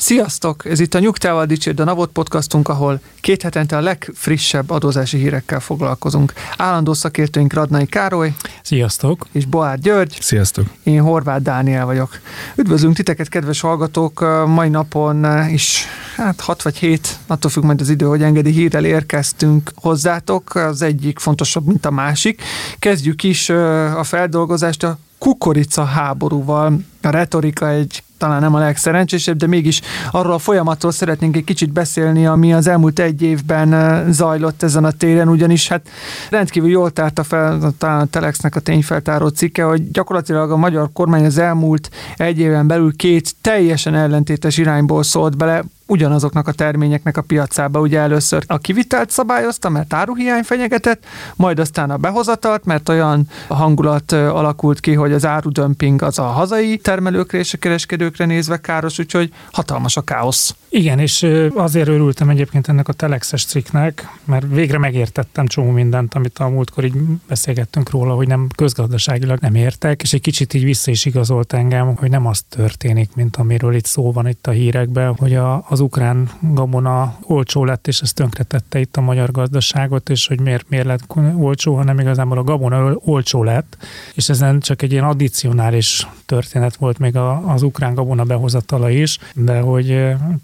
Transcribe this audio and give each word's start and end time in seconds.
Sziasztok! 0.00 0.64
Ez 0.64 0.80
itt 0.80 0.94
a 0.94 0.98
Nyugtával 0.98 1.46
Dicsérd 1.46 1.80
a 1.80 1.84
Navot 1.84 2.10
podcastunk, 2.10 2.68
ahol 2.68 3.00
két 3.20 3.42
hetente 3.42 3.76
a 3.76 3.80
legfrissebb 3.80 4.70
adózási 4.70 5.18
hírekkel 5.18 5.60
foglalkozunk. 5.60 6.32
Állandó 6.56 6.92
szakértőink 6.92 7.52
Radnai 7.52 7.86
Károly 7.86 8.34
Sziasztok! 8.62 9.26
és 9.32 9.44
Boár 9.44 9.78
György, 9.78 10.18
Sziasztok! 10.20 10.66
én 10.82 11.00
Horváth 11.00 11.42
Dániel 11.42 11.84
vagyok. 11.84 12.20
Üdvözlünk 12.56 12.94
titeket, 12.94 13.28
kedves 13.28 13.60
hallgatók! 13.60 14.20
Mai 14.46 14.68
napon 14.68 15.48
is, 15.50 15.84
hát 16.16 16.40
6 16.40 16.62
vagy 16.62 16.76
7, 16.76 17.16
attól 17.26 17.50
függ 17.50 17.64
majd 17.64 17.80
az 17.80 17.88
idő, 17.88 18.06
hogy 18.06 18.22
engedi 18.22 18.50
hírrel 18.50 18.84
érkeztünk 18.84 19.70
hozzátok, 19.74 20.54
az 20.54 20.82
egyik 20.82 21.18
fontosabb, 21.18 21.66
mint 21.66 21.86
a 21.86 21.90
másik. 21.90 22.42
Kezdjük 22.78 23.22
is 23.22 23.48
a 23.48 24.04
feldolgozást 24.04 24.82
a 24.82 24.98
kukorica 25.18 25.84
háborúval. 25.84 26.80
A 27.02 27.10
retorika 27.10 27.68
egy 27.68 28.02
talán 28.18 28.40
nem 28.40 28.54
a 28.54 28.58
legszerencsésebb, 28.58 29.36
de 29.36 29.46
mégis 29.46 29.80
arról 30.10 30.32
a 30.32 30.38
folyamatról 30.38 30.92
szeretnénk 30.92 31.36
egy 31.36 31.44
kicsit 31.44 31.72
beszélni, 31.72 32.26
ami 32.26 32.54
az 32.54 32.66
elmúlt 32.66 32.98
egy 32.98 33.22
évben 33.22 34.04
zajlott 34.12 34.62
ezen 34.62 34.84
a 34.84 34.90
téren, 34.90 35.28
ugyanis 35.28 35.68
hát 35.68 35.88
rendkívül 36.30 36.70
jól 36.70 36.90
tárta 36.90 37.22
fel 37.22 37.72
talán 37.78 38.00
a 38.00 38.04
Telexnek 38.04 38.56
a 38.56 38.60
tényfeltáró 38.60 39.28
cikke, 39.28 39.62
hogy 39.62 39.90
gyakorlatilag 39.90 40.50
a 40.50 40.56
magyar 40.56 40.90
kormány 40.92 41.24
az 41.24 41.38
elmúlt 41.38 41.90
egy 42.16 42.38
éven 42.38 42.66
belül 42.66 42.96
két 42.96 43.34
teljesen 43.40 43.94
ellentétes 43.94 44.58
irányból 44.58 45.02
szólt 45.02 45.36
bele, 45.36 45.64
ugyanazoknak 45.88 46.48
a 46.48 46.52
terményeknek 46.52 47.16
a 47.16 47.22
piacába. 47.22 47.80
Ugye 47.80 47.98
először 47.98 48.44
a 48.46 48.58
kivitelt 48.58 49.10
szabályozta, 49.10 49.68
mert 49.68 49.92
áruhiány 49.92 50.42
fenyegetett, 50.42 51.04
majd 51.36 51.58
aztán 51.58 51.90
a 51.90 51.96
behozatalt, 51.96 52.64
mert 52.64 52.88
olyan 52.88 53.28
hangulat 53.48 54.12
alakult 54.12 54.80
ki, 54.80 54.94
hogy 54.94 55.12
az 55.12 55.26
árudömping 55.26 56.02
az 56.02 56.18
a 56.18 56.22
hazai 56.22 56.76
termelőkre 56.76 57.38
és 57.38 57.54
a 57.54 57.58
kereskedőkre 57.58 58.24
nézve 58.24 58.60
káros, 58.60 58.98
úgyhogy 58.98 59.32
hatalmas 59.52 59.96
a 59.96 60.00
káosz. 60.00 60.54
Igen, 60.70 60.98
és 60.98 61.26
azért 61.54 61.88
örültem 61.88 62.28
egyébként 62.28 62.68
ennek 62.68 62.88
a 62.88 62.92
telexes 62.92 63.44
cikknek, 63.44 64.18
mert 64.24 64.46
végre 64.48 64.78
megértettem 64.78 65.46
csomó 65.46 65.70
mindent, 65.70 66.14
amit 66.14 66.38
a 66.38 66.48
múltkor 66.48 66.84
így 66.84 66.94
beszélgettünk 67.28 67.90
róla, 67.90 68.14
hogy 68.14 68.26
nem 68.26 68.46
közgazdaságilag 68.56 69.38
nem 69.40 69.54
értek, 69.54 70.02
és 70.02 70.12
egy 70.12 70.20
kicsit 70.20 70.54
így 70.54 70.64
vissza 70.64 70.90
is 70.90 71.04
igazolt 71.04 71.52
engem, 71.52 71.96
hogy 71.96 72.10
nem 72.10 72.26
az 72.26 72.42
történik, 72.48 73.14
mint 73.14 73.36
amiről 73.36 73.74
itt 73.74 73.86
szó 73.86 74.12
van 74.12 74.28
itt 74.28 74.46
a 74.46 74.50
hírekben, 74.50 75.14
hogy 75.16 75.34
a, 75.34 75.64
az 75.68 75.77
ukrán 75.80 76.30
gabona 76.40 77.18
olcsó 77.22 77.64
lett, 77.64 77.86
és 77.86 78.00
ez 78.00 78.12
tönkretette 78.12 78.78
itt 78.78 78.96
a 78.96 79.00
magyar 79.00 79.30
gazdaságot, 79.30 80.08
és 80.08 80.26
hogy 80.26 80.40
miért, 80.40 80.68
miért 80.68 80.86
lett 80.86 81.04
olcsó, 81.36 81.74
hanem 81.74 81.98
igazából 81.98 82.38
a 82.38 82.42
gabona 82.42 82.94
olcsó 82.94 83.44
lett, 83.44 83.76
és 84.14 84.28
ezen 84.28 84.60
csak 84.60 84.82
egy 84.82 84.92
ilyen 84.92 85.04
addicionális 85.04 86.06
történet 86.26 86.76
volt 86.76 86.98
még 86.98 87.16
a, 87.16 87.52
az 87.52 87.62
ukrán 87.62 87.94
gabona 87.94 88.24
behozatala 88.24 88.90
is, 88.90 89.18
de 89.34 89.60
hogy 89.60 89.90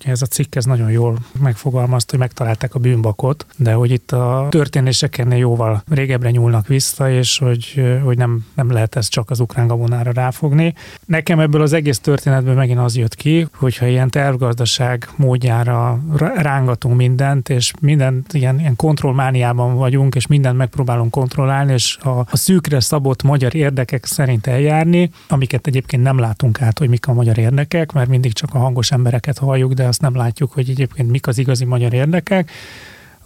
ez 0.05 0.23
a 0.23 0.27
cikk 0.27 0.55
ez 0.55 0.65
nagyon 0.65 0.91
jól 0.91 1.19
megfogalmazta, 1.41 2.11
hogy 2.11 2.21
megtalálták 2.21 2.75
a 2.75 2.79
bűnbakot, 2.79 3.47
de 3.57 3.73
hogy 3.73 3.91
itt 3.91 4.13
a 4.13 4.47
történések 4.51 5.19
ennél 5.19 5.39
jóval 5.39 5.83
régebbre 5.89 6.31
nyúlnak 6.31 6.67
vissza, 6.67 7.11
és 7.11 7.39
hogy, 7.39 7.99
hogy 8.05 8.17
nem, 8.17 8.47
nem 8.55 8.73
lehet 8.73 8.97
ezt 8.97 9.11
csak 9.11 9.31
az 9.31 9.41
ukrán 9.41 9.67
gabonára 9.67 10.13
ráfogni. 10.13 10.75
Nekem 11.07 11.41
ebből 11.41 11.63
az 11.63 11.73
egész 11.73 11.99
történetből 11.99 12.55
megint 12.55 12.79
az 12.79 12.97
jött 12.97 13.15
ki, 13.15 13.47
hogyha 13.55 13.87
ilyen 13.87 14.11
tervgazdaság 14.11 15.09
módjára 15.25 16.01
rángatunk 16.37 16.97
mindent, 16.97 17.49
és 17.49 17.73
mindent 17.81 18.33
ilyen, 18.33 18.59
ilyen 18.59 18.77
kontrollmániában 18.77 19.75
vagyunk, 19.75 20.15
és 20.15 20.27
mindent 20.27 20.57
megpróbálunk 20.57 21.11
kontrollálni, 21.11 21.73
és 21.73 21.97
a, 21.97 22.09
a 22.09 22.37
szűkre 22.37 22.81
szabott 22.81 23.23
magyar 23.23 23.55
érdekek 23.55 24.05
szerint 24.05 24.47
eljárni, 24.47 25.11
amiket 25.29 25.67
egyébként 25.67 26.03
nem 26.03 26.19
látunk 26.19 26.63
át, 26.63 26.79
hogy 26.79 26.89
mik 26.89 27.09
a 27.09 27.13
magyar 27.13 27.39
érdekek, 27.39 27.93
mert 27.93 28.09
mindig 28.09 28.33
csak 28.33 28.55
a 28.55 28.59
hangos 28.59 28.91
embereket 28.91 29.39
halljuk, 29.39 29.73
de 29.73 29.87
azt 29.87 30.01
nem 30.01 30.17
látjuk, 30.17 30.53
hogy 30.53 30.71
egyébként 30.71 31.11
mik 31.11 31.27
az 31.27 31.39
igazi 31.39 31.65
magyar 31.65 31.93
érdekek, 31.93 32.51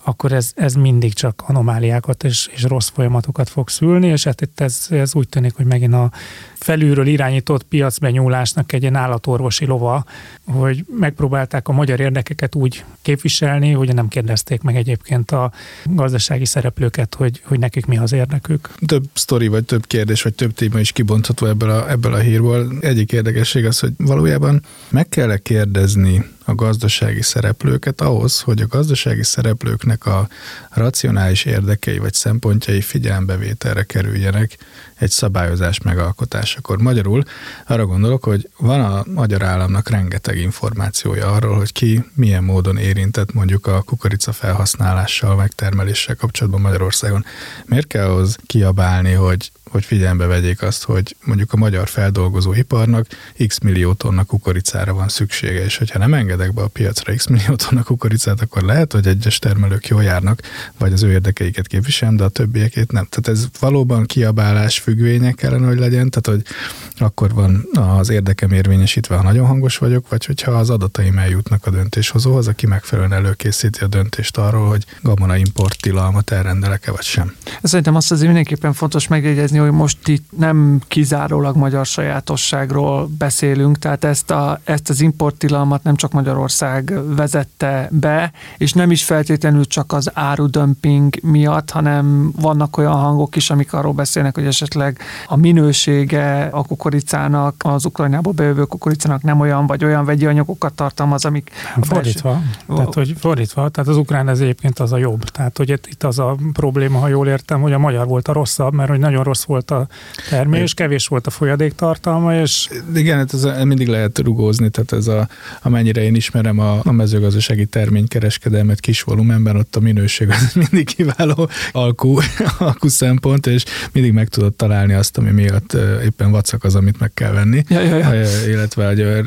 akkor 0.09 0.33
ez, 0.33 0.53
ez 0.55 0.75
mindig 0.75 1.13
csak 1.13 1.43
anomáliákat 1.47 2.25
és, 2.25 2.51
és 2.53 2.63
rossz 2.63 2.89
folyamatokat 2.89 3.49
fog 3.49 3.69
szülni, 3.69 4.07
és 4.07 4.25
hát 4.25 4.41
itt 4.41 4.61
ez, 4.61 4.87
ez 4.91 5.15
úgy 5.15 5.29
tűnik, 5.29 5.55
hogy 5.55 5.67
megint 5.67 5.95
a 5.95 6.11
felülről 6.55 7.07
irányított 7.07 7.63
piacbenyúlásnak 7.63 8.73
egy 8.73 8.81
ilyen 8.81 8.95
állatorvosi 8.95 9.67
lova, 9.67 10.05
hogy 10.45 10.85
megpróbálták 10.99 11.69
a 11.69 11.73
magyar 11.73 12.01
érdekeket 12.01 12.55
úgy 12.55 12.85
képviselni, 13.03 13.73
hogy 13.73 13.95
nem 13.95 14.09
kérdezték 14.09 14.63
meg 14.63 14.77
egyébként 14.77 15.31
a 15.31 15.53
gazdasági 15.85 16.45
szereplőket, 16.45 17.15
hogy, 17.15 17.41
hogy 17.45 17.59
nekik 17.59 17.87
mi 17.87 17.99
az 17.99 18.13
érdekük. 18.13 18.71
Több 18.87 19.05
sztori, 19.13 19.49
vagy 19.49 19.65
több 19.65 19.87
kérdés, 19.87 20.23
vagy 20.23 20.35
több 20.35 20.53
téma 20.55 20.81
is 20.81 20.93
kibontható 20.93 21.47
ebből 21.47 21.71
a, 21.71 21.91
ebből 21.91 22.15
a 22.15 22.19
hírból. 22.19 22.79
Egyik 22.81 23.13
érdekesség 23.13 23.65
az, 23.65 23.79
hogy 23.79 23.93
valójában 23.97 24.63
meg 24.91 25.09
kell 25.09 25.37
kérdezni 25.37 26.25
a 26.49 26.55
gazdasági 26.55 27.23
szereplőket 27.23 28.01
ahhoz, 28.01 28.41
hogy 28.41 28.61
a 28.61 28.67
gazdasági 28.67 29.23
szereplőknek 29.23 30.07
a 30.07 30.29
racionális 30.71 31.45
érdekei 31.45 31.99
vagy 31.99 32.15
szempontjai 32.15 32.81
figyelembevételre 32.81 33.83
kerüljenek 33.83 34.59
egy 34.95 35.11
szabályozás 35.11 35.81
megalkotásakor. 35.81 36.79
Magyarul 36.79 37.23
arra 37.67 37.87
gondolok, 37.87 38.25
hogy 38.25 38.49
van 38.59 38.81
a 38.81 39.05
magyar 39.15 39.43
államnak 39.43 39.89
rengeteg 39.89 40.39
információja 40.39 41.33
arról, 41.33 41.57
hogy 41.57 41.73
ki 41.73 42.05
milyen 42.15 42.45
módon 42.45 42.77
érintett 42.77 43.33
mondjuk 43.33 43.67
a 43.67 43.83
kukorica 43.83 44.33
felhasználással, 44.33 45.37
megtermeléssel 45.37 46.17
kapcsolatban 46.17 46.61
Magyarországon. 46.61 47.25
Miért 47.65 47.87
kell 47.87 48.09
ahhoz 48.09 48.37
kiabálni, 48.47 49.13
hogy 49.13 49.51
hogy 49.71 49.85
figyelembe 49.85 50.27
vegyék 50.27 50.63
azt, 50.63 50.85
hogy 50.85 51.17
mondjuk 51.25 51.53
a 51.53 51.57
magyar 51.57 51.89
feldolgozóiparnak 51.89 53.07
x 53.47 53.59
millió 53.59 53.93
tonna 53.93 54.25
kukoricára 54.25 54.95
van 54.95 55.09
szüksége, 55.09 55.65
és 55.65 55.77
hogyha 55.77 55.99
nem 55.99 56.15
engedek 56.15 56.55
be 56.55 56.63
a 56.63 56.69
piacra 56.69 57.15
x 57.15 57.27
millió 57.27 57.55
tonna 57.55 57.83
kukoricát, 57.83 58.41
akkor 58.41 58.63
lehet, 58.63 58.93
hogy 58.93 59.07
egyes 59.07 59.39
termelők 59.39 59.87
jól 59.87 60.03
járnak, 60.03 60.41
vagy 60.79 60.93
az 60.93 61.03
ő 61.03 61.11
érdekeiket 61.11 61.67
képviselem, 61.67 62.17
de 62.17 62.25
a 62.25 62.29
többiekét 62.29 62.93
nem. 62.93 63.07
Tehát 63.11 63.39
ez 63.39 63.49
valóban 63.61 64.07
kiabálás 64.07 64.79
függvénye 64.79 65.33
kellene, 65.33 65.67
hogy 65.67 65.79
legyen, 65.79 66.11
tehát 66.11 66.27
hogy 66.27 66.55
akkor 67.01 67.33
van 67.33 67.69
az 67.75 68.11
érdekem 68.11 68.53
érvényesítve, 68.53 69.17
ha 69.17 69.23
nagyon 69.23 69.47
hangos 69.47 69.77
vagyok, 69.79 70.09
vagy 70.09 70.25
hogyha 70.25 70.53
az 70.53 70.71
adataim 70.71 71.19
eljutnak 71.19 71.67
a 71.67 71.71
döntéshozóhoz, 71.71 72.49
aki 72.49 72.67
megfelelően 72.67 73.13
előkészíti 73.13 73.85
a 73.85 73.87
döntést 73.87 74.37
arról, 74.37 74.69
hogy 74.69 74.85
gabona 75.03 75.37
import 75.37 75.81
tilalmat 75.81 76.31
elrendelek-e 76.31 76.91
vagy 76.91 77.03
sem. 77.03 77.35
Szerintem 77.63 77.95
azt 77.95 78.11
azért 78.11 78.27
mindenképpen 78.27 78.73
fontos 78.73 79.09
megjegyezni, 79.09 79.58
hogy 79.59 79.71
most 79.71 80.09
itt 80.09 80.31
nem 80.39 80.81
kizárólag 80.89 81.57
magyar 81.57 81.87
sajátosságról 81.87 83.11
beszélünk, 83.19 83.79
tehát 83.79 84.05
ezt, 84.05 84.31
a, 84.31 84.61
ezt 84.65 84.89
az 84.89 85.01
importtilalmat 85.01 85.83
nem 85.83 85.97
csak 85.97 86.13
Magyarország 86.13 86.93
vezette 87.17 87.89
be, 87.91 88.33
és 88.57 88.73
nem 88.73 88.91
is 88.91 89.05
feltétlenül 89.05 89.67
csak 89.67 89.93
az 89.93 90.11
árudömping 90.15 91.15
miatt, 91.23 91.71
hanem 91.71 92.33
vannak 92.41 92.77
olyan 92.77 92.93
hangok 92.93 93.37
is, 93.37 93.51
amik 93.51 93.73
arról 93.73 93.93
beszélnek, 93.93 94.35
hogy 94.35 94.47
esetleg 94.47 94.99
a 95.27 95.37
minősége 95.37 96.49
a 96.53 96.63
kukoricának, 96.63 97.55
az 97.65 97.85
Ukrajnából 97.85 98.33
bejövő 98.33 98.65
kukoricának 98.65 99.23
nem 99.23 99.41
olyan, 99.41 99.67
vagy 99.67 99.85
olyan 99.85 100.05
vegyi 100.05 100.27
anyagokat 100.27 100.73
tartalmaz, 100.73 101.25
amik... 101.25 101.51
Fordítva, 101.81 102.31
belső... 102.31 102.75
tehát, 102.75 102.95
hogy 102.95 103.15
fordítva, 103.19 103.69
tehát 103.69 103.91
az 103.91 103.97
ukrán 103.97 104.29
ez 104.29 104.41
egyébként 104.41 104.79
az 104.79 104.93
a 104.93 104.97
jobb. 104.97 105.25
Tehát, 105.25 105.57
hogy 105.57 105.71
itt 105.71 106.05
az 106.05 106.19
a 106.19 106.37
probléma, 106.53 106.99
ha 106.99 107.09
jól 107.09 107.29
értem, 107.29 107.61
hogy 107.61 107.73
a 107.73 107.79
magyar 107.79 108.07
volt 108.07 108.29
a 108.29 108.33
rosszabb, 108.33 108.73
mert 108.73 108.91
hogy 108.91 108.99
nagyon 108.99 109.25
rossz 109.25 109.45
volt 109.49 109.71
a 109.71 109.89
termés, 110.29 110.75
kevés 110.75 111.07
volt 111.07 111.27
a 111.27 111.31
folyadéktartalma, 111.31 112.41
és... 112.41 112.69
Igen, 112.95 113.17
hát 113.17 113.35
ez 113.35 113.65
mindig 113.65 113.89
lehet 113.89 114.19
rugózni, 114.19 114.69
tehát 114.69 114.93
ez 114.93 115.07
a, 115.07 115.29
amennyire 115.63 116.03
én 116.03 116.15
ismerem 116.15 116.59
a, 116.59 116.81
a 116.83 116.93
mezőgazdasági 116.93 117.67
terménykereskedelmet 117.67 118.81
kis 118.81 119.03
volumenben, 119.03 119.57
ott 119.57 119.77
a 119.77 119.81
minőség 119.81 120.29
az 120.29 120.53
mindig 120.71 120.87
kiváló 120.87 121.49
alkú, 121.73 122.19
alkú 122.59 122.89
szempont, 122.89 123.47
és 123.47 123.65
mindig 123.93 124.13
meg 124.13 124.29
tudod 124.29 124.55
találni 124.55 124.93
azt, 124.93 125.19
ami 125.19 125.31
miatt 125.31 125.77
éppen 126.05 126.31
vacak 126.31 126.65
az, 126.65 126.75
amit 126.75 126.99
meg 126.99 127.15
kell 127.15 127.33
venni, 127.33 127.63
ja, 127.69 127.81
ja, 127.81 128.13
ja. 128.13 128.49
illetve 128.49 128.87
hogy 128.87 129.25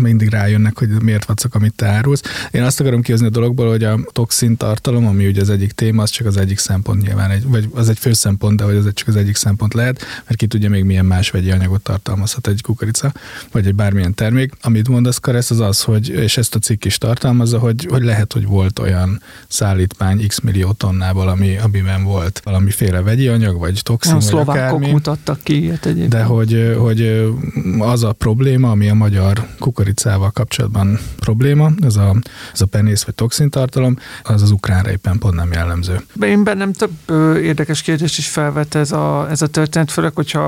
mindig 0.00 0.28
rájönnek, 0.28 0.78
hogy 0.78 0.88
miért 1.02 1.24
vacak, 1.24 1.54
amit 1.54 1.74
te 1.74 1.86
árulsz. 1.86 2.22
Én 2.50 2.62
azt 2.62 2.80
akarom 2.80 3.02
kihozni 3.02 3.26
a 3.26 3.30
dologból, 3.30 3.68
hogy 3.68 3.84
a 3.84 3.98
toxin 4.12 4.56
tartalom, 4.56 5.06
ami 5.06 5.26
ugye 5.26 5.40
az 5.40 5.50
egyik 5.50 5.72
téma, 5.72 6.02
az 6.02 6.10
csak 6.10 6.26
az 6.26 6.36
egyik 6.36 6.58
szempont 6.58 7.02
nyilván, 7.02 7.30
egy, 7.30 7.48
vagy 7.48 7.68
az 7.74 7.88
egy 7.88 7.98
fő 7.98 8.12
szempont, 8.12 8.56
de 8.56 8.64
hogy 8.64 8.76
az 8.76 8.90
csak 8.94 9.08
az 9.08 9.16
egyik 9.16 9.36
szempont 9.36 9.55
szempont 9.56 9.74
lehet, 9.74 10.04
mert 10.26 10.38
ki 10.38 10.46
tudja 10.46 10.68
még 10.68 10.84
milyen 10.84 11.04
más 11.04 11.30
vegyi 11.30 11.50
anyagot 11.50 11.82
tartalmazhat 11.82 12.46
egy 12.46 12.62
kukorica, 12.62 13.12
vagy 13.52 13.66
egy 13.66 13.74
bármilyen 13.74 14.14
termék. 14.14 14.52
Amit 14.62 14.88
mondasz, 14.88 15.18
Karesz, 15.18 15.50
az 15.50 15.60
az, 15.60 15.82
hogy, 15.82 16.08
és 16.08 16.36
ezt 16.36 16.54
a 16.54 16.58
cikk 16.58 16.84
is 16.84 16.98
tartalmazza, 16.98 17.58
hogy, 17.58 17.86
hogy 17.90 18.02
lehet, 18.02 18.32
hogy 18.32 18.46
volt 18.46 18.78
olyan 18.78 19.22
szállítmány 19.48 20.26
x 20.26 20.40
millió 20.40 20.72
tonnával, 20.72 21.28
ami, 21.28 21.56
amiben 21.58 22.04
volt 22.04 22.40
valamiféle 22.44 23.00
vegyi 23.00 23.28
anyag, 23.28 23.58
vagy 23.58 23.80
toxin, 23.82 24.10
Nem, 24.12 24.20
vagy 24.20 24.28
szlovákok 24.28 24.54
akármi. 24.56 24.90
mutattak 24.90 25.40
ki 25.42 25.62
ilyet 25.62 25.86
egyébként. 25.86 26.10
De 26.10 26.22
hogy, 26.22 26.74
hogy 26.78 27.30
az 27.78 28.04
a 28.04 28.12
probléma, 28.12 28.70
ami 28.70 28.88
a 28.88 28.94
magyar 28.94 29.46
kukoricával 29.58 30.30
kapcsolatban 30.30 30.98
probléma, 31.18 31.70
ez 31.80 31.96
a, 31.96 32.14
ez 32.52 32.60
a 32.60 32.66
penész 32.66 33.02
vagy 33.02 33.14
toxintartalom, 33.14 33.98
az 34.22 34.42
az 34.42 34.50
ukránra 34.50 34.90
éppen 34.90 35.18
pont 35.18 35.34
nem 35.34 35.52
jellemző. 35.52 36.00
Én 36.20 36.44
bennem 36.44 36.72
több 36.72 36.90
ö, 37.06 37.38
érdekes 37.38 37.82
kérdést 37.82 38.18
is 38.18 38.28
felvet 38.28 38.74
ez 38.74 38.92
a, 38.92 39.26
ez 39.30 39.42
a 39.42 39.45
történet, 39.46 39.90
főleg, 39.90 40.14
hogyha 40.14 40.40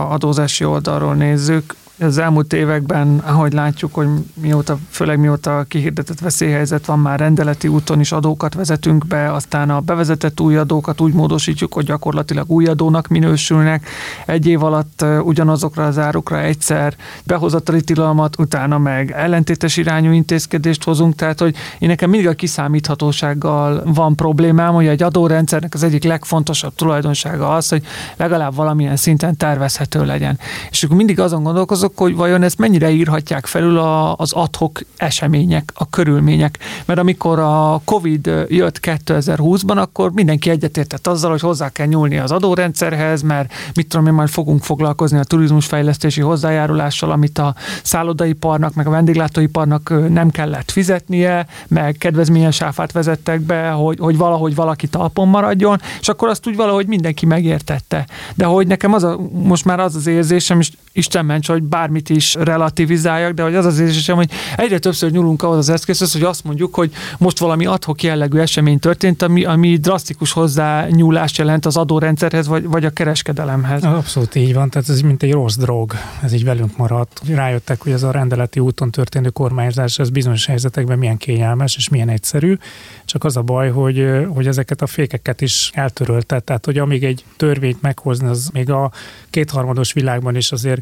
adózási 0.00 0.64
oldalról 0.64 1.14
nézzük. 1.14 1.74
Az 1.98 2.18
elmúlt 2.18 2.52
években, 2.52 3.18
ahogy 3.18 3.52
látjuk, 3.52 3.94
hogy 3.94 4.08
mióta, 4.34 4.78
főleg 4.90 5.18
mióta 5.18 5.64
kihirdetett 5.68 6.20
veszélyhelyzet 6.20 6.86
van, 6.86 6.98
már 6.98 7.18
rendeleti 7.18 7.68
úton 7.68 8.00
is 8.00 8.12
adókat 8.12 8.54
vezetünk 8.54 9.06
be, 9.06 9.32
aztán 9.32 9.70
a 9.70 9.80
bevezetett 9.80 10.40
új 10.40 10.56
adókat 10.56 11.00
úgy 11.00 11.12
módosítjuk, 11.12 11.74
hogy 11.74 11.84
gyakorlatilag 11.84 12.50
új 12.50 12.66
adónak 12.66 13.08
minősülnek. 13.08 13.88
Egy 14.26 14.46
év 14.46 14.62
alatt 14.62 15.04
ugyanazokra 15.22 15.86
az 15.86 15.98
árukra 15.98 16.40
egyszer 16.40 16.94
behozatali 17.24 17.80
tilalmat, 17.80 18.38
utána 18.38 18.78
meg 18.78 19.10
ellentétes 19.10 19.76
irányú 19.76 20.12
intézkedést 20.12 20.84
hozunk, 20.84 21.14
tehát 21.14 21.40
hogy 21.40 21.56
én 21.78 21.88
nekem 21.88 22.10
mindig 22.10 22.28
a 22.28 22.32
kiszámíthatósággal 22.34 23.82
van 23.84 24.16
problémám, 24.16 24.74
hogy 24.74 24.86
egy 24.86 25.02
adórendszernek 25.02 25.74
az 25.74 25.82
egyik 25.82 26.04
legfontosabb 26.04 26.74
tulajdonsága 26.74 27.54
az, 27.54 27.68
hogy 27.68 27.82
legalább 28.16 28.54
valamilyen 28.54 28.96
szinten 28.96 29.36
tervezhető 29.36 30.04
legyen. 30.04 30.38
És 30.70 30.82
akkor 30.82 30.96
mindig 30.96 31.20
azon 31.20 31.42
gondolkozok, 31.82 31.98
hogy 31.98 32.16
vajon 32.16 32.42
ezt 32.42 32.58
mennyire 32.58 32.90
írhatják 32.90 33.46
felül 33.46 33.78
a, 33.78 34.14
az 34.16 34.32
adhok 34.32 34.80
események, 34.96 35.72
a 35.74 35.90
körülmények. 35.90 36.58
Mert 36.84 36.98
amikor 37.00 37.38
a 37.38 37.80
Covid 37.84 38.26
jött 38.48 38.78
2020-ban, 38.82 39.76
akkor 39.76 40.12
mindenki 40.12 40.50
egyetértett 40.50 41.06
azzal, 41.06 41.30
hogy 41.30 41.40
hozzá 41.40 41.68
kell 41.68 41.86
nyúlni 41.86 42.18
az 42.18 42.30
adórendszerhez, 42.30 43.22
mert 43.22 43.52
mit 43.74 43.88
tudom 43.88 44.06
én, 44.06 44.12
majd 44.12 44.28
fogunk 44.28 44.62
foglalkozni 44.62 45.18
a 45.18 45.24
turizmusfejlesztési 45.24 46.20
hozzájárulással, 46.20 47.10
amit 47.10 47.38
a 47.38 47.54
szállodaiparnak, 47.82 48.74
meg 48.74 48.86
a 48.86 48.90
vendéglátóiparnak 48.90 49.92
nem 50.08 50.30
kellett 50.30 50.70
fizetnie, 50.70 51.46
meg 51.68 51.96
kedvezményes 51.98 52.62
áfát 52.62 52.92
vezettek 52.92 53.40
be, 53.40 53.70
hogy, 53.70 53.98
hogy 54.00 54.16
valahogy 54.16 54.54
valaki 54.54 54.86
talpon 54.86 55.28
maradjon, 55.28 55.80
és 56.00 56.08
akkor 56.08 56.28
azt 56.28 56.46
úgy 56.46 56.56
valahogy 56.56 56.86
mindenki 56.86 57.26
megértette. 57.26 58.06
De 58.34 58.44
hogy 58.44 58.66
nekem 58.66 58.92
az 58.92 59.04
a, 59.04 59.18
most 59.32 59.64
már 59.64 59.80
az 59.80 59.94
az 59.94 60.06
érzésem, 60.06 60.58
és 60.58 60.70
Isten 60.92 61.24
ments, 61.24 61.48
hogy 61.48 61.62
bármit 61.62 62.10
is 62.10 62.34
relativizáljak, 62.34 63.32
de 63.32 63.42
hogy 63.42 63.54
az 63.54 63.64
az 63.64 63.78
érzésem, 63.78 64.16
hogy 64.16 64.30
egyre 64.56 64.78
többször 64.78 65.10
nyúlunk 65.10 65.42
ahhoz 65.42 65.56
az 65.56 65.68
eszközhöz, 65.68 66.12
hogy 66.12 66.22
azt 66.22 66.44
mondjuk, 66.44 66.74
hogy 66.74 66.92
most 67.18 67.38
valami 67.38 67.66
adhok 67.66 68.02
jellegű 68.02 68.38
esemény 68.38 68.78
történt, 68.78 69.22
ami, 69.22 69.44
ami 69.44 69.76
drasztikus 69.76 70.32
hozzányúlást 70.32 71.36
jelent 71.38 71.66
az 71.66 71.76
adórendszerhez, 71.76 72.46
vagy, 72.46 72.66
vagy 72.66 72.84
a 72.84 72.90
kereskedelemhez. 72.90 73.82
Abszolút 73.82 74.34
így 74.34 74.54
van, 74.54 74.70
tehát 74.70 74.88
ez 74.88 75.00
mint 75.00 75.22
egy 75.22 75.32
rossz 75.32 75.56
drog, 75.56 75.92
ez 76.22 76.32
így 76.32 76.44
velünk 76.44 76.76
maradt. 76.76 77.20
Rájöttek, 77.26 77.82
hogy 77.82 77.92
ez 77.92 78.02
a 78.02 78.10
rendeleti 78.10 78.60
úton 78.60 78.90
történő 78.90 79.28
kormányzás, 79.28 79.98
ez 79.98 80.10
bizonyos 80.10 80.46
helyzetekben 80.46 80.98
milyen 80.98 81.16
kényelmes 81.16 81.76
és 81.76 81.88
milyen 81.88 82.08
egyszerű, 82.08 82.56
csak 83.04 83.24
az 83.24 83.36
a 83.36 83.42
baj, 83.42 83.70
hogy, 83.70 84.06
hogy 84.28 84.46
ezeket 84.46 84.82
a 84.82 84.86
fékeket 84.86 85.40
is 85.40 85.70
eltörölte, 85.74 86.40
tehát 86.40 86.64
hogy 86.64 86.78
amíg 86.78 87.04
egy 87.04 87.24
törvényt 87.36 87.82
meghozni, 87.82 88.28
az 88.28 88.50
még 88.52 88.70
a 88.70 88.90
kétharmados 89.30 89.92
világban 89.92 90.36
is 90.36 90.52
azért 90.52 90.81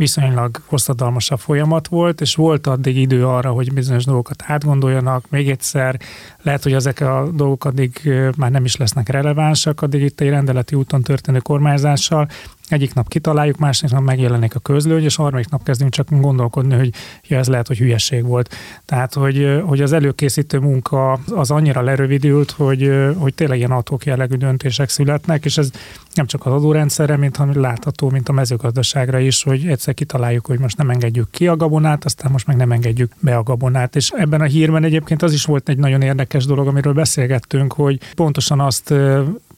viszonylag 0.00 0.60
hosszadalmasabb 0.66 1.38
folyamat 1.38 1.88
volt, 1.88 2.20
és 2.20 2.34
volt 2.34 2.66
addig 2.66 2.96
idő 2.96 3.26
arra, 3.26 3.50
hogy 3.50 3.72
bizonyos 3.72 4.04
dolgokat 4.04 4.42
átgondoljanak, 4.46 5.24
még 5.30 5.50
egyszer, 5.50 6.00
lehet, 6.42 6.62
hogy 6.62 6.72
ezek 6.72 7.00
a 7.00 7.28
dolgok 7.34 7.64
addig 7.64 8.10
már 8.36 8.50
nem 8.50 8.64
is 8.64 8.76
lesznek 8.76 9.08
relevánsak, 9.08 9.82
addig 9.82 10.02
itt 10.02 10.20
egy 10.20 10.28
rendeleti 10.28 10.74
úton 10.74 11.02
történő 11.02 11.38
kormányzással 11.38 12.28
egyik 12.72 12.94
nap 12.94 13.08
kitaláljuk, 13.08 13.58
másik 13.58 13.90
nap 13.90 14.02
megjelenik 14.02 14.54
a 14.54 14.58
közlő, 14.58 15.00
és 15.00 15.16
harmadik 15.16 15.48
nap 15.48 15.62
kezdünk 15.62 15.92
csak 15.92 16.06
gondolkodni, 16.10 16.74
hogy 16.74 16.92
ja, 17.28 17.38
ez 17.38 17.48
lehet, 17.48 17.66
hogy 17.66 17.78
hülyeség 17.78 18.24
volt. 18.24 18.54
Tehát, 18.84 19.14
hogy, 19.14 19.60
hogy 19.66 19.80
az 19.80 19.92
előkészítő 19.92 20.58
munka 20.58 21.12
az 21.12 21.50
annyira 21.50 21.82
lerövidült, 21.82 22.50
hogy, 22.50 22.90
hogy 23.16 23.34
tényleg 23.34 23.58
ilyen 23.58 23.70
adhok 23.70 24.04
jellegű 24.04 24.36
döntések 24.36 24.88
születnek, 24.88 25.44
és 25.44 25.58
ez 25.58 25.70
nem 26.14 26.26
csak 26.26 26.46
az 26.46 26.52
adórendszerre, 26.52 27.16
mint 27.16 27.36
hanem 27.36 27.60
látható, 27.60 28.10
mint 28.10 28.28
a 28.28 28.32
mezőgazdaságra 28.32 29.18
is, 29.18 29.42
hogy 29.42 29.66
egyszer 29.66 29.89
kitaláljuk, 29.92 30.46
hogy 30.46 30.58
most 30.58 30.76
nem 30.76 30.90
engedjük 30.90 31.30
ki 31.30 31.46
a 31.46 31.56
gabonát, 31.56 32.04
aztán 32.04 32.32
most 32.32 32.46
meg 32.46 32.56
nem 32.56 32.72
engedjük 32.72 33.12
be 33.20 33.36
a 33.36 33.42
gabonát. 33.42 33.96
És 33.96 34.10
ebben 34.10 34.40
a 34.40 34.44
hírben 34.44 34.84
egyébként 34.84 35.22
az 35.22 35.32
is 35.32 35.44
volt 35.44 35.68
egy 35.68 35.78
nagyon 35.78 36.02
érdekes 36.02 36.44
dolog, 36.44 36.66
amiről 36.66 36.92
beszélgettünk, 36.92 37.72
hogy 37.72 37.98
pontosan 38.14 38.60
azt 38.60 38.94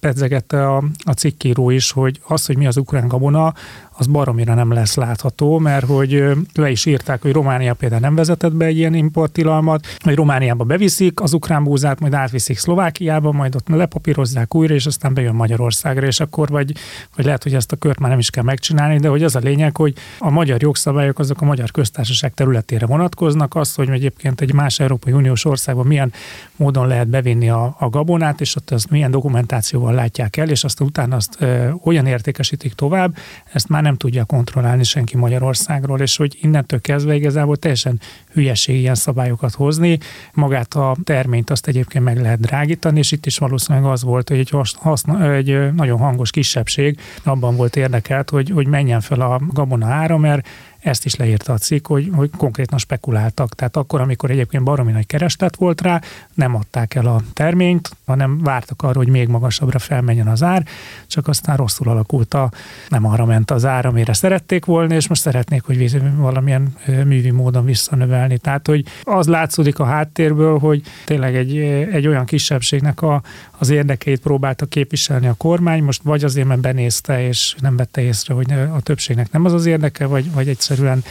pedzegette 0.02 0.68
a, 0.68 0.82
a 1.04 1.12
cikkíró 1.12 1.70
is, 1.70 1.90
hogy 1.90 2.20
az, 2.26 2.46
hogy 2.46 2.56
mi 2.56 2.66
az 2.66 2.76
ukrán 2.76 3.08
gabona, 3.08 3.54
az 3.96 4.06
baromira 4.06 4.54
nem 4.54 4.72
lesz 4.72 4.94
látható, 4.94 5.58
mert 5.58 5.86
hogy 5.86 6.24
le 6.54 6.70
is 6.70 6.86
írták, 6.86 7.22
hogy 7.22 7.32
Románia 7.32 7.74
például 7.74 8.00
nem 8.00 8.14
vezetett 8.14 8.52
be 8.52 8.64
egy 8.64 8.76
ilyen 8.76 8.94
importtilalmat, 8.94 9.86
hogy 9.98 10.14
Romániába 10.14 10.64
beviszik 10.64 11.20
az 11.20 11.32
ukrán 11.32 11.64
búzát, 11.64 12.00
majd 12.00 12.12
átviszik 12.12 12.58
Szlovákiába, 12.58 13.32
majd 13.32 13.54
ott 13.54 13.68
lepapírozzák 13.68 14.54
újra, 14.54 14.74
és 14.74 14.86
aztán 14.86 15.14
bejön 15.14 15.34
Magyarországra, 15.34 16.06
és 16.06 16.20
akkor 16.20 16.48
vagy, 16.48 16.72
vagy 17.16 17.24
lehet, 17.24 17.42
hogy 17.42 17.54
ezt 17.54 17.72
a 17.72 17.76
kört 17.76 17.98
már 17.98 18.10
nem 18.10 18.18
is 18.18 18.30
kell 18.30 18.44
megcsinálni, 18.44 18.98
de 18.98 19.08
hogy 19.08 19.22
az 19.22 19.36
a 19.36 19.40
lényeg, 19.42 19.76
hogy 19.76 19.94
a 20.18 20.30
magyar 20.30 20.62
jogszabályok 20.62 21.18
azok 21.18 21.40
a 21.40 21.44
magyar 21.44 21.70
köztársaság 21.70 22.34
területére 22.34 22.86
vonatkoznak, 22.86 23.54
az, 23.54 23.74
hogy 23.74 23.88
egyébként 23.88 24.40
egy 24.40 24.52
más 24.52 24.80
Európai 24.80 25.12
Uniós 25.12 25.44
országban 25.44 25.86
milyen 25.86 26.12
módon 26.56 26.86
lehet 26.86 27.08
bevinni 27.08 27.48
a, 27.48 27.76
a 27.78 27.88
gabonát, 27.88 28.40
és 28.40 28.56
ott 28.56 28.70
az 28.70 28.84
milyen 28.84 29.10
dokumentációval 29.10 29.91
látják 29.94 30.36
el, 30.36 30.48
és 30.48 30.64
azt 30.64 30.80
utána 30.80 31.16
azt 31.16 31.36
ö, 31.38 31.70
olyan 31.84 32.06
értékesítik 32.06 32.72
tovább, 32.72 33.16
ezt 33.52 33.68
már 33.68 33.82
nem 33.82 33.96
tudja 33.96 34.24
kontrollálni 34.24 34.84
senki 34.84 35.16
Magyarországról, 35.16 36.00
és 36.00 36.16
hogy 36.16 36.38
innentől 36.40 36.80
kezdve 36.80 37.14
igazából 37.14 37.56
teljesen 37.56 38.00
hülyeség 38.32 38.80
ilyen 38.80 38.94
szabályokat 38.94 39.54
hozni. 39.54 39.98
Magát 40.32 40.74
a 40.74 40.96
terményt 41.04 41.50
azt 41.50 41.66
egyébként 41.66 42.04
meg 42.04 42.20
lehet 42.20 42.40
drágítani, 42.40 42.98
és 42.98 43.12
itt 43.12 43.26
is 43.26 43.38
valószínűleg 43.38 43.90
az 43.90 44.02
volt, 44.02 44.28
hogy 44.28 44.38
egy, 44.38 44.54
haszna, 44.74 45.32
egy 45.32 45.72
nagyon 45.72 45.98
hangos 45.98 46.30
kisebbség 46.30 46.98
abban 47.24 47.56
volt 47.56 47.76
érdekelt, 47.76 48.30
hogy, 48.30 48.50
hogy 48.50 48.66
menjen 48.66 49.00
fel 49.00 49.20
a 49.20 49.40
gabona 49.48 49.86
ára, 49.86 50.18
mert 50.18 50.48
ezt 50.82 51.04
is 51.04 51.14
leírta 51.14 51.52
a 51.52 51.58
cikk, 51.58 51.86
hogy, 51.86 52.10
hogy 52.12 52.30
konkrétan 52.36 52.78
spekuláltak. 52.78 53.54
Tehát 53.54 53.76
akkor, 53.76 54.00
amikor 54.00 54.30
egyébként 54.30 54.64
baromi 54.64 54.92
nagy 54.92 55.06
kereslet 55.06 55.56
volt 55.56 55.80
rá, 55.80 56.00
nem 56.34 56.54
adták 56.54 56.94
el 56.94 57.06
a 57.06 57.20
terményt, 57.32 57.90
hanem 58.06 58.42
vártak 58.42 58.82
arra, 58.82 58.96
hogy 58.98 59.08
még 59.08 59.28
magasabbra 59.28 59.78
felmenjen 59.78 60.26
az 60.26 60.42
ár, 60.42 60.66
csak 61.06 61.28
aztán 61.28 61.56
rosszul 61.56 61.88
alakult 61.88 62.34
a, 62.34 62.50
nem 62.88 63.06
arra 63.06 63.24
ment 63.24 63.50
az 63.50 63.64
ár, 63.64 63.86
amire 63.86 64.12
szerették 64.12 64.64
volna, 64.64 64.94
és 64.94 65.08
most 65.08 65.20
szeretnék, 65.20 65.62
hogy 65.62 66.00
valamilyen 66.16 66.74
művi 66.86 67.30
módon 67.30 67.64
visszanövelni. 67.64 68.38
Tehát, 68.38 68.66
hogy 68.66 68.84
az 69.02 69.26
látszódik 69.26 69.78
a 69.78 69.84
háttérből, 69.84 70.58
hogy 70.58 70.82
tényleg 71.04 71.36
egy, 71.36 71.56
egy 71.92 72.06
olyan 72.06 72.24
kisebbségnek 72.24 73.02
a, 73.02 73.22
az 73.58 73.70
érdekeit 73.70 74.20
próbálta 74.20 74.66
képviselni 74.66 75.26
a 75.26 75.34
kormány, 75.34 75.82
most 75.82 76.02
vagy 76.02 76.24
azért, 76.24 76.46
mert 76.46 76.60
benézte, 76.60 77.26
és 77.26 77.54
nem 77.60 77.76
vette 77.76 78.00
észre, 78.00 78.34
hogy 78.34 78.52
a 78.52 78.80
többségnek 78.80 79.32
nem 79.32 79.44
az 79.44 79.52
az 79.52 79.66
érdeke, 79.66 80.06
vagy, 80.06 80.32
vagy 80.32 80.48
egyszerűen 80.72 81.04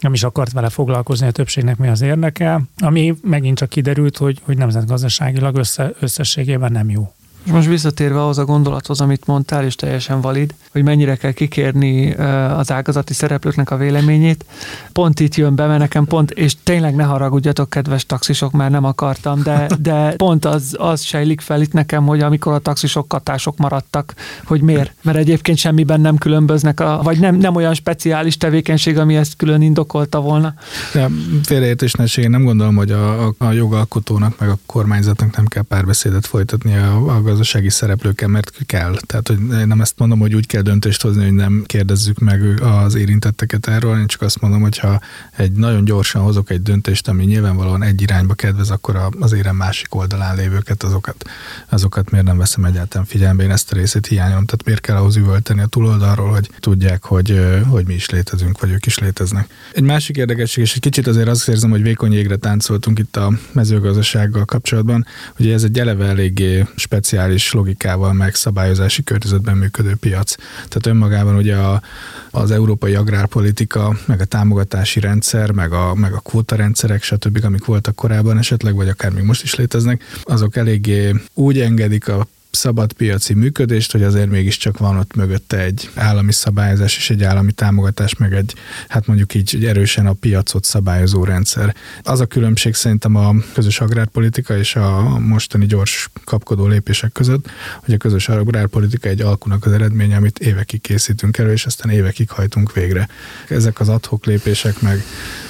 nem 0.00 0.12
is 0.12 0.22
akart 0.22 0.52
vele 0.52 0.68
foglalkozni, 0.68 1.26
a 1.26 1.30
többségnek 1.30 1.76
mi 1.76 1.88
az 1.88 2.00
érdeke, 2.00 2.60
ami 2.78 3.14
megint 3.22 3.58
csak 3.58 3.68
kiderült, 3.68 4.16
hogy, 4.16 4.40
hogy 4.42 4.58
nemzetgazdaságilag 4.58 5.56
össze, 5.56 5.92
összességében 6.00 6.72
nem 6.72 6.90
jó. 6.90 7.12
És 7.46 7.52
most 7.52 7.68
visszatérve 7.68 8.20
ahhoz 8.20 8.38
a 8.38 8.44
gondolathoz, 8.44 9.00
amit 9.00 9.26
mondtál, 9.26 9.64
és 9.64 9.74
teljesen 9.74 10.20
valid, 10.20 10.54
hogy 10.72 10.82
mennyire 10.82 11.16
kell 11.16 11.32
kikérni 11.32 12.12
az 12.56 12.72
ágazati 12.72 13.12
szereplőknek 13.12 13.70
a 13.70 13.76
véleményét. 13.76 14.44
Pont 14.92 15.20
itt 15.20 15.34
jön 15.34 15.54
be, 15.54 15.66
mert 15.66 15.78
nekem 15.78 16.04
pont, 16.04 16.30
és 16.30 16.54
tényleg 16.62 16.94
ne 16.94 17.02
haragudjatok, 17.04 17.70
kedves 17.70 18.06
taxisok, 18.06 18.52
mert 18.52 18.70
nem 18.70 18.84
akartam, 18.84 19.42
de, 19.42 19.66
de 19.80 20.12
pont 20.16 20.44
az, 20.44 20.76
az 20.78 21.02
sejlik 21.02 21.40
fel 21.40 21.60
itt 21.60 21.72
nekem, 21.72 22.06
hogy 22.06 22.20
amikor 22.20 22.52
a 22.52 22.58
taxisok 22.58 23.08
katások 23.08 23.56
maradtak, 23.56 24.14
hogy 24.44 24.60
miért? 24.60 24.94
Mert 25.02 25.16
egyébként 25.16 25.58
semmiben 25.58 26.00
nem 26.00 26.16
különböznek, 26.16 26.80
a, 26.80 27.00
vagy 27.02 27.18
nem, 27.18 27.36
nem 27.36 27.54
olyan 27.54 27.74
speciális 27.74 28.36
tevékenység, 28.36 28.98
ami 28.98 29.16
ezt 29.16 29.36
külön 29.36 29.62
indokolta 29.62 30.20
volna. 30.20 30.54
Ja, 30.94 31.10
félreértés 31.42 31.92
nem 32.14 32.44
gondolom, 32.44 32.76
hogy 32.76 32.90
a, 32.90 33.26
a, 33.26 33.34
a 33.38 33.52
jogalkotónak 33.52 34.38
meg 34.38 34.48
a 34.48 34.58
kormányzatnak 34.66 35.36
nem 35.36 35.46
kell 35.46 35.62
párbeszédet 35.62 36.26
folytatni 36.26 36.76
a, 36.76 37.16
a 37.16 37.22
mezőgazdasági 37.36 37.70
szereplőkkel, 37.70 38.28
mert 38.28 38.50
kell. 38.66 38.96
Tehát, 39.06 39.28
hogy 39.28 39.38
nem 39.66 39.80
ezt 39.80 39.98
mondom, 39.98 40.18
hogy 40.18 40.34
úgy 40.34 40.46
kell 40.46 40.62
döntést 40.62 41.02
hozni, 41.02 41.24
hogy 41.24 41.32
nem 41.32 41.64
kérdezzük 41.66 42.18
meg 42.18 42.62
az 42.62 42.94
érintetteket 42.94 43.66
erről, 43.66 43.98
én 43.98 44.06
csak 44.06 44.22
azt 44.22 44.40
mondom, 44.40 44.60
hogy 44.60 44.78
ha 44.78 45.00
egy 45.36 45.52
nagyon 45.52 45.84
gyorsan 45.84 46.22
hozok 46.22 46.50
egy 46.50 46.62
döntést, 46.62 47.08
ami 47.08 47.24
nyilvánvalóan 47.24 47.82
egy 47.82 48.02
irányba 48.02 48.34
kedvez, 48.34 48.70
akkor 48.70 49.08
az 49.20 49.32
érem 49.32 49.56
másik 49.56 49.94
oldalán 49.94 50.36
lévőket, 50.36 50.82
azokat, 50.82 51.24
azokat 51.68 52.10
miért 52.10 52.26
nem 52.26 52.38
veszem 52.38 52.64
egyáltalán 52.64 53.06
figyelembe. 53.06 53.42
Én 53.42 53.50
ezt 53.50 53.72
a 53.72 53.74
részét 53.74 54.06
hiányom, 54.06 54.44
tehát 54.44 54.64
miért 54.64 54.80
kell 54.80 54.96
ahhoz 54.96 55.16
üvölteni 55.16 55.60
a 55.60 55.66
túloldalról, 55.66 56.30
hogy 56.30 56.50
tudják, 56.58 57.04
hogy, 57.04 57.40
hogy 57.68 57.86
mi 57.86 57.94
is 57.94 58.10
létezünk, 58.10 58.60
vagy 58.60 58.70
ők 58.70 58.86
is 58.86 58.98
léteznek. 58.98 59.50
Egy 59.72 59.82
másik 59.82 60.16
érdekesség, 60.16 60.64
és 60.64 60.74
egy 60.74 60.80
kicsit 60.80 61.06
azért 61.06 61.28
azt 61.28 61.48
érzem, 61.48 61.70
hogy 61.70 61.82
vékony 61.82 62.12
jégre 62.12 62.36
táncoltunk 62.36 62.98
itt 62.98 63.16
a 63.16 63.32
mezőgazdasággal 63.52 64.44
kapcsolatban, 64.44 65.06
hogy 65.36 65.48
ez 65.48 65.62
egy 65.62 65.78
eleve 65.78 66.06
eléggé 66.06 66.64
speciális 66.76 67.25
logikával 67.52 68.12
meg 68.12 68.34
szabályozási 68.34 69.02
környezetben 69.04 69.56
működő 69.56 69.94
piac. 69.94 70.34
Tehát 70.54 70.86
önmagában 70.86 71.36
ugye 71.36 71.56
a, 71.56 71.82
az 72.30 72.50
európai 72.50 72.94
agrárpolitika, 72.94 73.96
meg 74.06 74.20
a 74.20 74.24
támogatási 74.24 75.00
rendszer, 75.00 75.50
meg 75.50 75.72
a, 75.72 75.94
meg 75.94 76.12
a 76.12 76.20
kvótarendszerek, 76.20 77.02
stb., 77.02 77.44
amik 77.44 77.64
voltak 77.64 77.94
korábban 77.94 78.38
esetleg, 78.38 78.74
vagy 78.74 78.88
akár 78.88 79.12
még 79.12 79.24
most 79.24 79.42
is 79.42 79.54
léteznek, 79.54 80.02
azok 80.22 80.56
eléggé 80.56 81.14
úgy 81.34 81.60
engedik 81.60 82.08
a 82.08 82.26
szabad 82.56 82.92
piaci 82.92 83.34
működést, 83.34 83.92
hogy 83.92 84.02
azért 84.02 84.30
mégiscsak 84.30 84.78
van 84.78 84.98
ott 84.98 85.14
mögötte 85.14 85.58
egy 85.58 85.90
állami 85.94 86.32
szabályozás 86.32 86.96
és 86.96 87.10
egy 87.10 87.22
állami 87.22 87.52
támogatás, 87.52 88.16
meg 88.16 88.34
egy, 88.34 88.54
hát 88.88 89.06
mondjuk 89.06 89.34
így 89.34 89.64
erősen 89.64 90.06
a 90.06 90.12
piacot 90.12 90.64
szabályozó 90.64 91.24
rendszer. 91.24 91.74
Az 92.02 92.20
a 92.20 92.26
különbség 92.26 92.74
szerintem 92.74 93.14
a 93.14 93.34
közös 93.54 93.80
agrárpolitika 93.80 94.56
és 94.56 94.76
a 94.76 95.18
mostani 95.18 95.66
gyors 95.66 96.10
kapkodó 96.24 96.66
lépések 96.66 97.12
között, 97.12 97.50
hogy 97.84 97.94
a 97.94 97.96
közös 97.96 98.28
agrárpolitika 98.28 99.08
egy 99.08 99.20
alkunak 99.20 99.66
az 99.66 99.72
eredménye, 99.72 100.16
amit 100.16 100.38
évekig 100.38 100.80
készítünk 100.80 101.38
elő, 101.38 101.52
és 101.52 101.66
aztán 101.66 101.92
évekig 101.92 102.30
hajtunk 102.30 102.72
végre. 102.72 103.08
Ezek 103.48 103.80
az 103.80 103.88
adhok 103.88 104.24
lépések 104.26 104.80
meg 104.80 105.04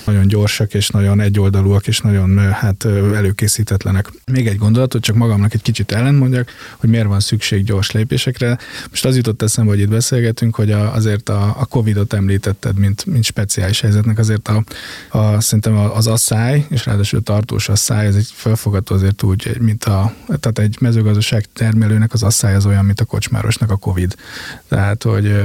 nagyon 0.05 0.27
gyorsak 0.27 0.75
és 0.75 0.89
nagyon 0.89 1.21
egyoldalúak 1.21 1.87
és 1.87 2.01
nagyon 2.01 2.53
hát 2.53 2.85
előkészítetlenek. 3.15 4.11
Még 4.33 4.47
egy 4.47 4.57
gondolatot, 4.57 5.03
csak 5.03 5.17
magamnak 5.17 5.55
egy 5.55 5.63
kicsit 5.63 5.93
ellentmondjak, 5.93 6.51
hogy 6.77 6.91
miért 6.97 7.09
van 7.09 7.21
szükség 7.21 7.65
gyors 7.65 7.91
lépésekre. 7.91 8.59
Most 8.91 9.05
az 9.05 9.17
jutott 9.17 9.43
eszembe, 9.43 9.71
hogy 9.71 9.81
itt 9.81 9.89
beszélgetünk, 9.89 10.55
hogy 10.55 10.71
a, 10.71 10.95
azért 10.95 11.29
a, 11.29 11.57
a 11.59 11.65
Covid-ot 11.65 12.13
említetted, 12.13 12.79
mint, 12.79 13.07
mint 13.07 13.25
speciális 13.25 13.81
helyzetnek, 13.81 14.19
azért 14.19 14.49
a, 14.49 14.65
a, 15.11 15.41
szerintem 15.41 15.77
az 15.77 16.07
asszály, 16.07 16.67
és 16.71 16.87
ráadásul 16.87 17.23
tartós 17.23 17.69
asszály, 17.69 18.07
ez 18.07 18.15
egy 18.15 18.29
felfogató 18.35 18.95
azért 18.95 19.23
úgy, 19.23 19.57
mint 19.61 19.85
a, 19.85 20.13
tehát 20.27 20.59
egy 20.59 20.77
mezőgazdaság 20.81 21.45
termelőnek 21.53 22.13
az 22.13 22.23
asszály 22.23 22.55
az 22.55 22.67
olyan, 22.67 22.85
mint 22.85 23.01
a 23.01 23.05
kocsmárosnak 23.05 23.71
a 23.71 23.77
Covid. 23.77 24.15
Tehát, 24.69 25.03
hogy 25.03 25.43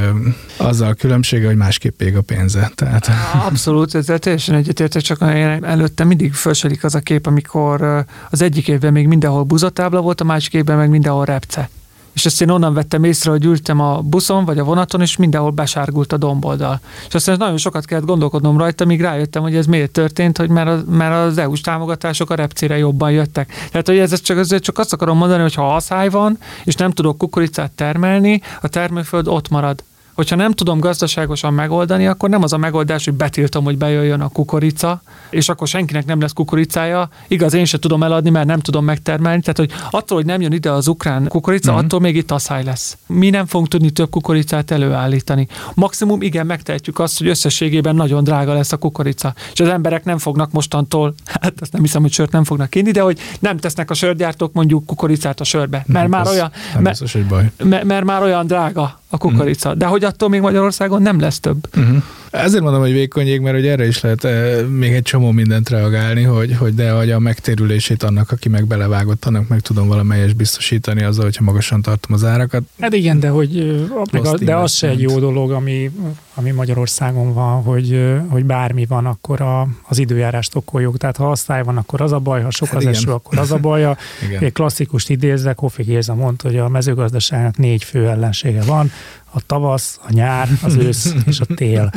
azzal 0.58 0.89
a 0.89 0.93
különbsége, 0.93 1.48
hogy 1.48 1.55
másképp 1.55 2.01
ég 2.01 2.15
a 2.15 2.22
pénze. 2.22 2.72
Tehát... 2.75 3.10
Abszolút, 3.46 3.96
ezzel 3.96 4.20
teljesen 4.20 4.55
egyetértek, 4.55 5.01
csak 5.01 5.22
előtte 5.22 6.03
mindig 6.03 6.34
fölselik 6.34 6.84
az 6.84 6.96
a 6.96 7.00
kép, 7.00 7.27
amikor 7.27 8.05
az 8.29 8.41
egyik 8.41 8.67
évben 8.67 8.91
még 8.91 9.08
mindenhol 9.08 9.43
buzatábla 9.43 10.01
volt, 10.01 10.22
a 10.22 10.24
másik 10.24 10.53
évben 10.53 10.77
meg 10.77 10.89
mindenhol 10.89 11.25
repce. 11.41 11.69
És 12.13 12.25
ezt 12.25 12.41
én 12.41 12.50
onnan 12.50 12.74
vettem 12.74 13.03
észre, 13.03 13.31
hogy 13.31 13.45
ültem 13.45 13.79
a 13.79 14.01
buszon 14.01 14.45
vagy 14.45 14.60
a 14.60 14.63
vonaton, 14.63 15.01
és 15.01 15.17
mindenhol 15.17 15.51
besárgult 15.51 16.13
a 16.13 16.17
domboldal. 16.17 16.79
És 17.07 17.13
aztán 17.13 17.38
nagyon 17.38 17.57
sokat 17.57 17.86
kellett 17.86 18.05
gondolkodnom 18.05 18.57
rajta, 18.57 18.86
míg 18.86 19.01
rájöttem, 19.01 19.41
hogy 19.41 19.55
ez 19.55 19.65
miért 19.65 19.91
történt, 19.91 20.38
hogy 20.38 20.50
mert, 20.50 20.67
a, 20.67 20.83
mert 20.91 21.13
az 21.13 21.38
EU-s 21.38 21.62
támogatások 21.62 22.29
a 22.29 22.36
repcére 22.36 22.77
jobban 22.77 23.12
jöttek. 23.12 23.53
Tehát, 23.71 23.88
hogy 23.88 23.98
ez 23.98 24.21
csak, 24.21 24.38
ez 24.38 24.60
csak 24.60 24.77
azt 24.77 24.93
akarom 24.93 25.17
mondani, 25.17 25.41
hogy 25.41 25.53
ha 25.53 25.75
asszály 25.75 26.10
van, 26.10 26.38
és 26.63 26.75
nem 26.75 26.91
tudok 26.91 27.17
kukoricát 27.17 27.71
termelni, 27.71 28.41
a 28.62 28.67
termőföld 28.67 29.27
ott 29.27 29.50
marad 29.50 29.83
hogyha 30.21 30.35
nem 30.35 30.51
tudom 30.51 30.79
gazdaságosan 30.79 31.53
megoldani, 31.53 32.07
akkor 32.07 32.29
nem 32.29 32.43
az 32.43 32.53
a 32.53 32.57
megoldás, 32.57 33.05
hogy 33.05 33.13
betiltom, 33.13 33.63
hogy 33.63 33.77
bejöjjön 33.77 34.21
a 34.21 34.27
kukorica, 34.27 35.01
és 35.29 35.49
akkor 35.49 35.67
senkinek 35.67 36.05
nem 36.05 36.21
lesz 36.21 36.33
kukoricája. 36.33 37.09
Igaz, 37.27 37.53
én 37.53 37.65
se 37.65 37.79
tudom 37.79 38.03
eladni, 38.03 38.29
mert 38.29 38.47
nem 38.47 38.59
tudom 38.59 38.85
megtermelni. 38.85 39.41
Tehát, 39.41 39.57
hogy 39.57 39.71
attól, 39.89 40.17
hogy 40.17 40.25
nem 40.25 40.41
jön 40.41 40.51
ide 40.51 40.71
az 40.71 40.87
ukrán 40.87 41.27
kukorica, 41.27 41.71
uh-huh. 41.71 41.85
attól 41.85 41.99
még 41.99 42.15
itt 42.15 42.31
asszály 42.31 42.63
lesz. 42.63 42.97
Mi 43.07 43.29
nem 43.29 43.45
fogunk 43.45 43.69
tudni 43.69 43.89
több 43.89 44.09
kukoricát 44.09 44.71
előállítani. 44.71 45.47
Maximum 45.73 46.21
igen, 46.21 46.45
megtehetjük 46.45 46.99
azt, 46.99 47.17
hogy 47.17 47.27
összességében 47.27 47.95
nagyon 47.95 48.23
drága 48.23 48.53
lesz 48.53 48.71
a 48.71 48.77
kukorica. 48.77 49.33
És 49.53 49.59
az 49.59 49.67
emberek 49.67 50.03
nem 50.03 50.17
fognak 50.17 50.51
mostantól, 50.51 51.13
hát 51.25 51.53
azt 51.59 51.71
nem 51.71 51.81
hiszem, 51.81 52.01
hogy 52.01 52.11
sört 52.11 52.31
nem 52.31 52.43
fognak 52.43 52.75
inni, 52.75 52.91
de 52.91 53.01
hogy 53.01 53.19
nem 53.39 53.57
tesznek 53.57 53.89
a 53.89 53.93
sörgyártók 53.93 54.53
mondjuk 54.53 54.85
kukoricát 54.85 55.39
a 55.39 55.43
sörbe. 55.43 55.83
Mert 55.87 56.09
nem, 56.09 56.19
már 56.19 56.27
olyan, 56.27 56.51
mert, 56.73 56.87
biztos, 56.87 57.13
hogy 57.13 57.25
baj. 57.25 57.51
Mert, 57.63 57.83
mert 57.83 58.05
már 58.05 58.21
olyan 58.21 58.47
drága 58.47 58.99
a 59.12 59.18
kukorica. 59.18 59.68
Uh-huh. 59.68 59.84
De 59.84 59.88
hogy 59.89 60.03
attól 60.03 60.30
még 60.30 60.41
Magyarországon 60.41 61.01
nem 61.01 61.20
lesz 61.20 61.39
több. 61.39 61.68
Uh-huh. 61.77 62.03
Ezért 62.31 62.63
mondom, 62.63 62.81
hogy 62.81 62.91
vékony 62.91 63.27
jég, 63.27 63.41
mert 63.41 63.55
hogy 63.55 63.67
erre 63.67 63.88
is 63.88 64.01
lehet 64.01 64.23
e, 64.23 64.61
még 64.67 64.93
egy 64.93 65.03
csomó 65.03 65.31
mindent 65.31 65.69
reagálni, 65.69 66.23
hogy, 66.23 66.55
hogy 66.55 66.75
de 66.75 66.91
hogy 66.91 67.11
a 67.11 67.19
megtérülését 67.19 68.03
annak, 68.03 68.31
aki 68.31 68.50
meg 68.50 68.67
belevágott, 68.67 69.25
annak 69.25 69.47
meg 69.47 69.59
tudom 69.59 69.88
valamelyes 69.88 70.33
biztosítani 70.33 71.03
azzal, 71.03 71.23
hogyha 71.23 71.43
magasan 71.43 71.81
tartom 71.81 72.15
az 72.15 72.23
árakat. 72.23 72.63
Hát 72.79 72.93
igen, 72.93 73.19
de 73.19 73.29
hogy 73.29 73.81
meg 74.11 74.25
a, 74.25 74.38
de 74.38 74.55
az 74.55 74.71
se 74.71 74.88
egy 74.88 75.01
jó 75.01 75.19
dolog, 75.19 75.51
ami, 75.51 75.91
ami 76.33 76.51
Magyarországon 76.51 77.33
van, 77.33 77.61
hogy, 77.61 78.17
hogy 78.27 78.45
bármi 78.45 78.85
van, 78.85 79.05
akkor 79.05 79.41
a, 79.41 79.67
az 79.88 79.97
időjárást 79.97 80.55
okoljuk. 80.55 80.97
Tehát 80.97 81.17
ha 81.17 81.31
asszály 81.31 81.63
van, 81.63 81.77
akkor 81.77 82.01
az 82.01 82.11
a 82.11 82.19
baj, 82.19 82.41
ha 82.41 82.51
sok 82.51 82.67
hát 82.67 82.77
az 82.77 82.81
igen. 82.81 82.93
eső, 82.93 83.11
akkor 83.11 83.38
az 83.38 83.51
a 83.51 83.57
baj. 83.57 83.95
Egy 84.39 84.53
klasszikust 84.53 85.09
idézve, 85.09 85.53
Kofi 85.53 85.83
Géza 85.83 86.15
mondta, 86.15 86.47
hogy 86.47 86.57
a 86.57 86.69
mezőgazdaságnak 86.69 87.57
négy 87.57 87.83
fő 87.83 88.07
ellensége 88.07 88.61
van, 88.61 88.91
a 89.33 89.41
tavasz, 89.45 90.00
a 90.07 90.11
nyár, 90.11 90.47
az 90.63 90.75
ősz 90.75 91.15
és 91.25 91.39
a 91.39 91.45
tél. 91.55 91.91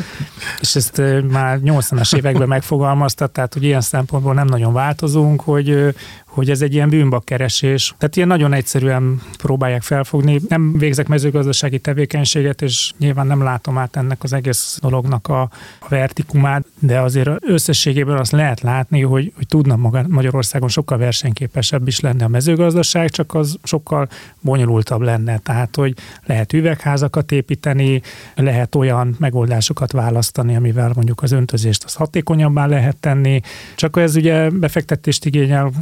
És 0.60 0.76
ezt 0.76 1.02
már 1.28 1.58
80-as 1.64 2.16
években 2.16 2.48
megfogalmazta, 2.48 3.26
tehát 3.26 3.52
hogy 3.54 3.62
ilyen 3.64 3.80
szempontból 3.80 4.34
nem 4.34 4.46
nagyon 4.46 4.72
változunk, 4.72 5.40
hogy 5.40 5.94
hogy 6.34 6.50
ez 6.50 6.62
egy 6.62 6.74
ilyen 6.74 6.88
bűnbakkeresés. 6.88 7.94
Tehát 7.98 8.16
ilyen 8.16 8.28
nagyon 8.28 8.52
egyszerűen 8.52 9.20
próbálják 9.38 9.82
felfogni. 9.82 10.40
Nem 10.48 10.72
végzek 10.78 11.08
mezőgazdasági 11.08 11.78
tevékenységet, 11.78 12.62
és 12.62 12.92
nyilván 12.98 13.26
nem 13.26 13.42
látom 13.42 13.78
át 13.78 13.96
ennek 13.96 14.22
az 14.22 14.32
egész 14.32 14.78
dolognak 14.80 15.28
a, 15.28 15.40
a 15.78 15.88
vertikumát, 15.88 16.64
de 16.78 17.00
azért 17.00 17.30
összességében 17.40 18.16
azt 18.16 18.32
lehet 18.32 18.60
látni, 18.60 19.00
hogy, 19.00 19.32
hogy 19.36 19.46
tudna 19.46 19.76
maga 19.76 20.04
Magyarországon 20.08 20.68
sokkal 20.68 20.98
versenyképesebb 20.98 21.86
is 21.86 22.00
lenne 22.00 22.24
a 22.24 22.28
mezőgazdaság, 22.28 23.10
csak 23.10 23.34
az 23.34 23.56
sokkal 23.62 24.08
bonyolultabb 24.40 25.00
lenne. 25.00 25.38
Tehát, 25.38 25.76
hogy 25.76 25.94
lehet 26.24 26.52
üvegházakat 26.52 27.32
építeni, 27.32 28.02
lehet 28.34 28.74
olyan 28.74 29.16
megoldásokat 29.18 29.92
választani, 29.92 30.56
amivel 30.56 30.92
mondjuk 30.94 31.22
az 31.22 31.32
öntözést 31.32 31.84
az 31.84 31.94
hatékonyabbá 31.94 32.66
lehet 32.66 32.96
tenni, 32.96 33.40
csak 33.76 33.96
ez 33.96 34.16
ugye 34.16 34.50
befektetést 34.50 35.24
igényel, 35.24 35.72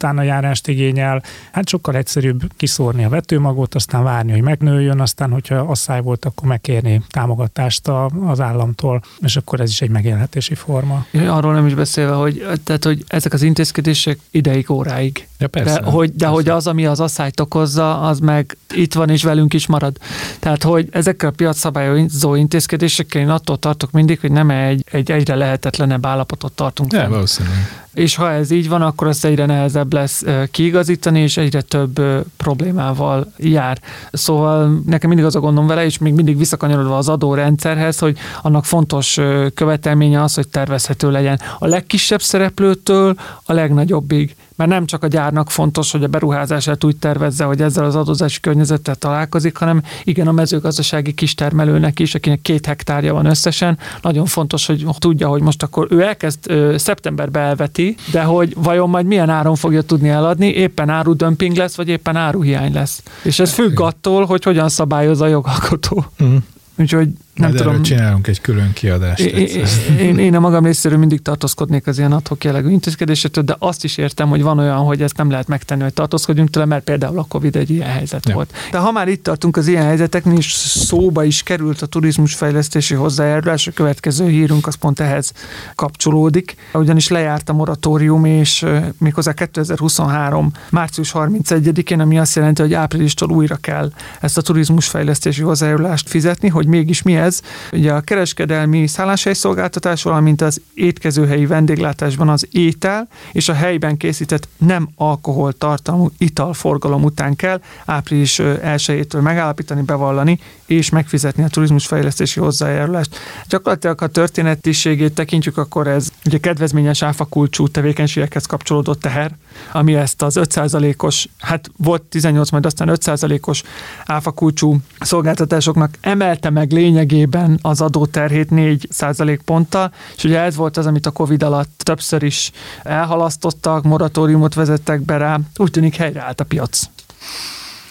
utána 0.00 0.22
járást 0.22 0.68
igényel. 0.68 1.22
Hát 1.52 1.68
sokkal 1.68 1.96
egyszerűbb 1.96 2.42
kiszórni 2.56 3.04
a 3.04 3.08
vetőmagot, 3.08 3.74
aztán 3.74 4.02
várni, 4.02 4.32
hogy 4.32 4.42
megnőjön, 4.42 5.00
aztán, 5.00 5.30
hogyha 5.30 5.56
asszály 5.56 6.00
volt, 6.00 6.24
akkor 6.24 6.48
megkérni 6.48 7.02
támogatást 7.08 7.88
a, 7.88 8.10
az 8.26 8.40
államtól, 8.40 9.02
és 9.20 9.36
akkor 9.36 9.60
ez 9.60 9.70
is 9.70 9.80
egy 9.80 9.90
megélhetési 9.90 10.54
forma. 10.54 11.06
Arról 11.28 11.52
nem 11.52 11.66
is 11.66 11.74
beszélve, 11.74 12.14
hogy, 12.14 12.46
tehát, 12.64 12.84
hogy 12.84 13.04
ezek 13.06 13.32
az 13.32 13.42
intézkedések 13.42 14.18
ideig, 14.30 14.70
óráig. 14.70 15.28
Ja, 15.40 15.48
persze, 15.48 15.80
de, 15.80 15.90
hogy, 15.90 16.08
de 16.08 16.16
persze. 16.16 16.34
hogy 16.34 16.48
az, 16.48 16.66
ami 16.66 16.86
az 16.86 17.00
asszályt 17.00 17.40
okozza, 17.40 18.00
az 18.00 18.18
meg 18.18 18.56
itt 18.74 18.94
van 18.94 19.08
és 19.08 19.22
velünk 19.22 19.54
is 19.54 19.66
marad. 19.66 19.96
Tehát, 20.38 20.62
hogy 20.62 20.88
ezekkel 20.90 21.28
a 21.28 21.32
piacszabályozó 21.32 22.34
intézkedésekkel 22.34 23.22
én 23.22 23.28
attól 23.28 23.58
tartok 23.58 23.90
mindig, 23.90 24.20
hogy 24.20 24.32
nem 24.32 24.50
egy, 24.50 24.84
egy 24.90 25.10
egyre 25.10 25.34
lehetetlenebb 25.34 26.06
állapotot 26.06 26.52
tartunk. 26.52 26.92
Ja, 26.92 27.08
valószínűleg 27.08 27.80
és 27.94 28.14
ha 28.14 28.30
ez 28.30 28.50
így 28.50 28.68
van, 28.68 28.82
akkor 28.82 29.06
azt 29.06 29.24
egyre 29.24 29.46
nehezebb 29.46 29.92
lesz 29.92 30.24
kiigazítani, 30.50 31.20
és 31.20 31.36
egyre 31.36 31.60
több 31.60 32.00
problémával 32.36 33.32
jár. 33.36 33.80
Szóval 34.12 34.82
nekem 34.86 35.08
mindig 35.08 35.26
az 35.26 35.36
a 35.36 35.40
gondom 35.40 35.66
vele, 35.66 35.84
és 35.84 35.98
még 35.98 36.12
mindig 36.12 36.38
visszakanyarodva 36.38 36.96
az 36.96 37.08
adórendszerhez, 37.08 37.98
hogy 37.98 38.18
annak 38.42 38.64
fontos 38.64 39.18
követelménye 39.54 40.22
az, 40.22 40.34
hogy 40.34 40.48
tervezhető 40.48 41.10
legyen. 41.10 41.40
A 41.58 41.66
legkisebb 41.66 42.22
szereplőtől 42.22 43.14
a 43.44 43.52
legnagyobbig 43.52 44.34
mert 44.60 44.72
nem 44.72 44.86
csak 44.86 45.02
a 45.02 45.06
gyárnak 45.06 45.50
fontos, 45.50 45.90
hogy 45.90 46.04
a 46.04 46.06
beruházását 46.06 46.84
úgy 46.84 46.96
tervezze, 46.96 47.44
hogy 47.44 47.60
ezzel 47.62 47.84
az 47.84 47.96
adózási 47.96 48.40
környezettel 48.40 48.94
találkozik, 48.94 49.56
hanem 49.56 49.82
igen 50.04 50.26
a 50.26 50.32
mezőgazdasági 50.32 51.12
kistermelőnek 51.12 51.98
is, 51.98 52.14
akinek 52.14 52.40
két 52.42 52.66
hektárja 52.66 53.12
van 53.12 53.26
összesen, 53.26 53.78
nagyon 54.02 54.26
fontos, 54.26 54.66
hogy 54.66 54.86
tudja, 54.98 55.28
hogy 55.28 55.42
most 55.42 55.62
akkor 55.62 55.86
ő 55.90 56.02
elkezd 56.02 56.38
ö, 56.50 56.74
szeptemberbe 56.78 57.40
elveti, 57.40 57.96
de 58.12 58.22
hogy 58.22 58.54
vajon 58.56 58.90
majd 58.90 59.06
milyen 59.06 59.30
áron 59.30 59.56
fogja 59.56 59.82
tudni 59.82 60.08
eladni, 60.08 60.46
éppen 60.46 60.88
árudömping 60.88 61.56
lesz, 61.56 61.76
vagy 61.76 61.88
éppen 61.88 62.16
áruhiány 62.16 62.72
lesz. 62.72 63.02
És 63.22 63.38
ez 63.38 63.52
függ 63.52 63.80
attól, 63.80 64.24
hogy 64.24 64.44
hogyan 64.44 64.68
szabályozza 64.68 65.24
a 65.24 65.28
jogalkotó. 65.28 66.04
Mm. 66.22 66.36
Úgyhogy 66.78 67.08
nem 67.40 67.50
Majd 67.50 67.62
tudom. 67.62 67.82
csinálunk 67.82 68.26
egy 68.26 68.40
külön 68.40 68.72
kiadást. 68.72 69.20
Én, 69.20 69.66
én, 69.98 70.18
én 70.18 70.34
a 70.34 70.40
magam 70.40 70.64
részéről 70.64 70.98
mindig 70.98 71.22
tartózkodnék 71.22 71.86
az 71.86 71.98
ilyen 71.98 72.12
adhok 72.12 72.44
jellegű 72.44 72.70
intézkedésektől, 72.70 73.44
de 73.44 73.56
azt 73.58 73.84
is 73.84 73.96
értem, 73.96 74.28
hogy 74.28 74.42
van 74.42 74.58
olyan, 74.58 74.76
hogy 74.76 75.02
ezt 75.02 75.16
nem 75.16 75.30
lehet 75.30 75.48
megtenni, 75.48 75.82
hogy 75.82 75.92
tartózkodjunk 75.92 76.50
tőle, 76.50 76.66
mert 76.66 76.84
például 76.84 77.18
a 77.18 77.24
Covid 77.28 77.56
egy 77.56 77.70
ilyen 77.70 77.88
helyzet 77.88 78.28
ja. 78.28 78.34
volt. 78.34 78.52
De 78.70 78.78
ha 78.78 78.92
már 78.92 79.08
itt 79.08 79.22
tartunk 79.22 79.56
az 79.56 79.66
ilyen 79.66 79.84
helyzeteknél, 79.84 80.38
is 80.38 80.52
szóba 80.52 81.24
is 81.24 81.42
került 81.42 81.82
a 81.82 81.86
turizmusfejlesztési 81.86 82.94
hozzájárulás, 82.94 83.66
a 83.66 83.70
következő 83.70 84.28
hírunk 84.28 84.66
az 84.66 84.74
pont 84.74 85.00
ehhez 85.00 85.32
kapcsolódik, 85.74 86.56
ugyanis 86.72 87.08
lejárt 87.08 87.48
a 87.48 87.52
moratórium, 87.52 88.24
és 88.24 88.66
méghozzá 88.98 89.32
2023. 89.32 90.52
március 90.70 91.12
31-én, 91.14 92.00
ami 92.00 92.18
azt 92.18 92.36
jelenti, 92.36 92.62
hogy 92.62 92.74
áprilistól 92.74 93.30
újra 93.30 93.56
kell 93.56 93.92
ezt 94.20 94.38
a 94.38 94.42
turizmusfejlesztési 94.42 95.42
hozzájárulást 95.42 96.08
fizetni, 96.08 96.48
hogy 96.48 96.66
mégis 96.66 97.02
mi 97.02 97.16
ez. 97.16 97.29
Ugye 97.72 97.92
a 97.92 98.00
kereskedelmi 98.00 98.86
szolgáltatás, 99.32 100.02
valamint 100.02 100.40
az 100.40 100.60
étkezőhelyi 100.74 101.46
vendéglátásban 101.46 102.28
az 102.28 102.48
étel 102.50 103.08
és 103.32 103.48
a 103.48 103.54
helyben 103.54 103.96
készített 103.96 104.48
nem 104.58 104.88
alkohol 104.96 105.52
tartalmú 105.52 106.10
italforgalom 106.18 107.04
után 107.04 107.36
kell 107.36 107.60
április 107.84 108.40
1-től 108.42 109.22
megállapítani, 109.22 109.82
bevallani 109.82 110.38
és 110.66 110.90
megfizetni 110.90 111.42
a 111.42 111.48
turizmusfejlesztési 111.48 112.40
hozzájárulást. 112.40 113.16
Gyakorlatilag, 113.48 113.98
ha 113.98 114.06
történetiségét 114.06 115.14
tekintjük, 115.14 115.56
akkor 115.56 115.86
ez 115.86 116.08
ugye 116.30 116.38
kedvezményes 116.38 117.02
áfakulcsú 117.02 117.68
tevékenységekhez 117.68 118.46
kapcsolódott 118.46 119.00
teher, 119.00 119.34
ami 119.72 119.94
ezt 119.94 120.22
az 120.22 120.38
5%-os, 120.40 121.28
hát 121.38 121.70
volt 121.76 122.02
18, 122.02 122.50
majd 122.50 122.66
aztán 122.66 122.88
5%-os 122.92 123.62
áfakulcsú 124.06 124.76
szolgáltatásoknak 125.00 125.94
emelte 126.00 126.50
meg 126.50 126.72
lényegében 126.72 127.58
az 127.62 127.80
adóterhét 127.80 128.48
4% 128.50 129.38
ponttal, 129.44 129.92
és 130.16 130.24
ugye 130.24 130.40
ez 130.40 130.56
volt 130.56 130.76
az, 130.76 130.86
amit 130.86 131.06
a 131.06 131.10
Covid 131.10 131.42
alatt 131.42 131.80
többször 131.82 132.22
is 132.22 132.50
elhalasztottak, 132.82 133.82
moratóriumot 133.82 134.54
vezettek 134.54 135.00
be 135.00 135.16
rá, 135.16 135.38
úgy 135.56 135.70
tűnik 135.70 135.96
helyreállt 135.96 136.40
a 136.40 136.44
piac. 136.44 136.90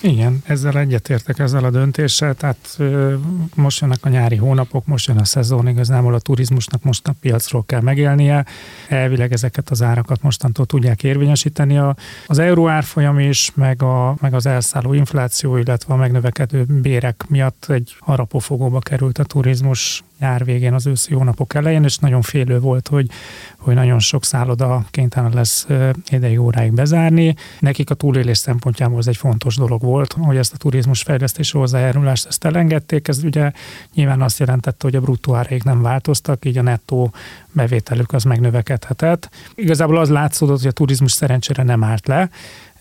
Igen, 0.02 0.42
ezzel 0.46 0.78
egyetértek 0.78 1.40
ezzel 1.40 1.64
a 1.64 1.70
döntéssel, 1.70 2.34
tehát 2.36 2.76
ö, 2.78 3.16
most 3.56 3.82
jönnek 3.82 4.06
a 4.06 4.10
nyári 4.10 4.36
hónapok, 4.36 4.86
most 4.86 5.08
jön 5.08 5.18
a 5.18 5.26
szezon, 5.26 5.68
igazából 5.68 6.14
a 6.14 6.20
turizmusnak 6.20 6.84
most 6.84 7.08
a 7.08 7.14
piacról 7.22 7.64
kell 7.66 7.82
megélnie, 7.82 8.46
elvileg 8.88 9.32
ezeket 9.32 9.70
az 9.70 9.82
árakat 9.82 10.22
mostantól 10.22 10.66
tudják 10.66 11.04
érvényesíteni. 11.04 11.78
A, 11.78 11.96
az 12.28 12.40
euró 12.40 12.68
árfolyam 12.68 13.20
is, 13.20 13.52
meg, 13.56 13.84
a, 13.84 14.16
meg 14.22 14.34
az 14.34 14.46
elszálló 14.46 14.94
infláció, 14.94 15.58
illetve 15.58 15.94
a 15.94 15.98
megnövekedő 15.98 16.64
bérek 16.64 17.26
miatt 17.28 17.66
egy 17.70 17.96
harapófogóba 18.00 18.80
került 18.80 19.18
a 19.18 19.24
turizmus 19.24 20.04
nyár 20.20 20.46
végén, 20.46 20.74
az 20.74 20.88
őszi 20.88 21.14
hónapok 21.14 21.54
elején, 21.54 21.84
és 21.84 21.98
nagyon 21.98 22.22
félő 22.22 22.60
volt, 22.60 22.88
hogy, 22.88 23.10
hogy 23.58 23.76
nagyon 23.76 24.00
sok 24.00 24.26
szálloda 24.26 24.86
kénytelen 24.92 25.32
lesz 25.34 25.68
ideig 26.10 26.40
óráig 26.40 26.74
bezárni. 26.74 27.36
Nekik 27.60 27.90
a 27.90 27.94
túlélés 27.94 28.38
szempontjából 28.38 28.98
ez 28.98 29.08
egy 29.08 29.18
fontos 29.18 29.56
dolog 29.56 29.82
volt, 29.82 30.14
hogy 30.20 30.38
ezt 30.38 30.54
a 30.54 30.58
turizmus 30.58 31.02
fejlesztési 31.02 31.58
hozzájárulást 31.58 32.26
ezt 32.26 32.46
elengedték. 32.46 33.08
Ez 33.08 33.24
ugye 33.24 33.52
nyilván 33.94 34.22
azt 34.22 34.40
jelentette, 34.40 34.86
hogy 34.86 34.96
a 34.96 35.02
bruttó 35.02 35.36
áraik 35.36 35.64
nem 35.64 35.82
változtak, 35.82 36.46
így 36.46 36.58
a 36.58 36.62
nettó 36.62 37.12
bevételük 37.52 38.14
az 38.14 38.24
megnövekedhetett. 38.24 39.30
Igazából 39.56 39.98
az 39.98 40.10
látszódott, 40.10 40.58
hogy 40.58 40.68
a 40.68 40.72
turizmus 40.72 41.12
szerencsére 41.12 41.64
nem 41.64 41.84
állt 41.84 42.08
le, 42.08 42.30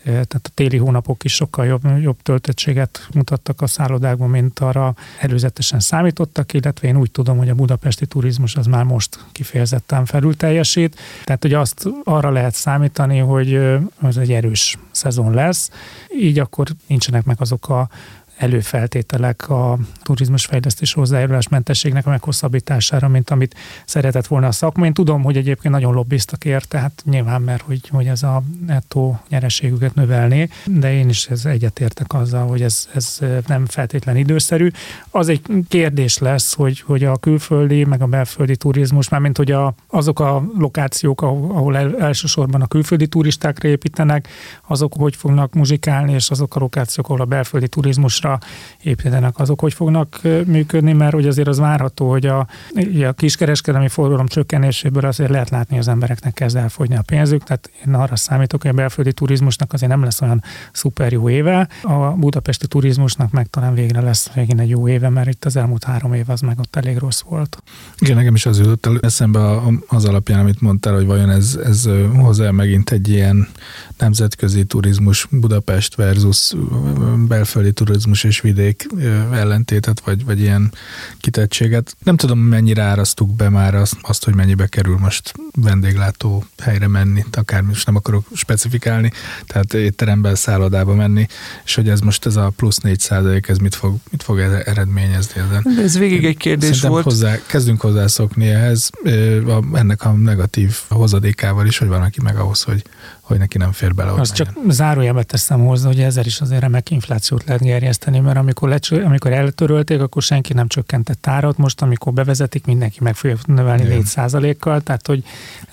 tehát 0.03 0.41
a 0.43 0.49
téli 0.53 0.77
hónapok 0.77 1.23
is 1.23 1.33
sokkal 1.33 1.65
jobb, 1.65 1.81
jobb 2.01 2.21
töltöttséget 2.21 3.07
mutattak 3.13 3.61
a 3.61 3.67
szállodákban, 3.67 4.29
mint 4.29 4.59
arra 4.59 4.95
előzetesen 5.19 5.79
számítottak, 5.79 6.53
illetve 6.53 6.87
én 6.87 6.97
úgy 6.97 7.11
tudom, 7.11 7.37
hogy 7.37 7.49
a 7.49 7.55
budapesti 7.55 8.05
turizmus 8.05 8.55
az 8.55 8.65
már 8.65 8.83
most 8.83 9.25
kifejezetten 9.31 10.05
felül 10.05 10.35
teljesít. 10.37 10.99
Tehát 11.23 11.45
ugye 11.45 11.59
azt 11.59 11.89
arra 12.03 12.29
lehet 12.29 12.53
számítani, 12.53 13.17
hogy 13.17 13.53
ez 14.03 14.17
egy 14.17 14.31
erős 14.31 14.77
szezon 14.91 15.33
lesz, 15.33 15.71
így 16.19 16.39
akkor 16.39 16.67
nincsenek 16.87 17.25
meg 17.25 17.37
azok 17.39 17.69
a 17.69 17.89
előfeltételek 18.39 19.49
a 19.49 19.77
turizmusfejlesztés 20.01 20.93
hozzájárulásmentességnek 20.93 22.05
a 22.05 22.09
meghosszabbítására, 22.09 23.07
mint 23.07 23.29
amit 23.29 23.55
szeretett 23.85 24.27
volna 24.27 24.47
a 24.47 24.51
szakma. 24.51 24.85
Én 24.85 24.93
tudom, 24.93 25.23
hogy 25.23 25.37
egyébként 25.37 25.73
nagyon 25.73 25.93
lobbiztak 25.93 26.45
ért, 26.45 26.67
tehát 26.67 27.03
nyilván, 27.05 27.41
mert 27.41 27.61
hogy, 27.61 27.87
hogy 27.89 28.07
ez 28.07 28.23
a 28.23 28.43
nettó 28.65 29.19
nyereségüket 29.29 29.95
növelné, 29.95 30.49
de 30.65 30.93
én 30.93 31.09
is 31.09 31.27
ez 31.27 31.45
egyetértek 31.45 32.13
azzal, 32.13 32.47
hogy 32.47 32.61
ez, 32.61 32.87
ez 32.93 33.19
nem 33.47 33.65
feltétlen 33.65 34.17
időszerű. 34.17 34.69
Az 35.09 35.29
egy 35.29 35.41
kérdés 35.67 36.17
lesz, 36.17 36.53
hogy, 36.53 36.79
hogy 36.79 37.03
a 37.03 37.17
külföldi, 37.17 37.83
meg 37.83 38.01
a 38.01 38.05
belföldi 38.05 38.55
turizmus, 38.55 39.09
mármint 39.09 39.37
hogy 39.37 39.51
a, 39.51 39.73
azok 39.87 40.19
a 40.19 40.43
lokációk, 40.57 41.21
ahol 41.21 41.77
el, 41.77 41.99
elsősorban 41.99 42.61
a 42.61 42.67
külföldi 42.67 43.07
turistákra 43.07 43.69
építenek, 43.69 44.27
azok 44.67 44.93
hogy 44.97 45.15
fognak 45.15 45.53
muzsikálni, 45.53 46.13
és 46.13 46.29
azok 46.29 46.55
a 46.55 46.59
lokációk, 46.59 47.09
ahol 47.09 47.21
a 47.21 47.25
belföldi 47.25 47.67
turizmusra 47.67 48.28
piacra 48.37 48.39
építenek, 48.83 49.39
azok 49.39 49.59
hogy 49.59 49.73
fognak 49.73 50.19
működni, 50.45 50.93
mert 50.93 51.13
ugye 51.13 51.27
azért 51.27 51.47
az 51.47 51.57
várható, 51.57 52.09
hogy 52.09 52.25
a, 52.25 52.47
a 53.07 53.11
kiskereskedelmi 53.11 53.87
forgalom 53.87 54.27
csökkenéséből 54.27 55.05
azért 55.05 55.29
lehet 55.29 55.49
látni, 55.49 55.69
hogy 55.69 55.79
az 55.79 55.87
embereknek 55.87 56.33
kezd 56.33 56.55
elfogyni 56.55 56.95
a 56.95 57.01
pénzük, 57.01 57.43
tehát 57.43 57.71
én 57.87 57.93
arra 57.93 58.15
számítok, 58.15 58.61
hogy 58.61 58.71
a 58.71 58.73
belföldi 58.73 59.13
turizmusnak 59.13 59.73
azért 59.73 59.91
nem 59.91 60.03
lesz 60.03 60.21
olyan 60.21 60.43
szuper 60.71 61.11
jó 61.11 61.29
éve, 61.29 61.67
a 61.81 61.97
budapesti 62.09 62.67
turizmusnak 62.67 63.31
meg 63.31 63.47
talán 63.47 63.73
végre 63.73 64.01
lesz 64.01 64.31
végén 64.33 64.59
egy 64.59 64.69
jó 64.69 64.87
éve, 64.87 65.09
mert 65.09 65.29
itt 65.29 65.45
az 65.45 65.55
elmúlt 65.55 65.83
három 65.83 66.13
év 66.13 66.29
az 66.29 66.41
meg 66.41 66.59
ott 66.59 66.75
elég 66.75 66.97
rossz 66.97 67.21
volt. 67.21 67.63
Igen, 67.99 68.15
nekem 68.15 68.35
is 68.35 68.45
az 68.45 68.59
jutott 68.59 69.03
eszembe 69.03 69.39
az 69.87 70.05
alapján, 70.05 70.39
amit 70.39 70.61
mondtál, 70.61 70.93
hogy 70.93 71.05
vajon 71.05 71.29
ez, 71.29 71.59
ez 71.63 71.89
hozzá 72.15 72.51
megint 72.51 72.91
egy 72.91 73.09
ilyen 73.09 73.47
nemzetközi 73.97 74.63
turizmus 74.63 75.27
Budapest 75.31 75.95
versus 75.95 76.53
belföldi 77.27 77.71
turizmus 77.73 78.18
és 78.23 78.41
vidék 78.41 78.87
ellentétet, 79.31 79.99
vagy, 79.99 80.25
vagy 80.25 80.39
ilyen 80.39 80.73
kitettséget. 81.19 81.95
Nem 82.03 82.17
tudom, 82.17 82.39
mennyire 82.39 82.81
árasztuk 82.81 83.35
be 83.35 83.49
már 83.49 83.75
azt, 83.75 83.95
azt, 84.01 84.25
hogy 84.25 84.35
mennyibe 84.35 84.67
kerül 84.67 84.97
most 84.97 85.33
vendéglátó 85.51 86.43
helyre 86.57 86.87
menni, 86.87 87.25
akár 87.31 87.61
most 87.61 87.85
nem 87.85 87.95
akarok 87.95 88.27
specifikálni, 88.33 89.11
tehát 89.47 89.73
étteremben, 89.73 90.35
szállodába 90.35 90.95
menni, 90.95 91.27
és 91.65 91.75
hogy 91.75 91.89
ez 91.89 91.99
most 91.99 92.25
ez 92.25 92.35
a 92.35 92.51
plusz 92.55 92.77
4 92.77 92.99
százalék, 92.99 93.47
ez 93.47 93.57
mit 93.57 93.75
fog, 93.75 93.95
mit 94.11 94.23
fog 94.23 94.39
eredményezni 94.39 95.41
ezen. 95.41 95.75
De 95.75 95.81
ez 95.81 95.97
végig 95.97 96.25
egy 96.25 96.37
kérdés 96.37 96.65
Szerintem 96.65 96.91
volt. 96.91 97.03
Hozzá, 97.03 97.35
kezdünk 97.45 97.81
hozzászokni 97.81 98.47
ehhez, 98.47 98.89
ennek 99.73 100.05
a 100.05 100.11
negatív 100.11 100.77
hozadékával 100.89 101.65
is, 101.65 101.77
hogy 101.77 101.87
van, 101.87 102.01
aki 102.01 102.21
meg 102.21 102.37
ahhoz, 102.37 102.61
hogy 102.61 102.83
hogy 103.29 103.37
neki 103.37 103.57
nem 103.57 103.71
fér 103.71 103.95
bele. 103.95 104.11
Azt 104.11 104.33
csak 104.33 104.49
zárójelmet 104.67 105.25
teszem 105.25 105.65
hozzá, 105.65 105.87
hogy 105.87 105.99
ezzel 105.99 106.25
is 106.25 106.41
azért 106.41 106.61
remek 106.61 106.89
inflációt 106.89 107.43
lehet 107.45 107.61
gerjeszteni, 107.61 108.19
mert 108.19 108.37
amikor, 108.37 108.69
lecső, 108.69 109.03
amikor 109.03 109.31
eltörölték, 109.31 110.01
akkor 110.01 110.21
senki 110.21 110.53
nem 110.53 110.67
csökkentett 110.67 111.27
árat, 111.27 111.57
most 111.57 111.81
amikor 111.81 112.13
bevezetik, 112.13 112.65
mindenki 112.65 112.97
meg 113.01 113.15
fogja 113.15 113.37
növelni 113.45 113.83
Igen. 113.83 114.03
4%-kal, 114.05 114.81
tehát 114.81 115.07
hogy 115.07 115.23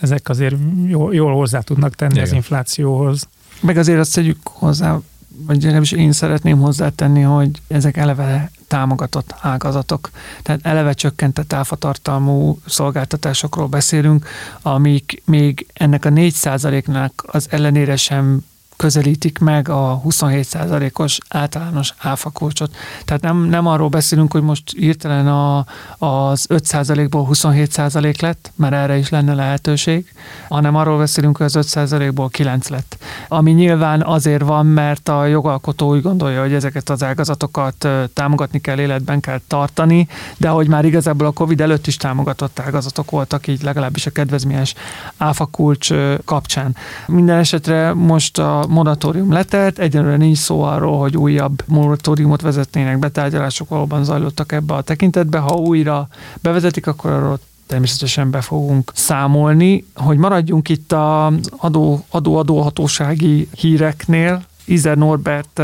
ezek 0.01 0.29
azért 0.29 0.57
jól, 0.87 1.15
jól 1.15 1.35
hozzá 1.35 1.61
tudnak 1.61 1.95
tenni 1.95 2.13
Igen. 2.13 2.25
az 2.25 2.33
inflációhoz. 2.33 3.29
Meg 3.61 3.77
azért 3.77 3.99
azt 3.99 4.15
tegyük 4.15 4.39
hozzá, 4.43 4.99
vagy 5.47 5.63
legalábbis 5.63 5.93
én 5.93 6.13
szeretném 6.13 6.59
hozzátenni, 6.59 7.21
hogy 7.21 7.51
ezek 7.69 7.97
eleve 7.97 8.51
támogatott 8.69 9.35
ágazatok. 9.41 10.11
Tehát 10.43 10.61
eleve 10.67 10.93
csökkentett 10.93 11.53
áfatartalmú 11.53 12.59
szolgáltatásokról 12.67 13.67
beszélünk, 13.67 14.27
amik 14.63 15.23
még 15.25 15.67
ennek 15.73 16.05
a 16.05 16.09
4%-nak 16.09 17.25
az 17.27 17.47
ellenére 17.51 17.97
sem 17.97 18.45
közelítik 18.77 19.39
meg 19.39 19.69
a 19.69 20.01
27%-os 20.09 21.19
általános 21.29 21.95
áfakulcsot. 21.99 22.77
Tehát 23.05 23.23
nem, 23.23 23.37
nem 23.37 23.67
arról 23.67 23.89
beszélünk, 23.89 24.33
hogy 24.33 24.43
most 24.43 24.75
írtelen 24.79 25.27
a, 25.27 25.67
az 25.99 26.47
5%-ból 26.49 27.29
27% 27.33 28.21
lett, 28.21 28.53
mert 28.55 28.75
erre 28.75 28.97
is 28.97 29.09
lenne 29.09 29.35
lehetőség, 29.35 30.13
hanem 30.49 30.75
arról 30.75 30.99
beszélünk, 30.99 31.37
hogy 31.37 31.47
az 31.47 31.69
5%-ból 31.75 32.29
9 32.29 32.69
lett. 32.69 32.99
Ami 33.29 33.53
nyilván 33.53 34.03
azért 34.03 34.43
van, 34.43 34.67
mert 34.67 35.09
a 35.09 35.27
jogalkotó 35.27 35.91
úgy 35.91 36.03
gondolja, 36.03 36.41
hogy 36.41 36.53
ezeket 36.53 36.89
az 36.91 37.03
ágazatokat 37.03 37.89
támogatni 38.13 38.61
kell, 38.61 38.79
életben 38.79 39.21
kell 39.21 39.41
tartani, 39.47 40.09
de 40.37 40.49
hogy 40.49 40.69
már 40.69 40.85
igazából 40.85 41.27
a 41.27 41.31
COVID 41.31 41.61
előtt 41.61 41.87
is 41.87 41.97
támogatott 41.97 42.59
ágazatok 42.59 43.11
voltak, 43.11 43.47
így 43.47 43.63
legalábbis 43.63 44.07
a 44.07 44.11
kedvezményes 44.11 44.75
áfakulcs 45.17 45.93
kapcsán. 46.25 46.77
Minden 47.07 47.39
esetre 47.39 47.95
most 47.95 48.39
a 48.39 48.66
moratórium 48.69 49.33
letelt, 49.33 49.79
egyenlőre 49.79 50.17
nincs 50.17 50.39
szó 50.39 50.63
arról, 50.63 50.99
hogy 50.99 51.17
újabb 51.17 51.63
moratóriumot 51.67 52.41
vezetnének 52.41 52.99
be, 52.99 53.09
tárgyalások 53.09 53.69
valóban 53.69 54.05
zajlottak 54.05 54.53
ebbe 54.53 54.75
a 54.75 54.83
tekintetbe. 54.83 55.39
Ha 55.39 55.55
újra 55.55 56.09
bevezetik, 56.41 56.87
akkor 56.87 57.11
arról 57.11 57.39
természetesen 57.67 58.31
be 58.31 58.41
fogunk 58.41 58.93
számolni. 58.95 59.85
Hogy 59.95 60.19
maradjunk 60.19 60.69
itt 60.69 60.93
az 60.93 61.51
adó, 61.57 62.05
adó-adóhatósági 62.11 63.49
híreknél, 63.57 64.45
Izer 64.67 64.97
Norbert 64.97 65.63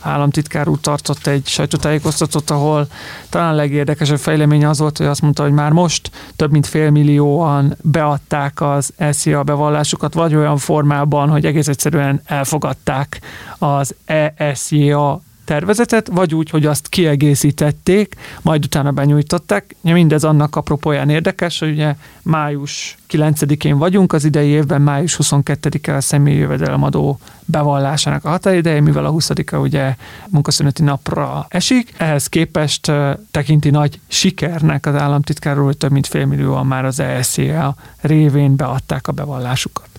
államtitkár 0.00 0.68
úr 0.68 0.80
tartott 0.80 1.26
egy 1.26 1.46
sajtótájékoztatót, 1.46 2.50
ahol 2.50 2.86
talán 3.28 3.54
legérdekesebb 3.54 4.18
fejlemény 4.18 4.64
az 4.64 4.78
volt, 4.78 4.98
hogy 4.98 5.06
azt 5.06 5.22
mondta, 5.22 5.42
hogy 5.42 5.52
már 5.52 5.72
most 5.72 6.10
több 6.36 6.50
mint 6.50 6.66
félmillióan 6.66 7.76
beadták 7.82 8.60
az 8.60 8.92
SZIA 9.10 9.42
bevallásukat, 9.42 10.14
vagy 10.14 10.34
olyan 10.34 10.56
formában, 10.58 11.28
hogy 11.28 11.46
egész 11.46 11.68
egyszerűen 11.68 12.20
elfogadták 12.24 13.20
az 13.58 13.94
ESZIA 14.34 15.20
tervezetet, 15.50 16.08
vagy 16.12 16.34
úgy, 16.34 16.50
hogy 16.50 16.66
azt 16.66 16.88
kiegészítették, 16.88 18.14
majd 18.42 18.64
utána 18.64 18.90
benyújtották. 18.90 19.76
Mindez 19.80 20.24
annak 20.24 20.56
apropóján 20.56 21.08
érdekes, 21.08 21.58
hogy 21.58 21.70
ugye 21.70 21.94
május 22.22 22.96
9-én 23.10 23.78
vagyunk, 23.78 24.12
az 24.12 24.24
idei 24.24 24.48
évben 24.48 24.82
május 24.82 25.18
22-e 25.22 25.94
a 25.94 26.00
személyi 26.00 26.38
jövedelemadó 26.38 27.18
bevallásának 27.44 28.24
a 28.24 28.28
határideje, 28.28 28.80
mivel 28.80 29.04
a 29.04 29.12
20-a 29.12 29.56
ugye 29.56 29.96
munkaszüneti 30.28 30.82
napra 30.82 31.46
esik. 31.48 31.94
Ehhez 31.96 32.26
képest 32.26 32.92
tekinti 33.30 33.70
nagy 33.70 34.00
sikernek 34.08 34.86
az 34.86 34.94
államtitkárról, 34.94 35.64
hogy 35.64 35.76
több 35.76 35.90
mint 35.90 36.06
félmillióan 36.06 36.66
már 36.66 36.84
az 36.84 37.00
ESZA 37.00 37.74
révén 38.00 38.56
beadták 38.56 39.08
a 39.08 39.12
bevallásukat. 39.12 39.89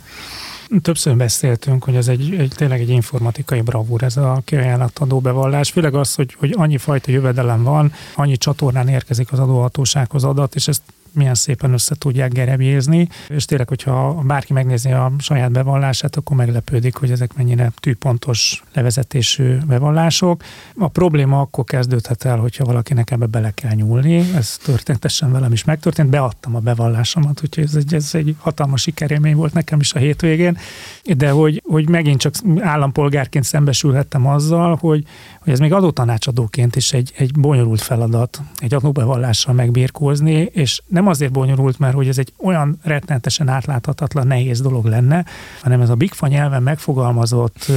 Többször 0.82 1.18
beszéltünk, 1.18 1.84
hogy 1.84 1.96
ez 1.96 2.08
egy, 2.08 2.36
egy 2.36 2.54
tényleg 2.56 2.80
egy 2.80 2.90
informatikai 2.90 3.62
bravúr, 3.62 4.04
ez 4.04 4.18
a 4.18 4.42
kiajánlatadó 4.46 5.20
bevallás, 5.20 5.72
főleg 5.72 5.96
az, 5.96 6.16
hogy, 6.16 6.36
hogy 6.40 6.54
annyi 6.58 6.78
fajta 6.78 7.12
jövedelem 7.12 7.64
van, 7.64 7.94
annyi 8.16 8.38
csatornán 8.38 8.88
érkezik 8.88 9.32
az 9.32 9.40
adóhatósághoz 9.40 10.24
adat, 10.24 10.56
és 10.56 10.68
ezt 10.68 10.82
milyen 11.14 11.36
szépen 11.36 11.74
össze 11.74 11.96
tudják 11.96 12.32
gerebjézni, 12.32 13.08
és 13.28 13.46
tényleg, 13.46 13.68
hogyha 13.68 14.14
bárki 14.14 14.54
megnézi 14.54 14.92
a 14.92 15.12
saját 15.20 15.52
bevallását, 15.52 16.16
akkor 16.16 16.38
meglepődik, 16.38 16.96
hogy 16.96 17.12
ezek 17.12 17.36
mennyire 17.36 17.72
tűpontos 17.80 18.64
levezetésű 18.74 19.58
bevallások. 19.68 20.44
A 20.78 20.88
probléma 20.88 21.40
akkor 21.40 21.64
kezdődhet 21.64 22.26
el, 22.26 22.38
hogyha 22.38 22.66
valakinek 22.66 23.12
ebbe 23.12 23.26
bele 23.26 23.52
kell 23.52 23.74
nyúlni, 23.74 24.18
ez 24.36 24.58
történetesen 24.58 25.32
velem 25.32 25.52
is 25.52 25.64
megtörtént, 25.64 26.10
beadtam 26.10 26.56
a 26.56 26.60
bevallásomat, 26.60 27.42
úgyhogy 27.44 27.64
ez 27.64 27.76
egy, 27.76 27.94
ez 27.94 28.10
egy 28.14 28.36
hatalmas 28.40 28.82
sikerélmény 28.82 29.36
volt 29.36 29.54
nekem 29.54 29.80
is 29.80 29.94
a 29.94 30.00
hétvégén, 30.00 30.58
de 31.04 31.30
hogy, 31.30 31.64
hogy 31.66 31.90
megint 31.90 32.20
csak 32.20 32.34
állampolgárként 32.60 33.46
szembesülhettem 33.46 34.28
azzal, 34.28 34.76
hogy, 34.76 35.06
hogy 35.44 35.54
ez 35.54 35.60
még 35.60 35.74
adótanácsadóként 35.74 36.76
is 36.76 36.94
egy, 36.94 37.14
egy 37.18 37.40
bonyolult 37.40 37.82
feladat, 37.82 38.42
egy 38.58 38.74
adóbevallással 38.74 39.54
megbírkózni, 39.54 40.50
és 40.52 40.82
nem 40.88 41.08
azért 41.08 41.32
bonyolult, 41.32 41.80
mert 41.80 41.94
hogy 41.94 42.08
ez 42.08 42.18
egy 42.18 42.34
olyan 42.38 42.80
rettenetesen 42.84 43.48
átláthatatlan, 43.48 44.28
nehéz 44.28 44.62
dolog 44.62 44.86
lenne, 44.86 45.26
hanem 45.62 45.82
ez 45.82 45.90
a 45.90 45.96
Big 45.96 46.12
nyelven 46.28 46.64
megfogalmazott 46.64 47.72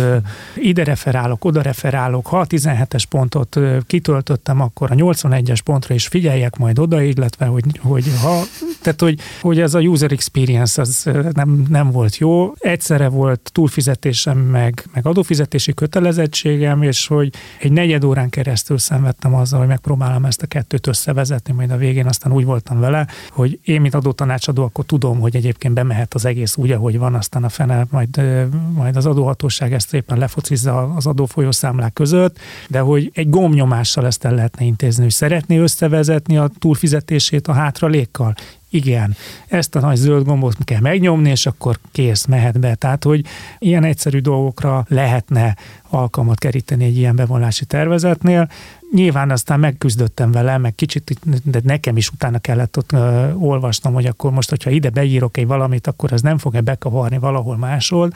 ide 0.54 0.84
referálok, 0.84 1.44
oda 1.44 1.62
referálok, 1.62 2.26
ha 2.26 2.38
a 2.38 2.46
17-es 2.46 3.02
pontot 3.08 3.58
kitöltöttem, 3.86 4.60
akkor 4.60 4.90
a 4.90 4.94
81-es 4.94 5.58
pontra 5.64 5.94
is 5.94 6.06
figyeljek 6.06 6.56
majd 6.56 6.78
oda, 6.78 7.02
illetve 7.02 7.46
hogy, 7.46 7.64
hogy 7.82 8.04
ha, 8.22 8.40
tehát 8.82 9.00
hogy, 9.00 9.20
hogy 9.40 9.60
ez 9.60 9.74
a 9.74 9.80
user 9.80 10.12
experience 10.12 10.80
az 10.80 11.10
nem, 11.32 11.64
nem 11.68 11.90
volt 11.90 12.16
jó. 12.16 12.52
Egyszerre 12.58 13.08
volt 13.08 13.50
túlfizetésem, 13.52 14.38
meg, 14.38 14.84
meg 14.92 15.06
adófizetési 15.06 15.74
kötelezettségem, 15.74 16.82
és 16.82 17.06
hogy 17.06 17.32
egy 17.60 17.72
negyed 17.72 18.04
órán 18.04 18.28
keresztül 18.28 18.78
szenvedtem 18.78 19.34
azzal, 19.34 19.58
hogy 19.58 19.68
megpróbálom 19.68 20.24
ezt 20.24 20.42
a 20.42 20.46
kettőt 20.46 20.86
összevezetni, 20.86 21.52
majd 21.52 21.70
a 21.70 21.76
végén 21.76 22.06
aztán 22.06 22.32
úgy 22.32 22.44
voltam 22.44 22.80
vele, 22.80 23.06
hogy 23.30 23.58
én, 23.64 23.80
mint 23.80 23.94
adótanácsadó, 23.94 24.62
akkor 24.62 24.84
tudom, 24.84 25.20
hogy 25.20 25.36
egyébként 25.36 25.74
bemehet 25.74 26.14
az 26.14 26.24
egész 26.24 26.56
úgy, 26.56 26.70
ahogy 26.70 26.98
van, 26.98 27.14
aztán 27.14 27.44
a 27.44 27.48
fene, 27.48 27.86
majd, 27.90 28.20
majd 28.74 28.96
az 28.96 29.06
adóhatóság 29.06 29.72
ezt 29.72 29.88
szépen 29.88 30.18
lefocizza 30.18 30.94
az 30.94 31.06
adófolyószámlák 31.06 31.92
között, 31.92 32.38
de 32.68 32.80
hogy 32.80 33.10
egy 33.14 33.30
gomnyomással 33.30 34.06
ezt 34.06 34.24
el 34.24 34.34
lehetne 34.34 34.64
intézni, 34.64 35.02
hogy 35.02 35.12
szeretné 35.12 35.58
összevezetni 35.58 36.36
a 36.36 36.50
túlfizetését 36.58 37.48
a 37.48 37.52
hátralékkal 37.52 38.34
igen, 38.74 39.16
ezt 39.46 39.74
a 39.74 39.80
nagy 39.80 39.96
zöld 39.96 40.24
gombot 40.24 40.56
kell 40.64 40.80
megnyomni, 40.80 41.30
és 41.30 41.46
akkor 41.46 41.78
kész, 41.92 42.24
mehet 42.24 42.60
be. 42.60 42.74
Tehát, 42.74 43.04
hogy 43.04 43.24
ilyen 43.58 43.84
egyszerű 43.84 44.18
dolgokra 44.18 44.84
lehetne 44.88 45.56
alkalmat 45.88 46.38
keríteni 46.38 46.84
egy 46.84 46.96
ilyen 46.96 47.16
bevonási 47.16 47.64
tervezetnél. 47.64 48.48
Nyilván 48.94 49.30
aztán 49.30 49.60
megküzdöttem 49.60 50.30
vele, 50.30 50.58
meg 50.58 50.74
kicsit, 50.74 51.18
de 51.42 51.60
nekem 51.62 51.96
is 51.96 52.10
utána 52.10 52.38
kellett 52.38 52.76
ott 52.76 52.92
ö, 52.92 53.32
olvasnom, 53.32 53.94
hogy 53.94 54.06
akkor 54.06 54.30
most, 54.32 54.50
hogyha 54.50 54.70
ide 54.70 54.90
beírok 54.90 55.36
egy 55.36 55.46
valamit, 55.46 55.86
akkor 55.86 56.12
ez 56.12 56.22
nem 56.22 56.38
fog-e 56.38 56.60
bekavarni 56.60 57.18
valahol 57.18 57.56
máshol 57.56 58.12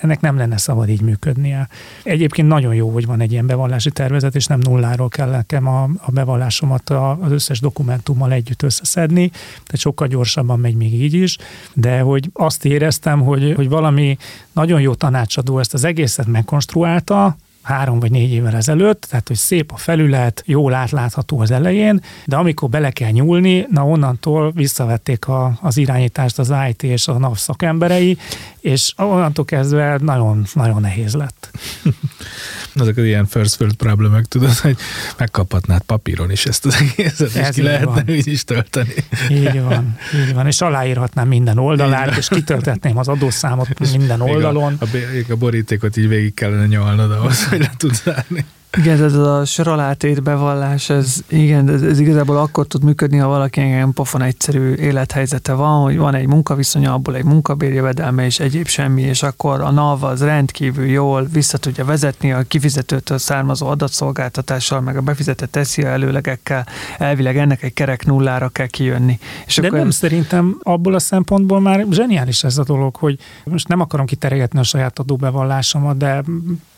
ennek 0.00 0.20
nem 0.20 0.36
lenne 0.36 0.56
szabad 0.56 0.88
így 0.88 1.00
működnie. 1.00 1.68
Egyébként 2.02 2.48
nagyon 2.48 2.74
jó, 2.74 2.90
hogy 2.90 3.06
van 3.06 3.20
egy 3.20 3.32
ilyen 3.32 3.46
bevallási 3.46 3.90
tervezet, 3.90 4.34
és 4.34 4.46
nem 4.46 4.58
nulláról 4.58 5.08
kell 5.08 5.30
nekem 5.30 5.66
a, 5.66 5.82
a 5.82 6.10
bevallásomat 6.10 6.90
az 6.90 7.30
összes 7.30 7.60
dokumentummal 7.60 8.32
együtt 8.32 8.62
összeszedni, 8.62 9.28
tehát 9.28 9.76
sokkal 9.76 10.06
gyorsabban 10.06 10.58
megy 10.58 10.74
még 10.74 11.02
így 11.02 11.14
is, 11.14 11.38
de 11.72 12.00
hogy 12.00 12.30
azt 12.32 12.64
éreztem, 12.64 13.20
hogy, 13.20 13.52
hogy 13.56 13.68
valami 13.68 14.16
nagyon 14.52 14.80
jó 14.80 14.94
tanácsadó 14.94 15.58
ezt 15.58 15.74
az 15.74 15.84
egészet 15.84 16.26
megkonstruálta, 16.26 17.36
három 17.68 18.00
vagy 18.00 18.10
négy 18.10 18.32
évvel 18.32 18.56
ezelőtt, 18.56 19.06
tehát 19.10 19.28
hogy 19.28 19.36
szép 19.36 19.72
a 19.72 19.76
felület, 19.76 20.42
jól 20.46 20.74
átlátható 20.74 21.40
az 21.40 21.50
elején, 21.50 22.00
de 22.24 22.36
amikor 22.36 22.68
bele 22.68 22.90
kell 22.90 23.10
nyúlni, 23.10 23.66
na 23.70 23.86
onnantól 23.86 24.52
visszavették 24.52 25.26
a, 25.26 25.58
az 25.62 25.76
irányítást 25.76 26.38
az 26.38 26.52
IT 26.68 26.82
és 26.82 27.08
a 27.08 27.18
NAV 27.18 27.36
szakemberei, 27.36 28.18
és 28.60 28.92
onnantól 28.96 29.44
kezdve 29.44 29.98
nagyon, 30.00 30.44
nagyon 30.52 30.80
nehéz 30.80 31.14
lett. 31.14 31.50
Azok 32.74 32.96
az 32.96 33.04
ilyen 33.04 33.26
first 33.26 33.60
world 33.60 33.76
problémák, 33.76 34.24
tudod, 34.24 34.54
hogy 34.54 34.76
megkaphatnád 35.16 35.82
papíron 35.82 36.30
is 36.30 36.46
ezt 36.46 36.66
az 36.66 36.76
egészet, 36.80 37.36
Ez 37.36 37.48
és 37.48 37.54
ki 37.54 37.62
lehetne 37.62 38.04
úgy 38.08 38.26
is 38.26 38.44
tölteni. 38.44 38.94
Így 39.30 39.62
van, 39.62 39.98
így 40.14 40.34
van, 40.34 40.46
és 40.46 40.60
aláírhatnám 40.60 41.28
minden 41.28 41.58
oldalát, 41.58 42.16
és 42.16 42.28
kitöltetném 42.28 42.98
az 42.98 43.08
adószámot 43.08 43.68
minden 43.78 44.20
oldalon. 44.20 44.76
A, 44.80 44.84
a, 44.84 45.32
a 45.32 45.36
borítékot 45.36 45.96
így 45.96 46.08
végig 46.08 46.34
kellene 46.34 46.66
nyalnod 46.66 47.10
ahhoz, 47.10 47.48
le 47.58 47.70
tudsz 47.76 48.02
zárni. 48.02 48.44
Igen, 48.76 49.02
ez 49.02 49.14
a 49.14 49.44
soralátét 49.44 50.22
bevallás, 50.22 50.90
ez, 50.90 51.16
igen, 51.28 51.68
ez, 51.68 51.82
ez 51.82 51.98
igazából 51.98 52.36
akkor 52.36 52.66
tud 52.66 52.84
működni, 52.84 53.16
ha 53.16 53.28
valaki 53.28 53.60
ilyen 53.60 53.92
pofon 53.92 54.22
egyszerű 54.22 54.72
élethelyzete 54.72 55.52
van, 55.52 55.82
hogy 55.82 55.96
van 55.96 56.14
egy 56.14 56.26
munkaviszonya, 56.26 56.92
abból 56.92 57.16
egy 57.16 57.24
munkabérjövedelme 57.24 58.24
és 58.24 58.40
egyéb 58.40 58.66
semmi, 58.66 59.02
és 59.02 59.22
akkor 59.22 59.60
a 59.60 59.70
NAV 59.70 60.04
az 60.04 60.22
rendkívül 60.22 60.86
jól 60.86 61.24
vissza 61.32 61.58
tudja 61.58 61.84
vezetni 61.84 62.32
a 62.32 62.42
kifizetőtől 62.42 63.18
származó 63.18 63.66
adatszolgáltatással, 63.66 64.80
meg 64.80 64.96
a 64.96 65.00
befizetett 65.00 65.56
eszi 65.56 65.84
előlegekkel, 65.84 66.66
elvileg 66.98 67.36
ennek 67.36 67.62
egy 67.62 67.74
kerek 67.74 68.06
nullára 68.06 68.48
kell 68.48 68.66
kijönni. 68.66 69.18
És 69.46 69.56
De 69.56 69.66
akkor 69.66 69.78
nem 69.78 69.90
szerintem 69.90 70.58
abból 70.62 70.94
a 70.94 70.98
szempontból 70.98 71.60
már 71.60 71.86
zseniális 71.90 72.44
ez 72.44 72.58
a 72.58 72.64
dolog, 72.64 72.96
hogy 72.96 73.18
most 73.44 73.68
nem 73.68 73.80
akarom 73.80 74.06
kiteregetni 74.06 74.58
a 74.58 74.62
saját 74.62 74.98
adóbevallásomat, 74.98 75.96
de 75.96 76.22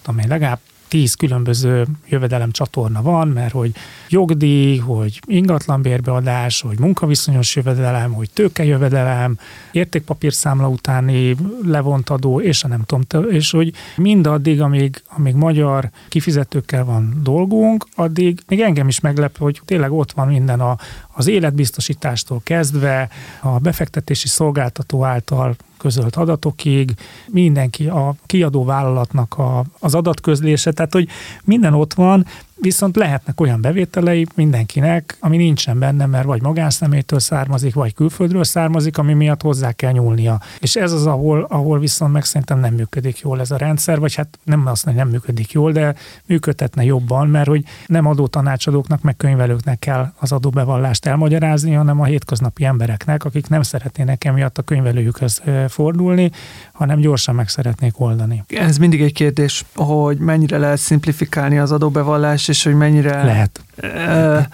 tudom 0.03 0.21
én, 0.21 0.29
legalább 0.29 0.59
tíz 0.91 1.15
különböző 1.15 1.87
jövedelem 2.09 2.51
csatorna 2.51 3.03
van, 3.03 3.29
mert 3.29 3.53
hogy 3.53 3.73
jogdíj, 4.09 4.77
hogy 4.77 5.21
ingatlanbérbeadás, 5.27 6.61
hogy 6.61 6.79
munkaviszonyos 6.79 7.57
jövedelem, 7.57 8.13
hogy 8.13 8.31
tőkejövedelem, 8.31 9.39
értékpapírszámla 9.73 10.69
utáni 10.69 11.37
levont 11.63 12.11
adó, 12.11 12.41
és 12.41 12.65
a 12.65 12.69
nem 12.69 12.83
tudom, 12.83 13.31
és 13.31 13.51
hogy 13.51 13.73
mindaddig, 13.97 14.61
amíg, 14.61 15.03
amíg 15.09 15.35
magyar 15.35 15.91
kifizetőkkel 16.09 16.85
van 16.85 17.21
dolgunk, 17.23 17.87
addig 17.95 18.41
még 18.49 18.61
engem 18.61 18.89
is 18.89 19.01
meglep, 19.01 19.39
hogy 19.39 19.61
tényleg 19.65 19.93
ott 19.93 20.13
van 20.13 20.29
minden 20.29 20.61
a, 20.61 20.77
az 21.13 21.27
életbiztosítástól 21.27 22.41
kezdve, 22.45 23.09
a 23.41 23.59
befektetési 23.59 24.29
szolgáltató 24.29 25.05
által 25.05 25.57
közölt 25.81 26.17
adatokig, 26.17 26.95
mindenki, 27.27 27.87
a 27.89 28.15
kiadó 28.27 28.65
vállalatnak 28.65 29.39
a, 29.39 29.65
az 29.79 29.95
adatközlése, 29.95 30.73
tehát 30.73 30.93
hogy 30.93 31.09
minden 31.45 31.75
ott 31.75 31.95
van, 31.95 32.27
viszont 32.61 32.97
lehetnek 32.97 33.41
olyan 33.41 33.61
bevételei 33.61 34.27
mindenkinek, 34.35 35.17
ami 35.21 35.37
nincsen 35.37 35.79
benne, 35.79 36.07
mert 36.07 36.25
vagy 36.25 36.43
magánszemétől 36.43 37.19
származik, 37.19 37.75
vagy 37.75 37.95
külföldről 37.95 38.45
származik, 38.45 38.99
ami 38.99 39.13
miatt 39.13 39.43
hozzá 39.43 39.73
kell 39.73 39.93
nyúlnia. 39.93 40.41
És 40.59 40.77
ez 40.77 40.93
az, 40.93 41.07
ahol, 41.07 41.47
ahol 41.49 41.79
viszont 41.79 42.13
meg 42.13 42.25
szerintem 42.25 42.61
nem 42.61 42.75
működik 42.75 43.19
jól 43.19 43.41
ez 43.41 43.51
a 43.51 43.57
rendszer, 43.57 43.99
vagy 43.99 44.15
hát 44.15 44.39
nem 44.45 44.67
azt 44.67 44.85
mondja, 44.85 45.05
nem 45.05 45.13
működik 45.13 45.53
jól, 45.53 45.73
de 45.73 45.95
működtetne 46.27 46.85
jobban, 46.85 47.29
mert 47.29 47.49
hogy 47.49 47.65
nem 47.87 48.07
adótanácsadóknak, 48.07 49.03
meg 49.03 49.17
könyvelőknek 49.17 49.79
kell 49.79 50.13
az 50.19 50.33
adóbevallást 50.33 51.07
elmagyarázni, 51.07 51.73
hanem 51.73 52.01
a 52.01 52.05
hétköznapi 52.05 52.65
embereknek, 52.65 53.25
akik 53.25 53.49
nem 53.49 53.63
szeretnének 53.63 54.25
emiatt 54.25 54.59
a 54.59 54.63
könyvelőjükhöz 54.63 55.43
fordulni, 55.69 56.31
hanem 56.73 57.01
gyorsan 57.01 57.35
meg 57.35 57.49
szeretnék 57.49 58.01
oldani. 58.01 58.45
Ez 58.49 58.77
mindig 58.79 59.03
egy 59.03 59.13
kérdés, 59.13 59.65
hogy 59.75 60.19
mennyire 60.19 60.59
lehet 60.59 60.79
szimplifikálni 60.79 61.59
az 61.59 61.73
adóbevallás, 61.73 62.49
és 62.51 62.65
hogy 62.65 62.75
mennyire 62.75 63.25
lehet. 63.25 63.61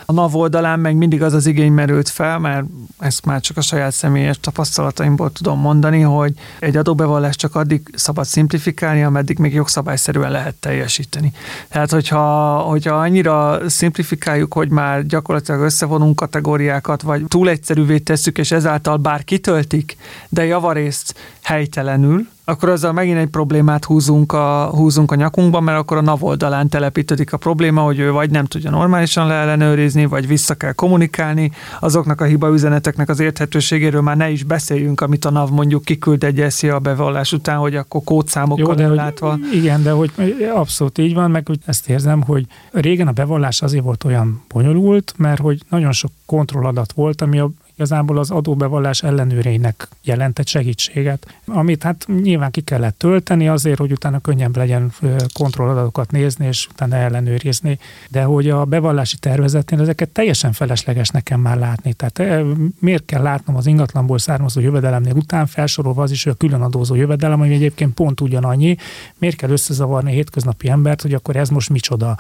A 0.05 0.12
NAV 0.12 0.37
oldalán 0.37 0.81
meg 0.81 0.97
mindig 0.97 1.23
az 1.23 1.33
az 1.33 1.47
igény 1.47 1.73
merült 1.73 2.09
fel, 2.09 2.39
mert 2.39 2.65
ezt 2.99 3.25
már 3.25 3.41
csak 3.41 3.57
a 3.57 3.61
saját 3.61 3.93
személyes 3.93 4.41
tapasztalataimból 4.41 5.33
tudom 5.33 5.61
mondani, 5.61 6.01
hogy 6.01 6.33
egy 6.59 6.77
adóbevallást 6.77 7.39
csak 7.39 7.55
addig 7.55 7.83
szabad 7.95 8.25
szimplifikálni, 8.25 9.03
ameddig 9.03 9.39
még 9.39 9.55
jogszabályszerűen 9.55 10.31
lehet 10.31 10.55
teljesíteni. 10.55 11.33
Tehát, 11.69 11.91
hogyha, 11.91 12.57
hogyha 12.59 12.95
annyira 12.95 13.61
szimplifikáljuk, 13.69 14.53
hogy 14.53 14.69
már 14.69 15.07
gyakorlatilag 15.07 15.61
összevonunk 15.61 16.17
kategóriákat, 16.17 17.03
vagy 17.03 17.25
túl 17.29 17.49
egyszerűvé 17.49 17.99
tesszük, 17.99 18.39
és 18.39 18.51
ezáltal 18.51 18.97
bár 18.97 19.25
kitöltik, 19.25 19.97
de 20.29 20.45
javarészt 20.45 21.15
helytelenül, 21.43 22.27
akkor 22.49 22.69
azzal 22.69 22.93
megint 22.93 23.19
egy 23.19 23.29
problémát 23.29 23.85
húzunk 23.85 24.33
a, 24.33 24.71
húzunk 24.75 25.12
a 25.12 25.15
nyakunkba, 25.15 25.61
mert 25.61 25.79
akkor 25.79 25.97
a 25.97 26.01
NAV 26.01 26.25
oldalán 26.25 26.69
telepítődik 26.69 27.33
a 27.33 27.37
probléma, 27.37 27.83
hogy 27.83 27.99
ő 27.99 28.11
vagy 28.11 28.31
nem 28.31 28.45
tudja 28.45 28.71
normálisan 29.16 29.26
leellenőrizni, 29.26 30.07
vagy 30.07 30.26
vissza 30.26 30.55
kell 30.55 30.72
kommunikálni. 30.72 31.50
Azoknak 31.81 32.20
a 32.20 32.24
hiba 32.24 32.48
üzeneteknek 32.52 33.09
az 33.09 33.20
érthetőségéről 33.20 34.00
már 34.00 34.16
ne 34.16 34.31
is 34.31 34.42
beszéljünk, 34.42 35.00
amit 35.00 35.24
a 35.24 35.31
NAV 35.31 35.50
mondjuk 35.50 35.85
kiküld 35.85 36.24
egy 36.24 36.44
SZIA 36.48 36.79
bevallás 36.79 37.33
után, 37.33 37.59
hogy 37.59 37.76
akkor 37.76 38.00
kódszámokkal 38.05 38.81
Jó, 38.81 38.88
de 38.88 38.94
látva. 38.94 39.31
Hogy, 39.31 39.55
igen, 39.55 39.83
de 39.83 39.90
hogy 39.90 40.11
abszolút 40.55 40.98
így 40.98 41.14
van, 41.14 41.31
meg 41.31 41.46
hogy 41.46 41.59
ezt 41.66 41.88
érzem, 41.88 42.22
hogy 42.22 42.46
régen 42.72 43.09
a 43.09 43.12
bevallás 43.12 43.62
azért 43.62 43.85
volt 43.85 44.05
olyan 44.05 44.42
bonyolult, 44.48 45.14
mert 45.16 45.40
hogy 45.40 45.62
nagyon 45.68 45.92
sok 45.92 46.11
kontrolladat 46.26 46.92
volt, 46.92 47.22
ami 47.22 47.38
a 47.38 47.50
igazából 47.77 48.19
az 48.19 48.31
adóbevallás 48.31 49.03
ellenőreinek 49.03 49.89
jelentett 50.03 50.47
segítséget, 50.47 51.27
amit 51.47 51.83
hát 51.83 52.07
nyilván 52.23 52.51
ki 52.51 52.61
kellett 52.61 52.99
tölteni 52.99 53.49
azért, 53.49 53.79
hogy 53.79 53.93
utána 53.93 54.19
könnyebb 54.19 54.57
legyen 54.57 54.93
kontrolladatokat 55.33 56.11
nézni, 56.11 56.47
és 56.47 56.69
utána 56.71 56.97
ellenőrizni. 56.97 57.79
De 58.11 58.23
hogy 58.23 58.51
a 58.51 58.65
bevallási 58.65 59.17
tervezetén 59.17 59.81
ezeket 59.81 60.09
teljesen 60.09 60.53
felesleges 60.53 61.09
nekem 61.09 61.41
már 61.41 61.59
látni. 61.59 61.93
Tehát 61.93 62.45
miért 62.81 63.05
kell 63.05 63.23
látnom 63.23 63.57
az 63.57 63.67
ingatlanból 63.67 64.19
származó 64.19 64.61
jövedelemnél 64.61 65.15
után 65.15 65.47
felsorolva 65.47 66.03
az 66.03 66.11
is, 66.11 66.25
hogy 66.25 66.33
a 66.33 66.37
külön 66.37 66.61
adózó 66.62 66.95
jövedelem, 66.95 67.41
ami 67.41 67.55
egyébként 67.55 67.95
pont 67.95 68.21
ugyanannyi, 68.21 68.77
miért 69.19 69.37
kell 69.37 69.51
összezavarni 69.51 70.11
a 70.11 70.15
hétköznapi 70.15 70.69
embert, 70.69 71.03
hogy 71.03 71.15
akkor 71.15 71.37
ez 71.37 71.49
most 71.49 71.71
micsoda. 71.71 72.19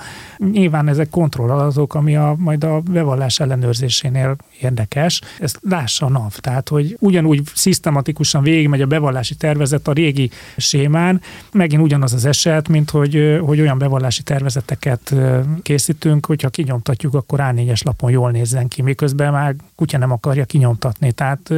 Nyilván 0.52 0.88
ezek 0.88 1.08
kontrolladatok, 1.10 1.94
ami 1.94 2.16
a, 2.16 2.34
majd 2.38 2.64
a 2.64 2.80
bevallás 2.80 3.40
ellenőrzésénél 3.40 4.36
érdekes 4.60 5.20
ezt 5.46 5.58
lássa 5.68 6.06
a 6.06 6.08
NAV. 6.08 6.32
Tehát, 6.32 6.68
hogy 6.68 6.96
ugyanúgy 7.00 7.42
szisztematikusan 7.54 8.42
végigmegy 8.42 8.80
a 8.80 8.86
bevallási 8.86 9.34
tervezet 9.34 9.88
a 9.88 9.92
régi 9.92 10.30
sémán, 10.56 11.20
megint 11.52 11.82
ugyanaz 11.82 12.12
az 12.12 12.24
eset, 12.24 12.68
mint 12.68 12.90
hogy, 12.90 13.38
hogy 13.40 13.60
olyan 13.60 13.78
bevallási 13.78 14.22
tervezeteket 14.22 15.14
készítünk, 15.62 16.26
hogyha 16.26 16.48
kinyomtatjuk, 16.48 17.14
akkor 17.14 17.38
A4-es 17.42 17.84
lapon 17.84 18.10
jól 18.10 18.30
nézzen 18.30 18.68
ki, 18.68 18.82
miközben 18.82 19.32
már 19.32 19.54
kutya 19.74 19.98
nem 19.98 20.10
akarja 20.10 20.44
kinyomtatni. 20.44 21.12
Tehát 21.12 21.54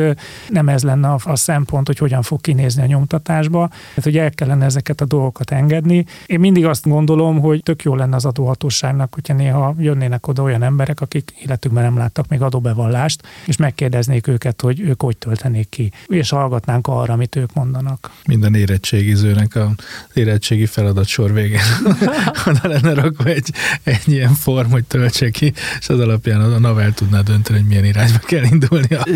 nem 0.49 0.69
ez 0.69 0.83
lenne 0.83 1.09
a, 1.25 1.37
szempont, 1.37 1.87
hogy 1.87 1.99
hogyan 1.99 2.23
fog 2.23 2.41
kinézni 2.41 2.83
a 2.83 2.87
nyomtatásba. 2.87 3.69
Tehát, 3.69 4.03
hogy 4.03 4.17
el 4.17 4.31
kellene 4.31 4.65
ezeket 4.65 5.01
a 5.01 5.05
dolgokat 5.05 5.51
engedni. 5.51 6.05
Én 6.27 6.41
mindig 6.41 6.67
azt 6.67 6.89
gondolom, 6.89 7.41
hogy 7.41 7.63
tök 7.63 7.83
jó 7.83 7.95
lenne 7.95 8.17
az 8.17 8.25
adóhatóságnak, 8.25 9.15
hogyha 9.15 9.35
néha 9.35 9.75
jönnének 9.79 10.27
oda 10.27 10.43
olyan 10.43 10.63
emberek, 10.63 11.01
akik 11.01 11.33
életükben 11.45 11.83
nem 11.83 11.97
láttak 11.97 12.29
még 12.29 12.43
adóbevallást, 12.43 13.23
és 13.47 13.57
meg 13.57 13.75
megkérdeznék 13.79 14.27
őket, 14.27 14.61
hogy 14.61 14.81
ők 14.81 15.03
hogy 15.03 15.17
töltenék 15.17 15.69
ki, 15.69 15.93
és 16.07 16.31
hallgatnánk 16.31 16.87
arra, 16.87 17.13
amit 17.13 17.37
ők 17.37 17.53
mondanak. 17.55 18.11
Minden 18.27 18.55
érettségizőnek 18.55 19.55
a 19.55 19.75
érettségi 20.15 20.67
feladat 20.67 21.07
sor 21.07 21.33
végén 21.33 21.61
oda 22.49 22.69
lenne 22.69 22.95
rakva 22.95 23.25
egy, 23.25 23.53
egy 23.83 24.03
ilyen 24.09 24.35
form, 24.35 24.71
hogy 24.71 24.85
töltse 24.85 25.31
ki, 25.31 25.53
és 25.81 25.89
az 25.89 26.01
alapján 26.01 26.41
a 26.41 26.59
NAV 26.59 26.79
el 26.79 26.93
tudná 26.93 27.21
dönteni, 27.21 27.59
hogy 27.59 27.69
milyen 27.69 27.85
irányba 27.85 28.19
kell 28.19 28.45
indulni 28.45 28.95
a 28.95 29.07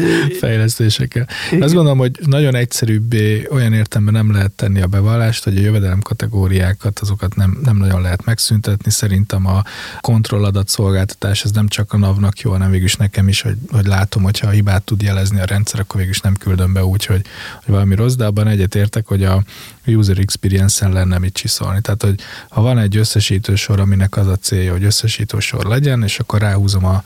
fejlesztésekkel. 0.41 1.27
Azt 1.61 1.75
gondolom, 1.75 1.99
hogy 1.99 2.19
nagyon 2.25 2.55
egyszerűbbé 2.55 3.47
olyan 3.51 3.73
értelemben 3.73 4.15
nem 4.15 4.33
lehet 4.33 4.53
tenni 4.53 4.81
a 4.81 4.87
bevallást, 4.87 5.45
hogy 5.45 5.57
a 5.57 5.61
jövedelem 5.61 6.01
kategóriákat, 6.01 6.99
azokat 6.99 7.37
nem, 7.37 7.59
nem 7.65 7.77
nagyon 7.77 8.01
lehet 8.01 8.25
megszüntetni. 8.25 8.91
Szerintem 8.91 9.47
a 9.47 9.63
kontrolladat 10.01 10.69
szolgáltatás, 10.69 11.45
ez 11.45 11.51
nem 11.51 11.69
csak 11.69 11.93
a 11.93 11.97
NAV-nak 11.97 12.41
jó, 12.41 12.51
hanem 12.51 12.71
végülis 12.71 12.95
nekem 12.95 13.29
is, 13.29 13.41
hogy, 13.41 13.57
hogy 13.71 13.87
látom, 13.87 14.23
hogyha 14.23 14.52
hibát 14.53 14.83
tud 14.83 15.03
jelezni 15.03 15.41
a 15.41 15.45
rendszer, 15.45 15.81
akkor 15.81 15.97
végül 15.97 16.15
is 16.15 16.21
nem 16.21 16.35
küldöm 16.35 16.73
be 16.73 16.85
úgy, 16.85 17.05
hogy, 17.05 17.23
hogy 17.65 17.75
valami 17.75 17.95
rossz, 17.95 18.15
de 18.15 18.25
abban 18.25 18.49
egyetértek, 18.49 19.07
hogy 19.07 19.25
a 19.25 19.43
user 19.87 20.19
experience-en 20.19 20.93
lenne 20.93 21.19
mit 21.19 21.35
csiszolni. 21.35 21.81
Tehát, 21.81 22.03
hogy 22.03 22.21
ha 22.49 22.61
van 22.63 22.79
egy 22.79 22.97
összesítő 22.97 23.55
sor, 23.55 23.81
aminek 23.81 24.17
az 24.17 24.27
a 24.27 24.37
célja, 24.37 24.73
hogy 24.73 24.85
összesítő 24.85 25.39
sor 25.39 25.65
legyen, 25.65 26.03
és 26.03 26.19
akkor 26.19 26.41
ráhúzom 26.41 26.85
a, 26.85 27.03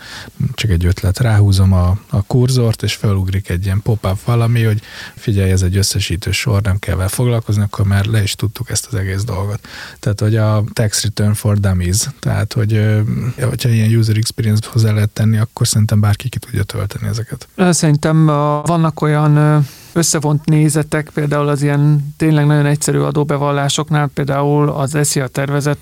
csak 0.55 0.71
egy 0.71 0.85
ötlet, 0.85 1.19
ráhúzom 1.19 1.73
a, 1.73 1.99
a 2.11 2.23
kurzort, 2.23 2.83
és 2.83 2.95
felugrik 2.95 3.49
egy 3.49 3.65
ilyen 3.65 3.83
pop-up 3.83 4.25
valami, 4.25 4.63
hogy 4.63 4.83
figyelj, 5.15 5.51
ez 5.51 5.63
egy 5.63 5.77
összesítő 5.77 6.31
sor, 6.31 6.63
nem 6.63 6.79
kell 6.79 6.97
vele 6.97 7.09
foglalkozni, 7.09 7.63
akkor 7.63 7.87
már 7.87 8.05
le 8.05 8.23
is 8.23 8.35
tudtuk 8.35 8.71
ezt 8.71 8.87
az 8.87 8.95
egész 8.95 9.25
dolgot. 9.25 9.69
Tehát, 9.99 10.21
hogy 10.21 10.37
a 10.37 10.65
tax 10.73 11.03
return 11.03 11.33
for 11.33 11.59
dummies, 11.59 12.09
tehát, 12.21 12.53
hogy 12.53 12.81
hogyha 13.41 13.69
ilyen 13.69 13.95
user 13.97 14.17
experience 14.17 14.69
hozzá 14.73 14.93
lehet 14.93 15.11
tenni, 15.11 15.39
akkor 15.39 15.67
szerintem 15.67 16.01
bárki 16.01 16.29
ki 16.29 16.39
tudja 16.39 16.63
tölteni 16.63 17.07
ezeket. 17.07 17.49
Szerintem 17.71 18.27
vannak 18.65 19.01
olyan 19.01 19.65
összevont 19.97 20.45
nézetek, 20.45 21.11
például 21.15 21.49
az 21.49 21.63
ilyen 21.63 22.15
tényleg 22.17 22.47
nagyon 22.47 22.67
egyszerű 22.67 22.99
adóbevallásoknál, 22.99 24.09
például 24.15 24.69
az 24.69 24.99
SZIA 25.03 25.27
tervezet 25.27 25.79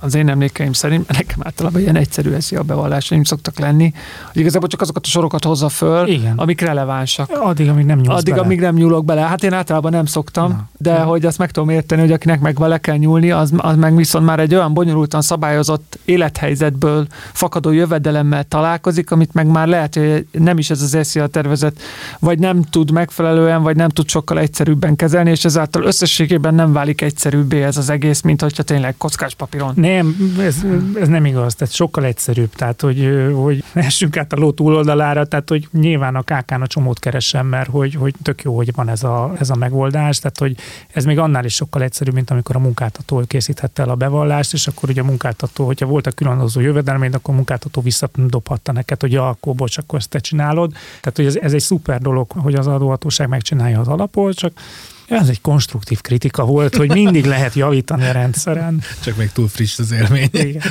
az 0.00 0.14
én 0.14 0.28
emlékeim 0.28 0.72
szerint, 0.72 1.08
nekem 1.08 1.38
általában 1.42 1.80
ilyen 1.80 1.96
egyszerű 1.96 2.38
SZIA 2.38 2.62
bevallásaim 2.62 3.24
szoktak 3.24 3.58
lenni, 3.58 3.92
hogy 4.32 4.40
igazából 4.40 4.68
csak 4.68 4.80
azokat 4.80 5.04
a 5.04 5.08
sorokat 5.08 5.44
hozza 5.44 5.68
föl, 5.68 6.08
Igen. 6.08 6.32
amik 6.36 6.60
relevánsak. 6.60 7.30
Addig, 7.30 7.68
amíg 7.68 7.84
nem 7.86 7.98
nyúlsz 7.98 8.18
Addig, 8.18 8.34
bele. 8.34 8.44
amíg 8.46 8.60
nem 8.60 8.74
nyúlok 8.74 9.04
bele. 9.04 9.20
Hát 9.20 9.42
én 9.42 9.52
általában 9.52 9.92
nem 9.92 10.04
szoktam, 10.06 10.48
Na. 10.50 10.68
de 10.76 10.98
Na. 10.98 11.04
hogy 11.04 11.26
azt 11.26 11.38
meg 11.38 11.50
tudom 11.50 11.68
érteni, 11.68 12.00
hogy 12.00 12.12
akinek 12.12 12.40
meg 12.40 12.54
bele 12.54 12.78
kell 12.78 12.96
nyúlni, 12.96 13.30
az, 13.30 13.52
az 13.56 13.76
meg 13.76 13.96
viszont 13.96 14.24
már 14.24 14.40
egy 14.40 14.54
olyan 14.54 14.74
bonyolultan 14.74 15.22
szabályozott 15.22 15.98
élethelyzetből 16.04 17.06
fakadó 17.32 17.70
jövedelemmel 17.70 18.44
találkozik, 18.44 19.10
amit 19.10 19.34
meg 19.34 19.46
már 19.46 19.66
lehet, 19.68 19.94
hogy 19.94 20.26
nem 20.30 20.58
is 20.58 20.70
ez 20.70 20.82
az 20.82 20.98
SZIA 21.06 21.26
tervezet, 21.26 21.80
vagy 22.18 22.38
nem 22.38 22.62
tud 22.62 22.90
megfelelően, 23.38 23.62
vagy 23.62 23.76
nem 23.76 23.88
tud 23.88 24.08
sokkal 24.08 24.38
egyszerűbben 24.38 24.96
kezelni, 24.96 25.30
és 25.30 25.44
ezáltal 25.44 25.82
összességében 25.82 26.54
nem 26.54 26.72
válik 26.72 27.00
egyszerűbbé 27.00 27.62
ez 27.62 27.76
az 27.76 27.90
egész, 27.90 28.20
mint 28.20 28.40
hogyha 28.40 28.62
tényleg 28.62 28.94
kockás 28.96 29.34
papíron. 29.34 29.72
Nem, 29.76 30.34
ez, 30.40 30.56
ez 31.00 31.08
nem 31.08 31.24
igaz, 31.24 31.54
tehát 31.54 31.74
sokkal 31.74 32.04
egyszerűbb, 32.04 32.54
tehát 32.54 32.80
hogy, 32.80 33.30
hogy 33.34 33.64
essünk 33.88 34.16
át 34.16 34.32
a 34.32 34.36
ló 34.36 34.52
túloldalára, 34.52 35.24
tehát 35.24 35.48
hogy 35.48 35.68
nyilván 35.72 36.16
a 36.16 36.22
KK-n 36.22 36.62
a 36.62 36.66
csomót 36.66 36.98
keresem, 36.98 37.46
mert 37.46 37.70
hogy, 37.70 37.94
hogy 37.94 38.14
tök 38.22 38.42
jó, 38.42 38.56
hogy 38.56 38.74
van 38.74 38.88
ez 38.88 39.02
a, 39.02 39.32
ez 39.38 39.50
a 39.50 39.54
megoldás, 39.54 40.18
tehát 40.18 40.38
hogy 40.38 40.56
ez 40.92 41.04
még 41.04 41.18
annál 41.18 41.44
is 41.44 41.54
sokkal 41.54 41.82
egyszerűbb, 41.82 42.14
mint 42.14 42.30
amikor 42.30 42.56
a 42.56 42.58
munkáltató 42.58 43.22
készíthette 43.26 43.82
el 43.82 43.88
a 43.88 43.94
bevallást, 43.94 44.52
és 44.52 44.66
akkor 44.66 44.88
ugye 44.88 45.00
a 45.00 45.04
munkáltató, 45.04 45.66
hogyha 45.66 45.86
volt 45.86 46.06
a 46.06 46.10
különböző 46.10 46.62
jövedelmény, 46.62 47.12
akkor 47.12 47.34
a 47.34 47.36
munkáltató 47.36 47.80
visszadobhatta 47.80 48.72
neked, 48.72 49.00
hogy 49.00 49.12
ja, 49.12 49.28
akkor 49.28 49.54
bocs, 49.54 49.78
akkor 49.78 49.98
ezt 49.98 50.08
te 50.08 50.18
csinálod. 50.18 50.72
Tehát, 50.72 51.16
hogy 51.16 51.26
ez, 51.26 51.36
ez 51.36 51.52
egy 51.52 51.60
szuper 51.60 52.00
dolog, 52.00 52.30
hogy 52.30 52.54
az 52.54 52.66
adóhatóság 52.66 53.27
megcsinálja 53.28 53.80
az 53.80 53.88
alapot, 53.88 54.34
csak 54.34 54.52
ez 55.08 55.28
egy 55.28 55.40
konstruktív 55.40 56.00
kritika 56.00 56.44
volt, 56.44 56.76
hogy 56.76 56.92
mindig 56.92 57.24
lehet 57.24 57.54
javítani 57.54 58.06
a 58.06 58.12
rendszeren. 58.12 58.82
Csak 59.00 59.16
még 59.16 59.32
túl 59.32 59.48
friss 59.48 59.78
az 59.78 59.92
élmény. 59.92 60.28
Igen. 60.32 60.62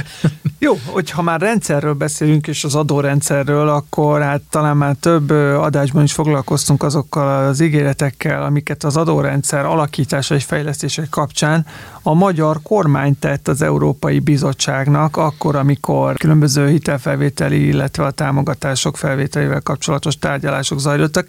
Jó, 0.59 0.79
hogyha 0.85 1.21
már 1.21 1.39
rendszerről 1.39 1.93
beszélünk, 1.93 2.47
és 2.47 2.63
az 2.63 2.75
adórendszerről, 2.75 3.69
akkor 3.69 4.21
hát 4.21 4.41
talán 4.49 4.77
már 4.77 4.95
több 4.99 5.29
adásban 5.29 6.03
is 6.03 6.13
foglalkoztunk 6.13 6.83
azokkal 6.83 7.47
az 7.47 7.59
ígéretekkel, 7.59 8.43
amiket 8.43 8.83
az 8.83 8.97
adórendszer 8.97 9.65
alakítása 9.65 10.35
és 10.35 10.43
fejlesztése 10.43 11.07
kapcsán 11.09 11.65
a 12.01 12.13
magyar 12.13 12.59
kormány 12.63 13.19
tett 13.19 13.47
az 13.47 13.61
Európai 13.61 14.19
Bizottságnak, 14.19 15.17
akkor, 15.17 15.55
amikor 15.55 16.15
különböző 16.17 16.69
hitelfelvételi, 16.69 17.67
illetve 17.67 18.05
a 18.05 18.11
támogatások 18.11 18.97
felvételével 18.97 19.61
kapcsolatos 19.61 20.17
tárgyalások 20.17 20.79
zajlottak. 20.79 21.27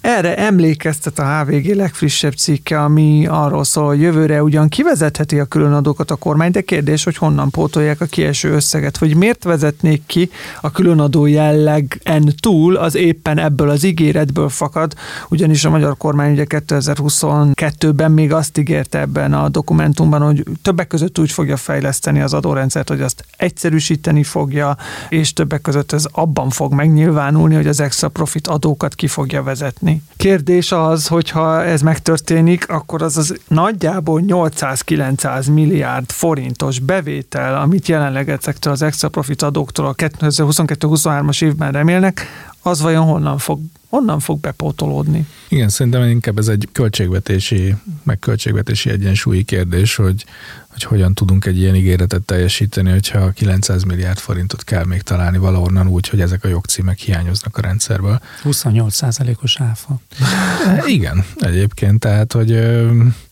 Erre 0.00 0.36
emlékeztet 0.36 1.18
a 1.18 1.38
HVG 1.38 1.74
legfrissebb 1.74 2.34
cikke, 2.40 2.82
ami 2.82 3.26
arról 3.26 3.64
szól, 3.64 3.86
hogy 3.86 4.00
jövőre 4.00 4.42
ugyan 4.42 4.68
kivezetheti 4.68 5.38
a 5.38 5.44
különadókat 5.44 6.10
a 6.10 6.16
kormány, 6.16 6.50
de 6.50 6.60
kérdés, 6.60 7.04
hogy 7.04 7.16
honnan 7.16 7.50
pótolják 7.50 8.00
a 8.00 8.04
kieső 8.04 8.52
összeget, 8.52 8.96
hogy 8.96 9.16
miért 9.16 9.44
vezetnék 9.44 10.02
ki 10.06 10.30
a 10.60 10.70
különadó 10.70 11.26
jellegen 11.26 12.34
túl, 12.40 12.76
az 12.76 12.94
éppen 12.94 13.38
ebből 13.38 13.70
az 13.70 13.84
ígéretből 13.84 14.48
fakad, 14.48 14.94
ugyanis 15.28 15.64
a 15.64 15.70
magyar 15.70 15.96
kormány 15.96 16.32
ugye 16.32 16.44
2022-ben 16.48 18.12
még 18.12 18.32
azt 18.32 18.58
ígérte 18.58 19.00
ebben 19.00 19.32
a 19.32 19.48
dokumentumban, 19.48 20.22
hogy 20.22 20.44
többek 20.62 20.86
között 20.86 21.18
úgy 21.18 21.30
fogja 21.30 21.56
fejleszteni 21.56 22.20
az 22.20 22.34
adórendszert, 22.34 22.88
hogy 22.88 23.00
azt 23.00 23.24
egyszerűsíteni 23.36 24.22
fogja, 24.22 24.76
és 25.08 25.32
többek 25.32 25.60
között 25.60 25.92
ez 25.92 26.04
abban 26.12 26.50
fog 26.50 26.72
megnyilvánulni, 26.72 27.54
hogy 27.54 27.66
az 27.66 27.80
extra 27.80 28.08
profit 28.08 28.46
adókat 28.46 28.94
ki 28.94 29.06
fogja 29.06 29.42
vezetni. 29.42 30.02
Kérdés 30.16 30.72
az, 30.72 31.06
hogyha 31.06 31.64
ez 31.64 31.82
megtörténik, 31.82 32.28
megtörténik, 32.30 32.68
akkor 32.68 33.02
az 33.02 33.16
az 33.16 33.38
nagyjából 33.48 34.22
800-900 34.26 35.52
milliárd 35.52 36.10
forintos 36.10 36.78
bevétel, 36.78 37.60
amit 37.60 37.88
jelenleg 37.88 38.28
ezektől 38.28 38.72
az 38.72 38.82
extra 38.82 39.08
profit 39.08 39.42
adóktól 39.42 39.86
a 39.86 39.94
2022-23-as 39.94 41.44
évben 41.44 41.72
remélnek, 41.72 42.26
az 42.62 42.80
vajon 42.80 43.04
honnan 43.04 43.38
fog, 43.38 43.60
honnan 43.90 44.20
fog 44.20 44.40
bepótolódni? 44.40 45.26
Igen, 45.48 45.68
szerintem 45.68 46.08
inkább 46.08 46.38
ez 46.38 46.48
egy 46.48 46.68
költségvetési, 46.72 47.74
meg 48.02 48.18
költségvetési 48.18 48.90
egyensúlyi 48.90 49.42
kérdés, 49.42 49.96
hogy, 49.96 50.24
hogy 50.68 50.82
hogyan 50.82 51.14
tudunk 51.14 51.44
egy 51.44 51.58
ilyen 51.58 51.74
ígéretet 51.74 52.22
teljesíteni, 52.22 52.90
hogyha 52.90 53.30
900 53.30 53.82
milliárd 53.82 54.18
forintot 54.18 54.64
kell 54.64 54.84
még 54.84 55.02
találni 55.02 55.38
valahonnan 55.38 55.88
úgy, 55.88 56.08
hogy 56.08 56.20
ezek 56.20 56.44
a 56.44 56.48
jogcímek 56.48 56.98
hiányoznak 56.98 57.56
a 57.56 57.60
rendszerből. 57.60 58.20
28 58.42 58.98
os 59.42 59.60
áfa. 59.60 60.00
Igen, 60.86 61.24
egyébként, 61.36 61.98
tehát, 61.98 62.32
hogy 62.32 62.50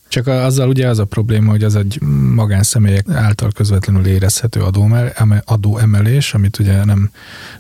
csak 0.08 0.26
azzal 0.26 0.68
ugye 0.68 0.88
az 0.88 0.98
a 0.98 1.04
probléma, 1.04 1.50
hogy 1.50 1.64
az 1.64 1.76
egy 1.76 2.00
magánszemélyek 2.34 3.08
által 3.08 3.50
közvetlenül 3.52 4.06
érezhető 4.06 4.62
adóemelés, 5.44 6.34
amit 6.34 6.58
ugye 6.58 6.84
nem, 6.84 7.10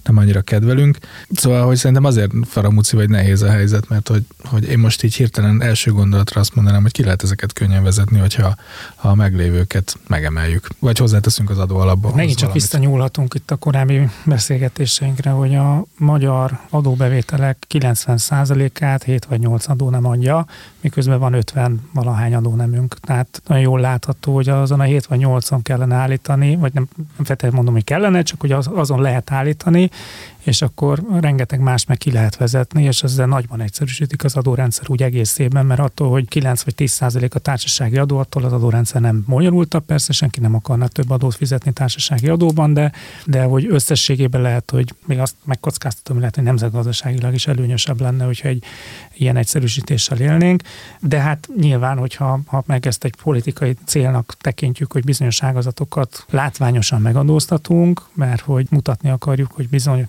nem 0.04 0.16
annyira 0.16 0.40
kedvelünk. 0.40 0.98
Szóval, 1.30 1.66
hogy 1.66 1.76
szerintem 1.76 2.04
azért 2.04 2.30
faramúci 2.44 2.96
vagy 2.96 3.08
nehéz 3.08 3.42
a 3.42 3.50
helyzet, 3.50 3.88
mert 3.88 4.08
hogy, 4.08 4.22
hogy 4.44 4.68
én 4.68 4.78
most 4.78 5.02
így 5.02 5.14
hirtelen 5.14 5.62
első 5.62 5.92
gondolatra 5.92 6.40
azt 6.40 6.54
mondanám, 6.54 6.82
hogy 6.82 6.92
ki 6.92 7.02
lehet 7.02 7.22
ezeket 7.22 7.52
könnyen 7.52 7.82
vezetni, 7.82 8.18
hogyha 8.18 8.54
ha 8.94 9.08
a 9.08 9.14
meglévőket 9.14 9.98
megemeljük, 10.06 10.66
vagy 10.78 10.98
hozzáteszünk 10.98 11.50
az 11.50 11.58
adóalapba. 11.58 12.14
Megint 12.14 12.38
csak 12.38 12.52
visszanyúlhatunk 12.52 13.34
itt 13.34 13.50
a 13.50 13.56
korábbi 13.56 14.08
beszélgetéseinkre, 14.24 15.30
hogy 15.30 15.54
a 15.54 15.84
magyar 15.96 16.58
adóbevételek 16.70 17.66
90%-át 17.68 19.02
7 19.02 19.24
vagy 19.24 19.40
8 19.40 19.68
adó 19.68 19.90
nem 19.90 20.06
adja, 20.06 20.46
miközben 20.80 21.18
van 21.18 21.32
50 21.32 21.88
valahány 21.92 22.34
adónemünk. 22.38 22.94
Tehát 23.00 23.42
nagyon 23.46 23.62
jól 23.62 23.80
látható, 23.80 24.34
hogy 24.34 24.48
azon 24.48 24.80
a 24.80 24.82
7 24.82 25.06
vagy 25.06 25.20
8-on 25.24 25.58
kellene 25.62 25.94
állítani, 25.94 26.56
vagy 26.56 26.72
nem, 26.74 26.88
nem 27.16 27.52
mondom, 27.52 27.74
hogy 27.74 27.84
kellene, 27.84 28.22
csak 28.22 28.40
hogy 28.40 28.52
az, 28.52 28.70
azon 28.74 29.00
lehet 29.00 29.30
állítani, 29.30 29.90
és 30.48 30.62
akkor 30.62 31.02
rengeteg 31.20 31.60
más 31.60 31.84
meg 31.84 31.96
ki 31.96 32.12
lehet 32.12 32.36
vezetni, 32.36 32.82
és 32.82 33.02
ezzel 33.02 33.26
nagyban 33.26 33.60
egyszerűsítik 33.60 34.24
az 34.24 34.36
adórendszer 34.36 34.90
úgy 34.90 35.02
egészében, 35.02 35.66
mert 35.66 35.80
attól, 35.80 36.10
hogy 36.10 36.28
9 36.28 36.62
vagy 36.62 36.74
10 36.74 36.90
százalék 36.90 37.34
a 37.34 37.38
társasági 37.38 37.96
adó, 37.98 38.18
attól 38.18 38.44
az 38.44 38.52
adórendszer 38.52 39.00
nem 39.00 39.24
bonyolultabb, 39.26 39.84
persze 39.84 40.12
senki 40.12 40.40
nem 40.40 40.54
akarna 40.54 40.88
több 40.88 41.10
adót 41.10 41.34
fizetni 41.34 41.72
társasági 41.72 42.28
adóban, 42.28 42.74
de, 42.74 42.92
de 43.24 43.42
hogy 43.42 43.66
összességében 43.70 44.40
lehet, 44.40 44.70
hogy 44.70 44.94
még 45.06 45.18
azt 45.18 45.34
megkockáztatom, 45.44 46.12
hogy 46.12 46.18
lehet, 46.18 46.34
hogy 46.34 46.44
nemzetgazdaságilag 46.44 47.34
is 47.34 47.46
előnyösebb 47.46 48.00
lenne, 48.00 48.24
hogyha 48.24 48.48
egy 48.48 48.64
ilyen 49.14 49.36
egyszerűsítéssel 49.36 50.18
élnénk, 50.18 50.62
de 51.00 51.20
hát 51.20 51.48
nyilván, 51.60 51.98
hogyha 51.98 52.40
ha 52.46 52.62
meg 52.66 52.86
ezt 52.86 53.04
egy 53.04 53.14
politikai 53.22 53.76
célnak 53.84 54.34
tekintjük, 54.40 54.92
hogy 54.92 55.04
bizonyos 55.04 55.42
ágazatokat 55.42 56.24
látványosan 56.30 57.00
megadóztatunk, 57.00 58.02
mert 58.14 58.40
hogy 58.40 58.66
mutatni 58.70 59.10
akarjuk, 59.10 59.52
hogy 59.52 59.68
bizony 59.68 60.08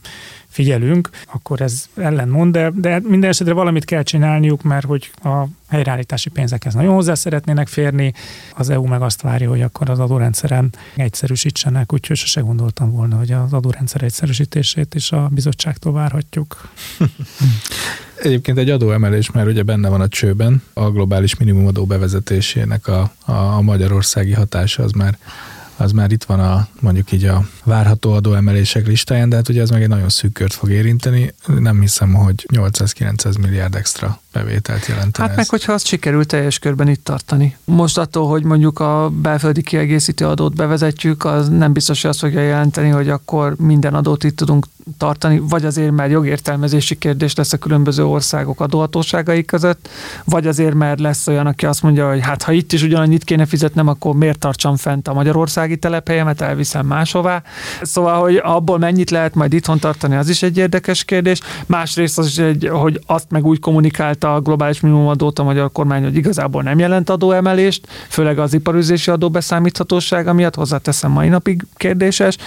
figyelünk, 0.49 1.09
akkor 1.33 1.61
ez 1.61 1.85
ellenmond, 1.95 2.53
de, 2.53 2.71
de 2.75 2.99
minden 3.03 3.29
esetre 3.29 3.53
valamit 3.53 3.85
kell 3.85 4.03
csinálniuk, 4.03 4.63
mert 4.63 4.85
hogy 4.85 5.11
a 5.23 5.43
helyreállítási 5.67 6.29
pénzekhez 6.29 6.73
nagyon 6.73 6.93
hozzá 6.93 7.13
szeretnének 7.13 7.67
férni, 7.67 8.13
az 8.55 8.69
EU 8.69 8.85
meg 8.85 9.01
azt 9.01 9.21
várja, 9.21 9.49
hogy 9.49 9.61
akkor 9.61 9.89
az 9.89 9.99
adórendszeren 9.99 10.69
egyszerűsítsenek, 10.95 11.93
úgyhogy 11.93 12.17
sose 12.17 12.41
gondoltam 12.41 12.91
volna, 12.91 13.17
hogy 13.17 13.31
az 13.31 13.53
adórendszer 13.53 14.03
egyszerűsítését 14.03 14.95
is 14.95 15.11
a 15.11 15.29
bizottságtól 15.31 15.93
várhatjuk. 15.93 16.69
Egyébként 18.23 18.57
egy 18.57 18.69
adóemelés, 18.69 19.31
mert 19.31 19.47
ugye 19.47 19.63
benne 19.63 19.89
van 19.89 20.01
a 20.01 20.07
csőben, 20.07 20.63
a 20.73 20.89
globális 20.89 21.37
minimumadó 21.37 21.85
bevezetésének 21.85 22.87
a, 22.87 23.11
a 23.25 23.61
magyarországi 23.61 24.33
hatása 24.33 24.83
az 24.83 24.91
már 24.91 25.17
az 25.79 25.91
már 25.91 26.11
itt 26.11 26.23
van 26.23 26.39
a 26.39 26.67
mondjuk 26.79 27.11
így 27.11 27.25
a 27.25 27.43
várható 27.63 28.11
adóemelések 28.11 28.87
listáján, 28.87 29.29
de 29.29 29.35
hát 29.35 29.49
ugye 29.49 29.61
ez 29.61 29.69
meg 29.69 29.81
egy 29.81 29.87
nagyon 29.87 30.09
szűk 30.09 30.33
kört 30.33 30.53
fog 30.53 30.69
érinteni. 30.69 31.33
Nem 31.59 31.79
hiszem, 31.79 32.13
hogy 32.13 32.45
800-900 32.53 33.39
milliárd 33.39 33.75
extra 33.75 34.21
bevételt 34.31 34.85
jelentene. 34.85 35.27
Hát 35.27 35.29
ez. 35.29 35.35
meg, 35.35 35.49
hogyha 35.49 35.73
azt 35.73 35.85
sikerült 35.85 36.27
teljes 36.27 36.59
körben 36.59 36.87
itt 36.87 37.03
tartani. 37.03 37.57
Most 37.63 37.97
attól, 37.97 38.27
hogy 38.27 38.43
mondjuk 38.43 38.79
a 38.79 39.09
belföldi 39.21 39.61
kiegészítő 39.61 40.25
adót 40.25 40.55
bevezetjük, 40.55 41.25
az 41.25 41.49
nem 41.49 41.73
biztos, 41.73 42.01
hogy 42.01 42.09
azt 42.09 42.19
fogja 42.19 42.41
jelenteni, 42.41 42.89
hogy 42.89 43.09
akkor 43.09 43.55
minden 43.57 43.93
adót 43.93 44.23
itt 44.23 44.35
tudunk 44.35 44.65
tartani, 44.97 45.39
vagy 45.39 45.65
azért, 45.65 45.91
mert 45.91 46.11
jogértelmezési 46.11 46.97
kérdés 46.97 47.35
lesz 47.35 47.53
a 47.53 47.57
különböző 47.57 48.05
országok 48.05 48.61
adóhatóságai 48.61 49.45
között, 49.45 49.89
vagy 50.23 50.47
azért, 50.47 50.73
mert 50.73 50.99
lesz 50.99 51.27
olyan, 51.27 51.47
aki 51.47 51.65
azt 51.65 51.81
mondja, 51.81 52.09
hogy 52.09 52.19
hát 52.21 52.43
ha 52.43 52.51
itt 52.51 52.73
is 52.73 52.83
ugyanannyit 52.83 53.23
kéne 53.23 53.45
fizetnem, 53.45 53.87
akkor 53.87 54.15
miért 54.15 54.39
tartsam 54.39 54.75
fent 54.75 55.07
a 55.07 55.13
magyarországi 55.69 55.77
telephelyemet, 55.77 56.41
elviszem 56.41 56.85
máshová. 56.85 57.43
Szóval, 57.81 58.21
hogy 58.21 58.41
abból 58.43 58.77
mennyit 58.77 59.09
lehet 59.09 59.35
majd 59.35 59.53
itthon 59.53 59.79
tartani, 59.79 60.15
az 60.15 60.29
is 60.29 60.43
egy 60.43 60.57
érdekes 60.57 61.03
kérdés. 61.03 61.39
Másrészt 61.65 62.17
az 62.17 62.27
is 62.27 62.37
egy, 62.37 62.69
hogy 62.71 63.01
azt 63.05 63.25
meg 63.29 63.45
úgy 63.45 63.59
kommunikálta 63.59 64.35
a 64.35 64.41
globális 64.41 64.79
minimumadót 64.79 65.39
a 65.39 65.43
magyar 65.43 65.71
kormány, 65.71 66.03
hogy 66.03 66.15
igazából 66.15 66.63
nem 66.63 66.79
jelent 66.79 67.09
adóemelést, 67.09 67.87
főleg 68.09 68.39
az 68.39 68.53
iparüzési 68.53 69.11
adóbeszámíthatósága 69.11 70.33
miatt, 70.33 70.55
hozzáteszem 70.55 71.11
mai 71.11 71.27
napig 71.27 71.65
kérdéses. 71.75 72.37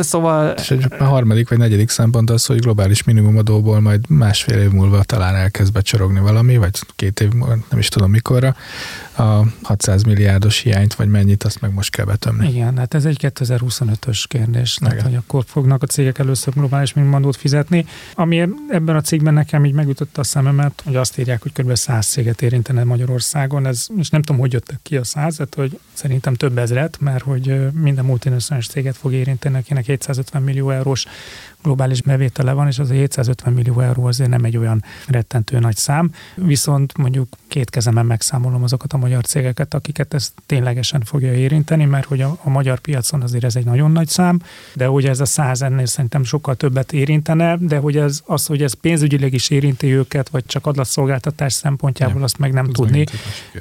Szóval... 0.00 0.54
És 0.58 0.70
egy 0.70 0.86
harmadik 0.98 1.48
vagy 1.48 1.58
negyedik 1.58 1.90
szempont 1.90 2.30
az, 2.30 2.46
hogy 2.46 2.60
globális 2.60 3.04
minimumadóból 3.04 3.80
majd 3.80 4.00
másfél 4.08 4.58
év 4.58 4.70
múlva 4.70 5.02
talán 5.04 5.34
elkezd 5.34 5.72
becsorogni 5.72 6.20
valami, 6.20 6.56
vagy 6.56 6.78
két 6.96 7.20
év 7.20 7.32
múlva, 7.32 7.56
nem 7.70 7.78
is 7.78 7.88
tudom 7.88 8.10
mikorra, 8.10 8.54
a 9.16 9.44
600 9.62 10.02
milliárdos 10.02 10.58
hiányt, 10.58 10.94
vagy 10.94 11.08
mennyit, 11.08 11.44
azt 11.44 11.60
meg 11.60 11.72
most 11.72 11.90
kell 11.90 12.04
betömni. 12.04 12.48
Igen, 12.48 12.78
hát 12.78 12.94
ez 12.94 13.04
egy 13.04 13.18
2025-ös 13.20 14.24
kérdés, 14.28 14.74
tehát, 14.74 15.02
hogy 15.02 15.14
akkor 15.14 15.44
fognak 15.46 15.82
a 15.82 15.86
cégek 15.86 16.18
először 16.18 16.52
globális 16.54 16.92
minimumadót 16.92 17.36
fizetni. 17.36 17.86
Ami 18.14 18.48
ebben 18.68 18.96
a 18.96 19.00
cikkben 19.00 19.34
nekem 19.34 19.64
így 19.64 19.72
megütötte 19.72 20.20
a 20.20 20.24
szememet, 20.24 20.82
hogy 20.84 20.96
azt 20.96 21.18
írják, 21.18 21.42
hogy 21.42 21.52
kb. 21.52 21.74
100 21.74 22.06
céget 22.06 22.42
érintene 22.42 22.84
Magyarországon, 22.84 23.66
ez, 23.66 23.86
és 23.96 24.10
nem 24.10 24.22
tudom, 24.22 24.40
hogy 24.40 24.52
jöttek 24.52 24.78
ki 24.82 24.96
a 24.96 25.04
100, 25.04 25.40
hogy 25.56 25.78
szerintem 25.92 26.34
több 26.34 26.58
ezret, 26.58 27.00
mert 27.00 27.22
hogy 27.22 27.72
minden 27.72 28.04
multinacionális 28.04 28.68
céget 28.68 28.96
fog 28.96 29.12
érinteni, 29.12 29.56
akinek 29.56 29.84
750 29.84 30.42
millió 30.42 30.70
eurós 30.70 31.06
globális 31.62 32.02
bevétele 32.02 32.52
van, 32.52 32.66
és 32.66 32.78
az 32.78 32.90
a 32.90 32.92
750 32.92 33.52
millió 33.52 33.80
euró 33.80 34.04
azért 34.04 34.30
nem 34.30 34.44
egy 34.44 34.56
olyan 34.56 34.84
rettentő 35.06 35.58
nagy 35.58 35.76
szám, 35.76 36.10
viszont 36.34 36.98
mondjuk 36.98 37.28
két 37.48 37.70
kezemen 37.70 38.06
megszámolom 38.06 38.62
azokat 38.62 38.92
a 38.92 38.96
magyar 38.96 39.24
cégeket, 39.24 39.74
akiket 39.74 40.14
ez 40.14 40.32
ténylegesen 40.46 41.00
fogja 41.04 41.32
érinteni, 41.32 41.84
mert 41.84 42.04
hogy 42.04 42.20
a, 42.20 42.38
a 42.42 42.50
magyar 42.50 42.78
piacon 42.78 43.22
azért 43.22 43.44
ez 43.44 43.56
egy 43.56 43.64
nagyon 43.64 43.90
nagy 43.90 44.08
szám, 44.08 44.40
de 44.74 44.86
hogy 44.86 45.06
ez 45.06 45.20
a 45.20 45.24
száz 45.24 45.62
ennél 45.62 45.86
szerintem 45.86 46.24
sokkal 46.24 46.54
többet 46.54 46.92
érintene, 46.92 47.56
de 47.56 47.76
hogy 47.76 47.96
ez 47.96 48.22
az, 48.26 48.46
hogy 48.46 48.62
ez 48.62 48.72
pénzügyileg 48.72 49.32
is 49.32 49.50
érinti 49.50 49.94
őket, 49.94 50.28
vagy 50.28 50.46
csak 50.46 50.66
adatszolgáltatás 50.66 51.52
szempontjából, 51.52 52.14
nem, 52.14 52.22
azt 52.22 52.38
meg 52.38 52.52
nem 52.52 52.66
tudni, 52.66 53.04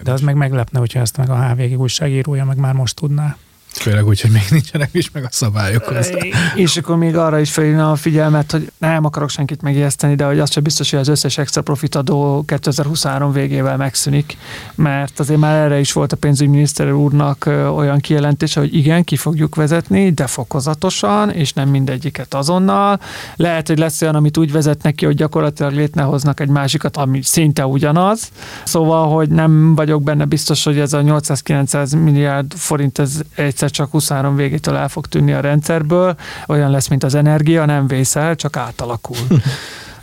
de 0.03 0.11
az 0.11 0.21
meg 0.21 0.35
meglepne, 0.35 0.79
hogyha 0.79 0.99
ezt 0.99 1.17
meg 1.17 1.29
a 1.29 1.47
HVG 1.47 1.79
újságírója 1.79 2.45
meg 2.45 2.57
már 2.57 2.73
most 2.73 2.95
tudná. 2.95 3.37
Főleg 3.73 4.07
úgy, 4.07 4.21
hogy 4.21 4.31
még 4.31 4.45
nincsenek 4.49 4.89
is 4.91 5.11
meg 5.11 5.23
a 5.23 5.27
szabályok 5.31 5.83
hozzá. 5.83 6.17
És 6.55 6.77
akkor 6.77 6.95
még 6.95 7.15
arra 7.15 7.39
is 7.39 7.51
felhívna 7.51 7.91
a 7.91 7.95
figyelmet, 7.95 8.51
hogy 8.51 8.71
nem 8.77 9.05
akarok 9.05 9.29
senkit 9.29 9.61
megijeszteni, 9.61 10.15
de 10.15 10.25
hogy 10.25 10.39
az 10.39 10.51
sem 10.51 10.63
biztos, 10.63 10.91
hogy 10.91 10.99
az 10.99 11.07
összes 11.07 11.37
extra 11.37 11.61
profit 11.61 11.95
adó 11.95 12.43
2023 12.47 13.31
végével 13.31 13.77
megszűnik, 13.77 14.37
mert 14.75 15.19
azért 15.19 15.39
már 15.39 15.55
erre 15.65 15.79
is 15.79 15.91
volt 15.91 16.11
a 16.11 16.15
pénzügyminiszter 16.15 16.91
úrnak 16.91 17.45
olyan 17.75 17.99
kijelentése, 17.99 18.59
hogy 18.59 18.75
igen, 18.75 19.03
ki 19.03 19.15
fogjuk 19.15 19.55
vezetni, 19.55 20.11
de 20.11 20.27
fokozatosan, 20.27 21.29
és 21.29 21.53
nem 21.53 21.69
mindegyiket 21.69 22.33
azonnal. 22.33 22.99
Lehet, 23.35 23.67
hogy 23.67 23.77
lesz 23.77 24.01
olyan, 24.01 24.15
amit 24.15 24.37
úgy 24.37 24.51
vezetnek 24.51 24.95
ki, 24.95 25.05
hogy 25.05 25.15
gyakorlatilag 25.15 25.73
létrehoznak 25.73 26.39
egy 26.39 26.49
másikat, 26.49 26.97
ami 26.97 27.21
szinte 27.21 27.65
ugyanaz. 27.65 28.29
Szóval, 28.63 29.09
hogy 29.09 29.29
nem 29.29 29.75
vagyok 29.75 30.03
benne 30.03 30.25
biztos, 30.25 30.63
hogy 30.63 30.79
ez 30.79 30.93
a 30.93 31.01
800-900 31.01 32.03
milliárd 32.03 32.53
forint 32.53 32.99
ez 32.99 33.21
egy 33.35 33.59
egyszer 33.61 33.85
csak 33.85 33.91
23 33.91 34.35
végétől 34.35 34.75
el 34.75 34.89
fog 34.89 35.07
tűnni 35.07 35.33
a 35.33 35.39
rendszerből, 35.39 36.15
olyan 36.47 36.71
lesz, 36.71 36.87
mint 36.87 37.03
az 37.03 37.15
energia, 37.15 37.65
nem 37.65 37.87
vészel, 37.87 38.35
csak 38.35 38.57
átalakul. 38.57 39.17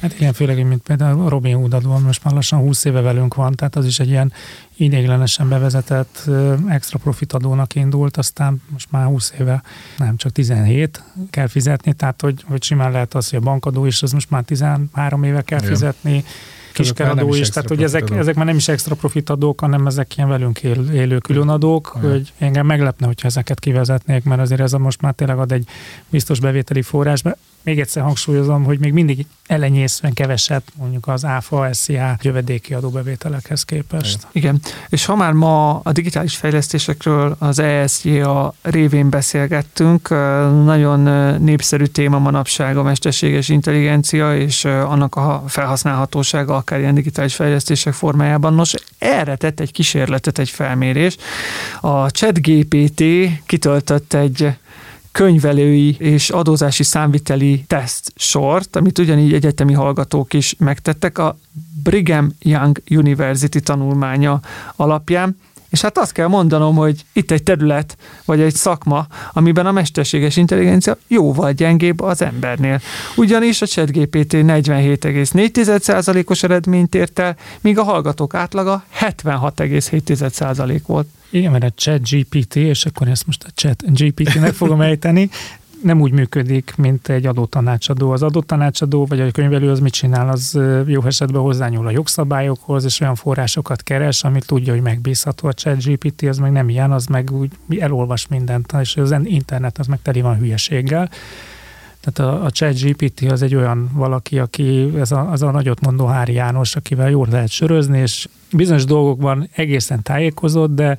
Hát 0.01 0.15
igen, 0.15 0.33
főleg, 0.33 0.67
mint 0.67 0.83
például 0.83 1.27
a 1.27 1.29
Robin 1.29 1.57
Hood 1.57 2.05
most 2.05 2.25
már 2.25 2.35
lassan 2.35 2.59
20 2.59 2.85
éve 2.85 3.01
velünk 3.01 3.35
van, 3.35 3.55
tehát 3.55 3.77
az 3.77 3.87
is 3.87 4.01
egy 4.01 4.09
ilyen 4.09 4.33
idéglenesen 4.77 5.49
bevezetett 5.49 6.31
extra 6.69 6.99
profit 6.99 7.33
adónak 7.33 7.75
indult, 7.75 8.17
aztán 8.17 8.63
most 8.69 8.91
már 8.91 9.07
20 9.07 9.33
éve, 9.41 9.63
nem 9.97 10.17
csak 10.17 10.33
17 10.33 11.03
kell 11.31 11.47
fizetni, 11.47 11.93
tehát 11.93 12.21
hogy, 12.21 12.45
hogy 12.49 12.63
simán 12.63 12.91
lehet 12.93 13.15
az, 13.15 13.31
hogy 13.31 13.39
a 13.39 13.43
bankadó 13.43 13.85
is, 13.85 14.03
az 14.03 14.13
most 14.13 14.31
már 14.31 14.43
13 14.43 15.23
éve 15.23 15.43
kell 15.43 15.59
Igen. 15.59 15.71
fizetni, 15.71 16.25
kiskeradó 16.83 17.35
is, 17.35 17.49
tehát 17.49 17.69
hogy 17.69 17.83
ezek, 17.83 18.11
ezek 18.11 18.35
már 18.35 18.47
nem 18.47 18.57
is 18.57 18.69
extra 18.69 18.95
profitadók, 18.95 19.61
hanem 19.61 19.87
ezek 19.87 20.17
ilyen 20.17 20.29
velünk 20.29 20.63
él, 20.63 20.91
élő 20.93 21.19
különadók, 21.19 21.97
Olyan. 21.97 22.11
hogy 22.11 22.33
engem 22.39 22.67
meglepne, 22.67 23.07
hogyha 23.07 23.29
ezeket 23.29 23.61
kivezetnék, 23.61 24.25
mert 24.25 24.41
azért 24.41 24.61
ez 24.61 24.73
a 24.73 24.79
most 24.79 25.01
már 25.01 25.13
tényleg 25.13 25.39
ad 25.39 25.53
egy 25.53 25.69
biztos 26.09 26.41
bevételi 26.41 26.83
forrás. 26.83 27.23
Még 27.69 27.81
egyszer 27.81 28.03
hangsúlyozom, 28.03 28.65
hogy 28.65 28.79
még 28.79 28.93
mindig 28.93 29.27
elenyészően 29.47 30.13
keveset 30.13 30.63
mondjuk 30.75 31.09
az 31.09 31.25
ÁFA, 31.25 31.73
SZIA 31.73 32.17
jövedéki 32.23 32.75
adóbevételekhez 32.75 33.63
képest. 33.63 34.27
Igen, 34.33 34.61
és 34.89 35.05
ha 35.05 35.17
már 35.17 35.33
ma 35.33 35.79
a 35.79 35.93
digitális 35.93 36.37
fejlesztésekről 36.37 37.37
az 37.39 37.59
ESZIA 37.59 38.55
révén 38.63 39.11
beszélgettünk, 39.11 40.09
nagyon 40.65 41.01
népszerű 41.43 41.85
téma 41.85 42.19
manapság 42.19 42.77
a 42.77 42.83
mesterséges 42.83 43.49
intelligencia 43.49 44.37
és 44.37 44.65
annak 44.65 45.15
a 45.15 45.45
felhasználhatósága 45.47 46.57
akár 46.57 46.79
ilyen 46.79 46.95
digitális 46.95 47.35
fejlesztések 47.35 47.93
formájában. 47.93 48.55
Nos, 48.55 48.75
erre 48.99 49.37
tett 49.37 49.61
egy 49.61 49.73
kísérletet, 49.73 50.39
egy 50.39 50.51
felmérés. 50.51 51.17
A 51.81 52.11
ChatGPT 52.11 53.03
kitöltött 53.47 54.13
egy 54.13 54.57
könyvelői 55.19 55.97
és 55.99 56.31
adózási 56.31 56.83
számviteli 56.83 57.65
teszt 57.67 58.13
sort, 58.17 58.77
amit 58.77 58.99
ugyanígy 58.99 59.33
egyetemi 59.33 59.73
hallgatók 59.73 60.33
is 60.33 60.55
megtettek 60.59 61.19
a 61.19 61.39
Brigham 61.83 62.29
Young 62.39 62.83
University 62.91 63.61
tanulmánya 63.61 64.41
alapján. 64.77 65.37
És 65.71 65.81
hát 65.81 65.99
azt 65.99 66.13
kell 66.13 66.27
mondanom, 66.27 66.77
hogy 66.77 67.05
itt 67.13 67.31
egy 67.31 67.43
terület, 67.43 67.97
vagy 68.25 68.41
egy 68.41 68.55
szakma, 68.55 69.07
amiben 69.33 69.67
a 69.67 69.73
mesterséges 69.73 70.37
intelligencia 70.37 70.97
jóval 71.07 71.53
gyengébb 71.53 72.01
az 72.01 72.23
embernél. 72.23 72.81
Ugyanis 73.17 73.63
a 73.63 73.67
ChatGPT 73.67 74.33
47,4%-os 74.33 76.43
eredményt 76.43 76.95
ért 76.95 77.19
el, 77.19 77.37
míg 77.61 77.79
a 77.79 77.83
hallgatók 77.83 78.35
átlaga 78.35 78.85
76,7% 79.01 80.81
volt. 80.87 81.07
Igen, 81.31 81.53
mert 81.53 81.65
a 81.65 81.71
chat 81.77 82.09
GPT, 82.09 82.57
és 82.57 82.85
akkor 82.85 83.09
ezt 83.09 83.27
most 83.27 83.45
a 83.45 83.49
chat 83.55 83.95
GPT-nek 83.95 84.53
fogom 84.53 84.81
ejteni, 84.81 85.31
nem 85.83 86.01
úgy 86.01 86.13
működik, 86.13 86.73
mint 86.77 87.09
egy 87.09 87.27
adótanácsadó. 87.27 88.11
Az 88.11 88.23
adótanácsadó 88.23 89.07
vagy 89.07 89.21
a 89.21 89.31
könyvelő 89.31 89.71
az 89.71 89.81
mit 89.81 89.93
csinál? 89.93 90.29
Az 90.29 90.59
jó 90.87 91.03
esetben 91.03 91.43
hozzányúl 91.43 91.87
a 91.87 91.91
jogszabályokhoz, 91.91 92.85
és 92.85 93.01
olyan 93.01 93.15
forrásokat 93.15 93.83
keres, 93.83 94.25
amit 94.25 94.47
tudja, 94.47 94.73
hogy 94.73 94.83
megbízható. 94.83 95.49
A 95.49 95.53
chat 95.53 95.85
GPT 95.85 96.23
az 96.23 96.39
meg 96.39 96.53
nem 96.53 96.69
ilyen, 96.69 96.93
az 96.93 97.07
meg 97.07 97.31
úgy 97.33 97.51
elolvas 97.79 98.27
mindent, 98.27 98.75
és 98.81 98.97
az 98.97 99.15
internet 99.25 99.79
az 99.79 99.87
meg 99.87 99.99
teli 100.03 100.21
van 100.21 100.37
hülyeséggel. 100.37 101.11
Tehát 102.01 102.33
a, 102.33 102.45
a 102.45 102.51
chat 102.51 102.81
GPT 102.81 103.31
az 103.31 103.43
egy 103.43 103.55
olyan 103.55 103.91
valaki, 103.93 104.39
aki 104.39 104.93
ez 104.99 105.13
a, 105.13 105.31
az 105.31 105.43
a 105.43 105.51
nagyot 105.51 105.81
mondó 105.81 106.07
Hári 106.07 106.33
János, 106.33 106.77
akivel 106.77 107.11
jól 107.11 107.27
lehet 107.31 107.49
sörözni, 107.49 107.99
és 107.99 108.29
bizonyos 108.53 108.85
dolgokban 108.85 109.49
egészen 109.55 110.03
tájékozott, 110.03 110.75
de 110.75 110.99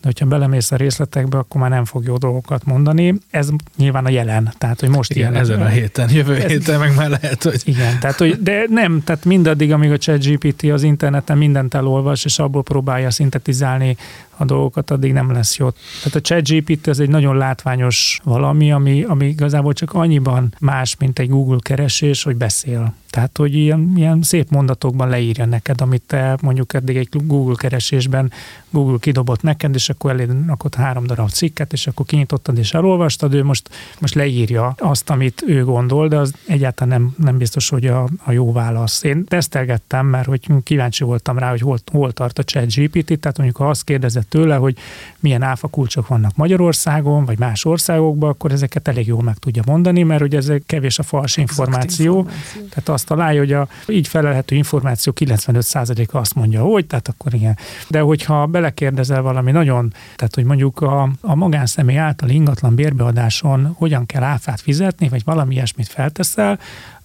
de 0.00 0.06
hogyha 0.06 0.26
belemész 0.26 0.70
a 0.70 0.76
részletekbe, 0.76 1.38
akkor 1.38 1.60
már 1.60 1.70
nem 1.70 1.84
fog 1.84 2.04
jó 2.04 2.16
dolgokat 2.16 2.64
mondani. 2.64 3.14
Ez 3.30 3.48
nyilván 3.76 4.04
a 4.04 4.08
jelen, 4.08 4.52
tehát 4.58 4.80
hogy 4.80 4.88
most 4.88 5.10
igen, 5.10 5.30
ilyen. 5.30 5.42
ezen 5.42 5.62
a 5.62 5.66
héten, 5.66 6.10
jövő 6.10 6.36
ez, 6.36 6.50
héten 6.50 6.78
meg 6.78 6.94
már 6.94 7.08
lehet, 7.08 7.42
hogy... 7.42 7.62
Igen, 7.64 7.98
tehát 8.00 8.18
hogy, 8.18 8.42
de 8.42 8.64
nem, 8.68 9.02
tehát 9.04 9.24
mindaddig, 9.24 9.72
amíg 9.72 9.90
a 9.90 9.98
ChatGPT 9.98 10.62
az 10.62 10.82
interneten 10.82 11.38
mindent 11.38 11.74
elolvas, 11.74 12.24
és 12.24 12.38
abból 12.38 12.62
próbálja 12.62 13.10
szintetizálni 13.10 13.96
a 14.40 14.44
dolgokat, 14.44 14.90
addig 14.90 15.12
nem 15.12 15.32
lesz 15.32 15.56
jó. 15.56 15.70
Tehát 15.70 16.14
a 16.14 16.20
ChatGPT 16.20 16.86
az 16.86 17.00
egy 17.00 17.08
nagyon 17.08 17.36
látványos 17.36 18.20
valami, 18.24 18.72
ami, 18.72 19.02
ami 19.02 19.26
igazából 19.26 19.72
csak 19.72 19.92
annyiban 19.92 20.54
más, 20.58 20.96
mint 20.98 21.18
egy 21.18 21.28
Google 21.28 21.58
keresés, 21.60 22.22
hogy 22.22 22.36
beszél. 22.36 22.94
Tehát, 23.10 23.36
hogy 23.36 23.54
ilyen, 23.54 23.92
ilyen 23.96 24.22
szép 24.22 24.50
mondatokban 24.50 25.08
leírja 25.08 25.44
neked, 25.44 25.80
amit 25.80 26.02
te 26.06 26.38
mondjuk 26.42 26.74
eddig 26.74 26.96
egy 26.96 27.08
Google 27.10 27.54
keresésben 27.56 28.32
Google 28.70 28.96
kidobott 29.00 29.42
neked, 29.42 29.74
és 29.74 29.88
akkor 29.88 30.10
eléd 30.10 30.46
rakott 30.46 30.74
három 30.74 31.06
darab 31.06 31.30
cikket, 31.30 31.72
és 31.72 31.86
akkor 31.86 32.06
kinyitottad 32.06 32.58
és 32.58 32.74
elolvastad, 32.74 33.34
ő 33.34 33.44
most, 33.44 33.68
most 34.00 34.14
leírja 34.14 34.74
azt, 34.78 35.10
amit 35.10 35.42
ő 35.46 35.64
gondol, 35.64 36.08
de 36.08 36.16
az 36.16 36.34
egyáltalán 36.46 37.00
nem, 37.00 37.14
nem 37.16 37.38
biztos, 37.38 37.68
hogy 37.68 37.86
a, 37.86 38.08
a 38.24 38.32
jó 38.32 38.52
válasz. 38.52 39.02
Én 39.02 39.24
tesztelgettem, 39.24 40.06
mert 40.06 40.26
hogy 40.26 40.46
kíváncsi 40.62 41.04
voltam 41.04 41.38
rá, 41.38 41.50
hogy 41.50 41.60
hol, 41.60 41.78
hol 41.92 42.12
tart 42.12 42.38
a 42.38 42.42
chat 42.42 42.74
GPT, 42.74 43.18
tehát 43.18 43.36
mondjuk 43.36 43.56
ha 43.56 43.68
azt 43.68 43.84
kérdezett 43.84 44.29
tőle, 44.30 44.54
hogy 44.54 44.76
milyen 45.20 45.42
áfa 45.42 45.68
kulcsok 45.68 46.06
vannak 46.08 46.36
Magyarországon, 46.36 47.24
vagy 47.24 47.38
más 47.38 47.64
országokban, 47.64 48.30
akkor 48.30 48.52
ezeket 48.52 48.88
elég 48.88 49.06
jól 49.06 49.22
meg 49.22 49.36
tudja 49.36 49.62
mondani, 49.66 50.02
mert 50.02 50.20
hogy 50.20 50.34
ez 50.34 50.52
kevés 50.66 50.98
a 50.98 51.02
fals 51.02 51.36
információ. 51.36 52.18
információ. 52.18 52.68
Tehát 52.68 52.88
azt 52.88 53.06
találja, 53.06 53.40
hogy 53.40 53.52
a 53.52 53.68
így 53.88 54.08
felelhető 54.08 54.56
információ 54.56 55.12
95%-a 55.16 56.18
azt 56.18 56.34
mondja, 56.34 56.62
hogy, 56.62 56.86
tehát 56.86 57.08
akkor 57.08 57.34
igen. 57.34 57.58
De 57.88 58.00
hogyha 58.00 58.46
belekérdezel 58.46 59.22
valami 59.22 59.50
nagyon, 59.50 59.92
tehát 60.16 60.34
hogy 60.34 60.44
mondjuk 60.44 60.80
a, 60.80 61.10
a 61.20 61.34
magánszemély 61.34 61.98
által 61.98 62.28
ingatlan 62.28 62.74
bérbeadáson 62.74 63.74
hogyan 63.78 64.06
kell 64.06 64.22
áfát 64.22 64.60
fizetni, 64.60 65.08
vagy 65.08 65.24
valami 65.24 65.54
ilyesmit 65.54 65.88
felteszel, 65.88 66.58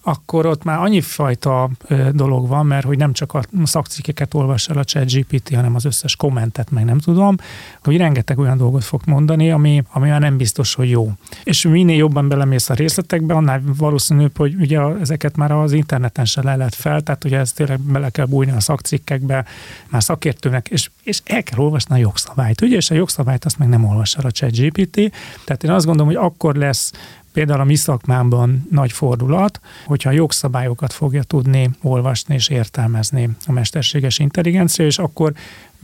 akkor 0.08 0.46
ott 0.46 0.64
már 0.64 0.78
annyi 0.78 1.00
fajta 1.00 1.70
dolog 2.12 2.48
van, 2.48 2.66
mert 2.66 2.86
hogy 2.86 2.98
nem 2.98 3.12
csak 3.12 3.34
a 3.34 3.42
szakcikkeket 3.62 4.34
olvas 4.34 4.68
el 4.68 4.78
a 4.78 4.84
chat 4.84 5.12
GPT, 5.12 5.54
hanem 5.54 5.74
az 5.74 5.84
összes 5.84 6.16
kommentet, 6.16 6.70
meg 6.70 6.84
nem 6.84 6.98
tudom, 6.98 7.36
hogy 7.84 7.96
rengeteg 7.96 8.38
olyan 8.38 8.56
dolgot 8.56 8.84
fog 8.84 9.00
mondani, 9.06 9.50
ami, 9.50 9.82
ami 9.92 10.08
már 10.08 10.20
nem 10.20 10.36
biztos, 10.36 10.74
hogy 10.74 10.90
jó. 10.90 11.12
És 11.44 11.62
minél 11.62 11.96
jobban 11.96 12.28
belemész 12.28 12.70
a 12.70 12.74
részletekbe, 12.74 13.34
annál 13.34 13.62
valószínűbb, 13.76 14.36
hogy 14.36 14.54
ugye 14.54 14.80
ezeket 15.00 15.36
már 15.36 15.52
az 15.52 15.72
interneten 15.72 16.24
se 16.24 16.42
le 16.42 16.56
lehet 16.56 16.74
fel, 16.74 17.00
tehát 17.00 17.24
ugye 17.24 17.38
ez 17.38 17.52
tényleg 17.52 17.80
bele 17.80 18.10
kell 18.10 18.26
bújni 18.26 18.52
a 18.52 18.60
szakcikkekbe, 18.60 19.44
már 19.88 20.02
szakértőnek, 20.02 20.68
és, 20.68 20.90
és 21.02 21.20
el 21.24 21.42
kell 21.42 21.58
olvasni 21.58 21.94
a 21.94 21.98
jogszabályt, 21.98 22.60
ugye, 22.60 22.76
és 22.76 22.90
a 22.90 22.94
jogszabályt 22.94 23.44
azt 23.44 23.58
meg 23.58 23.68
nem 23.68 23.84
olvas 23.84 24.14
el 24.14 24.24
a 24.24 24.30
chat 24.30 24.56
GPT. 24.56 25.12
Tehát 25.44 25.64
én 25.64 25.70
azt 25.70 25.86
gondolom, 25.86 26.14
hogy 26.14 26.24
akkor 26.24 26.54
lesz 26.54 26.92
például 27.36 27.60
a 27.60 27.64
mi 27.64 27.74
szakmámban 27.74 28.66
nagy 28.70 28.92
fordulat, 28.92 29.60
hogyha 29.84 30.10
jogszabályokat 30.10 30.92
fogja 30.92 31.22
tudni 31.22 31.70
olvasni 31.82 32.34
és 32.34 32.48
értelmezni 32.48 33.28
a 33.46 33.52
mesterséges 33.52 34.18
intelligencia, 34.18 34.86
és 34.86 34.98
akkor 34.98 35.32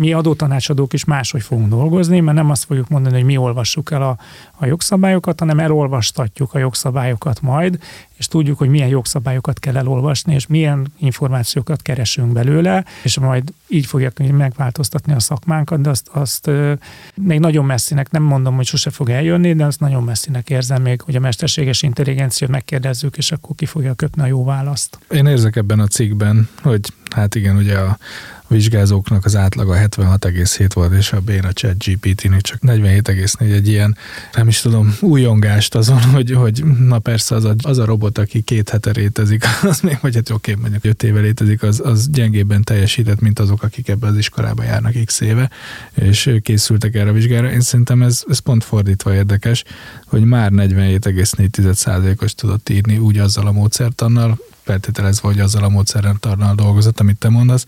mi 0.03 0.13
adótanácsadók 0.13 0.93
is 0.93 1.05
máshogy 1.05 1.43
fogunk 1.43 1.69
dolgozni, 1.69 2.21
mert 2.21 2.37
nem 2.37 2.51
azt 2.51 2.65
fogjuk 2.65 2.89
mondani, 2.89 3.15
hogy 3.15 3.25
mi 3.25 3.37
olvassuk 3.37 3.91
el 3.91 4.03
a, 4.03 4.19
a 4.57 4.67
jogszabályokat, 4.67 5.39
hanem 5.39 5.59
elolvastatjuk 5.59 6.55
a 6.55 6.59
jogszabályokat 6.59 7.41
majd, 7.41 7.79
és 8.17 8.29
tudjuk, 8.29 8.59
hogy 8.59 8.69
milyen 8.69 8.89
jogszabályokat 8.89 9.59
kell 9.59 9.77
elolvasni, 9.77 10.35
és 10.35 10.47
milyen 10.47 10.93
információkat 10.99 11.83
keresünk 11.83 12.33
belőle, 12.33 12.85
és 13.03 13.19
majd 13.19 13.53
így 13.69 13.87
fogják 13.87 14.33
megváltoztatni 14.33 15.13
a 15.13 15.21
szakmánkat, 15.21 15.81
de 15.81 15.91
azt, 15.91 16.09
azt 16.13 16.51
még 17.15 17.41
nagyon 17.41 17.65
messzinek, 17.65 18.11
nem 18.11 18.23
mondom, 18.23 18.57
hogy 18.57 18.67
sose 18.67 18.91
fog 18.91 19.09
eljönni, 19.11 19.55
de 19.55 19.65
azt 19.65 19.81
nagyon 19.81 20.03
messzinek 20.03 20.51
érzem 20.51 20.83
még, 20.83 21.01
hogy 21.01 21.17
a 21.17 21.21
mesterséges 21.21 21.83
intelligencia 21.83 22.49
megkérdezzük, 22.51 23.17
és 23.17 23.33
akkor 23.33 23.57
ki 23.57 23.67
fogja 23.67 23.95
köpni 23.95 24.23
a 24.23 24.27
jó 24.27 24.45
választ. 24.45 24.99
Én 25.11 25.27
érzek 25.27 25.57
ebben 25.57 25.81
a 25.81 25.87
cikkben, 25.87 26.49
hogy 26.63 26.93
hát 27.11 27.35
igen, 27.35 27.57
ugye 27.57 27.79
a, 27.79 27.99
vizsgázóknak 28.53 29.25
az 29.25 29.37
átlaga 29.37 29.75
76,7 29.75 30.71
volt, 30.75 30.93
és 30.93 31.13
a 31.13 31.21
béna 31.21 31.53
chat 31.53 31.85
GPT-nek 31.85 32.41
csak 32.41 32.59
47,4 32.67 33.53
egy 33.53 33.69
ilyen, 33.69 33.97
nem 34.35 34.49
is 34.49 34.61
tudom, 34.61 34.97
újongást 35.01 35.75
azon, 35.75 36.03
hogy, 36.03 36.31
hogy 36.31 36.65
na 36.65 36.99
persze 36.99 37.35
az 37.35 37.45
a, 37.45 37.55
az 37.63 37.79
a 37.79 37.85
robot, 37.85 38.19
aki 38.19 38.41
két 38.41 38.69
hete 38.69 38.91
létezik, 38.91 39.45
az 39.63 39.81
még, 39.81 39.99
vagy 40.01 40.15
hát 40.15 40.31
oké, 40.31 40.55
mondjuk 40.55 40.85
öt 40.85 41.03
éve 41.03 41.21
létezik, 41.21 41.63
az, 41.63 41.81
az 41.85 42.11
gyengébben 42.11 42.63
teljesített, 42.63 43.21
mint 43.21 43.39
azok, 43.39 43.63
akik 43.63 43.89
ebbe 43.89 44.07
az 44.07 44.17
iskolába 44.17 44.63
járnak 44.63 45.05
x 45.05 45.21
éve, 45.21 45.51
és 45.95 46.31
készültek 46.43 46.95
erre 46.95 47.11
a 47.11 47.13
vizsgára. 47.13 47.53
Én 47.53 47.61
szerintem 47.61 48.03
ez, 48.03 48.23
ez 48.29 48.39
pont 48.39 48.65
fordítva 48.65 49.15
érdekes, 49.15 49.65
hogy 50.07 50.25
már 50.25 50.51
47,4%-os 50.55 52.35
tudott 52.35 52.69
írni 52.69 52.99
úgy 52.99 53.19
azzal 53.19 53.47
a 53.47 53.53
módszertannal, 53.53 54.39
feltételezve, 54.63 55.29
hogy 55.29 55.41
azzal 55.41 55.65
a 55.65 55.69
módszerrel 55.69 56.17
tarnal 56.21 56.55
dolgozott, 56.55 57.01
amit 57.01 57.17
te 57.17 57.29
mondasz, 57.29 57.67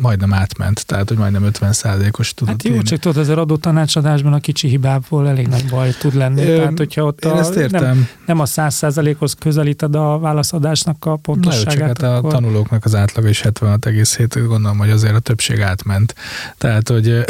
majdnem 0.00 0.32
átment, 0.32 0.86
tehát 0.86 1.08
hogy 1.08 1.18
majdnem 1.18 1.48
50%-os 1.52 2.34
tudott 2.34 2.52
Hát 2.52 2.64
jó, 2.64 2.72
írni. 2.72 2.84
csak 2.84 2.98
tudod, 2.98 3.16
azért 3.16 3.38
adó 3.38 3.56
tanácsadásban 3.56 4.32
a 4.32 4.38
kicsi 4.40 4.68
hibából 4.68 5.28
elég 5.28 5.46
nagy 5.46 5.68
baj 5.68 5.90
tud 5.98 6.14
lenni. 6.14 6.42
Ö, 6.42 6.56
tehát, 6.56 6.78
hogyha 6.78 7.04
ott 7.04 7.24
a, 7.24 7.38
ezt 7.38 7.54
értem. 7.54 7.82
Nem, 7.82 8.08
nem 8.26 8.40
a 8.40 8.44
100%-hoz 8.44 9.34
közelíted 9.38 9.94
a 9.94 10.18
válaszadásnak 10.18 11.04
a 11.04 11.16
pontosságát. 11.16 11.76
Na 11.76 11.86
jó, 11.86 11.92
csak 11.92 12.02
hát 12.02 12.16
akkor... 12.16 12.34
a 12.34 12.36
tanulóknak 12.36 12.84
az 12.84 12.94
átlaga 12.94 13.28
is 13.28 13.42
76,7, 13.42 14.44
gondolom, 14.46 14.78
hogy 14.78 14.90
azért 14.90 15.14
a 15.14 15.20
többség 15.20 15.60
átment. 15.60 16.14
Tehát, 16.58 16.88
hogy... 16.88 17.06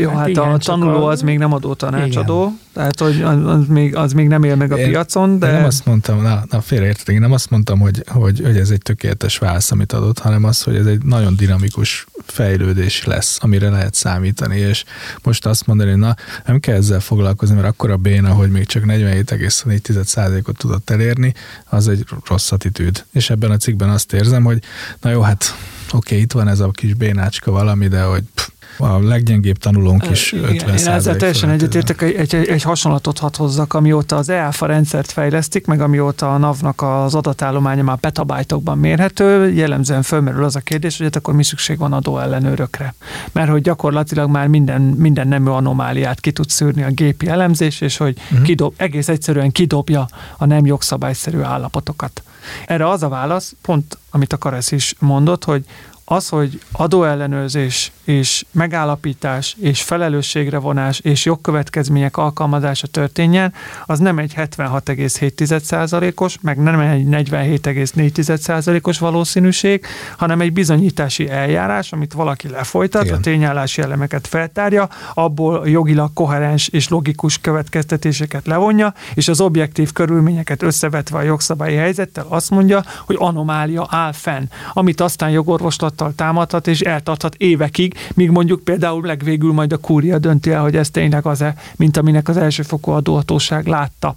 jó, 0.00 0.08
hát, 0.08 0.18
hát 0.18 0.28
igen, 0.28 0.52
a 0.52 0.58
tanuló 0.58 1.04
a... 1.04 1.10
az 1.10 1.22
még 1.22 1.38
nem 1.38 1.52
adó 1.52 1.74
tanácsadó, 1.74 2.40
igen. 2.42 2.58
Tehát, 2.72 3.00
hogy 3.00 3.22
az 3.22 3.66
még, 3.66 3.96
az 3.96 4.12
még 4.12 4.28
nem 4.28 4.42
él 4.42 4.56
meg 4.56 4.72
a 4.72 4.78
én, 4.78 4.88
piacon, 4.88 5.38
de... 5.38 5.46
Én 5.46 5.52
nem 5.52 5.64
azt 5.64 5.84
mondtam, 5.84 6.22
na, 6.22 6.44
na 6.50 6.60
félreértetek, 6.60 7.14
én 7.14 7.20
nem 7.20 7.32
azt 7.32 7.50
mondtam, 7.50 7.78
hogy, 7.78 8.02
hogy, 8.06 8.40
hogy 8.44 8.56
ez 8.56 8.70
egy 8.70 8.82
tökéletes 8.82 9.38
válasz, 9.38 9.70
amit 9.70 9.92
adott, 9.92 10.18
hanem 10.18 10.44
az, 10.44 10.62
hogy 10.62 10.76
ez 10.76 10.86
egy 10.86 11.02
nagyon 11.02 11.36
dinamikus 11.36 12.06
fejlődés 12.26 13.04
lesz, 13.04 13.38
amire 13.40 13.70
lehet 13.70 13.94
számítani, 13.94 14.58
és 14.58 14.84
most 15.22 15.46
azt 15.46 15.66
mondani, 15.66 15.94
na, 15.94 16.16
nem 16.46 16.60
kell 16.60 16.76
ezzel 16.76 17.00
foglalkozni, 17.00 17.54
mert 17.54 17.66
akkor 17.66 17.90
a 17.90 17.96
béna, 17.96 18.32
hogy 18.32 18.50
még 18.50 18.66
csak 18.66 18.82
47,4%-ot 18.86 20.56
tudott 20.56 20.90
elérni, 20.90 21.34
az 21.64 21.88
egy 21.88 22.04
rossz 22.28 22.52
attitűd. 22.52 23.04
És 23.12 23.30
ebben 23.30 23.50
a 23.50 23.56
cikkben 23.56 23.88
azt 23.88 24.12
érzem, 24.12 24.44
hogy 24.44 24.62
na 25.00 25.10
jó, 25.10 25.20
hát 25.20 25.56
oké, 25.92 25.96
okay, 25.96 26.20
itt 26.20 26.32
van 26.32 26.48
ez 26.48 26.60
a 26.60 26.70
kis 26.70 26.94
bénácska 26.94 27.50
valami, 27.50 27.88
de 27.88 28.02
hogy 28.02 28.22
pff, 28.34 28.48
a 28.80 28.98
leggyengébb 29.02 29.56
tanulónk 29.56 30.10
is 30.10 30.32
50 30.32 30.52
Én 30.52 30.86
ezzel 30.86 31.16
teljesen 31.16 31.50
egyetértek, 31.50 32.02
egy, 32.02 32.14
egy, 32.14 32.34
egy 32.34 32.62
hasonlatot 32.62 33.18
hadd 33.18 33.36
hozzak, 33.36 33.74
amióta 33.74 34.16
az 34.16 34.28
EAFA 34.28 34.66
rendszert 34.66 35.12
fejlesztik, 35.12 35.66
meg 35.66 35.80
amióta 35.80 36.34
a 36.34 36.38
NAV-nak 36.38 36.82
az 36.82 37.14
adatállománya 37.14 37.82
már 37.82 37.96
petabájtokban 37.96 38.78
mérhető, 38.78 39.52
jellemzően 39.52 40.02
fölmerül 40.02 40.44
az 40.44 40.56
a 40.56 40.60
kérdés, 40.60 40.96
hogy 40.96 41.06
hát 41.06 41.16
akkor 41.16 41.34
mi 41.34 41.42
szükség 41.42 41.78
van 41.78 41.92
adóellenőrökre. 41.92 42.94
Mert 43.32 43.50
hogy 43.50 43.62
gyakorlatilag 43.62 44.30
már 44.30 44.46
minden, 44.46 44.80
minden 44.82 45.28
nemű 45.28 45.50
anomáliát 45.50 46.20
ki 46.20 46.32
tud 46.32 46.48
szűrni 46.48 46.82
a 46.82 46.90
gépi 46.90 47.28
elemzés, 47.28 47.80
és 47.80 47.96
hogy 47.96 48.16
uh-huh. 48.30 48.42
kidob, 48.42 48.74
egész 48.76 49.08
egyszerűen 49.08 49.52
kidobja 49.52 50.08
a 50.36 50.44
nem 50.44 50.66
jogszabályszerű 50.66 51.40
állapotokat. 51.40 52.22
Erre 52.66 52.88
az 52.88 53.02
a 53.02 53.08
válasz, 53.08 53.54
pont 53.62 53.98
amit 54.10 54.32
a 54.32 54.38
Karesz 54.38 54.72
is 54.72 54.94
mondott, 54.98 55.44
hogy 55.44 55.64
az, 56.12 56.28
hogy 56.28 56.60
adóellenőrzés 56.72 57.92
és 58.04 58.44
megállapítás 58.52 59.56
és 59.60 59.82
felelősségre 59.82 60.58
vonás 60.58 61.00
és 61.00 61.24
jogkövetkezmények 61.24 62.16
alkalmazása 62.16 62.86
történjen, 62.86 63.52
az 63.86 63.98
nem 63.98 64.18
egy 64.18 64.32
76,7%-os, 64.36 66.38
meg 66.40 66.58
nem 66.58 66.80
egy 66.80 67.06
47,4%-os 67.10 68.98
valószínűség, 68.98 69.84
hanem 70.16 70.40
egy 70.40 70.52
bizonyítási 70.52 71.28
eljárás, 71.28 71.92
amit 71.92 72.12
valaki 72.12 72.48
lefolytat, 72.48 73.04
Igen. 73.04 73.16
a 73.16 73.20
tényállási 73.20 73.82
elemeket 73.82 74.26
feltárja, 74.26 74.88
abból 75.14 75.68
jogilag 75.68 76.12
koherens 76.12 76.68
és 76.68 76.88
logikus 76.88 77.38
következtetéseket 77.38 78.46
levonja, 78.46 78.94
és 79.14 79.28
az 79.28 79.40
objektív 79.40 79.92
körülményeket 79.92 80.62
összevetve 80.62 81.18
a 81.18 81.22
jogszabályi 81.22 81.76
helyzettel 81.76 82.26
azt 82.28 82.50
mondja, 82.50 82.84
hogy 83.06 83.16
anomália 83.18 83.86
áll 83.90 84.12
fenn, 84.12 84.44
amit 84.72 85.00
aztán 85.00 85.30
jogorvoslat 85.30 85.98
tudattal 86.00 86.12
támadhat, 86.14 86.66
és 86.66 86.80
eltarthat 86.80 87.34
évekig, 87.34 87.94
míg 88.14 88.30
mondjuk 88.30 88.64
például 88.64 89.06
legvégül 89.06 89.52
majd 89.52 89.72
a 89.72 89.76
kúria 89.76 90.18
dönti 90.18 90.50
el, 90.50 90.62
hogy 90.62 90.76
ez 90.76 90.90
tényleg 90.90 91.26
az-e, 91.26 91.54
mint 91.76 91.96
aminek 91.96 92.28
az 92.28 92.36
elsőfokú 92.36 92.90
adóhatóság 92.90 93.66
látta. 93.66 94.14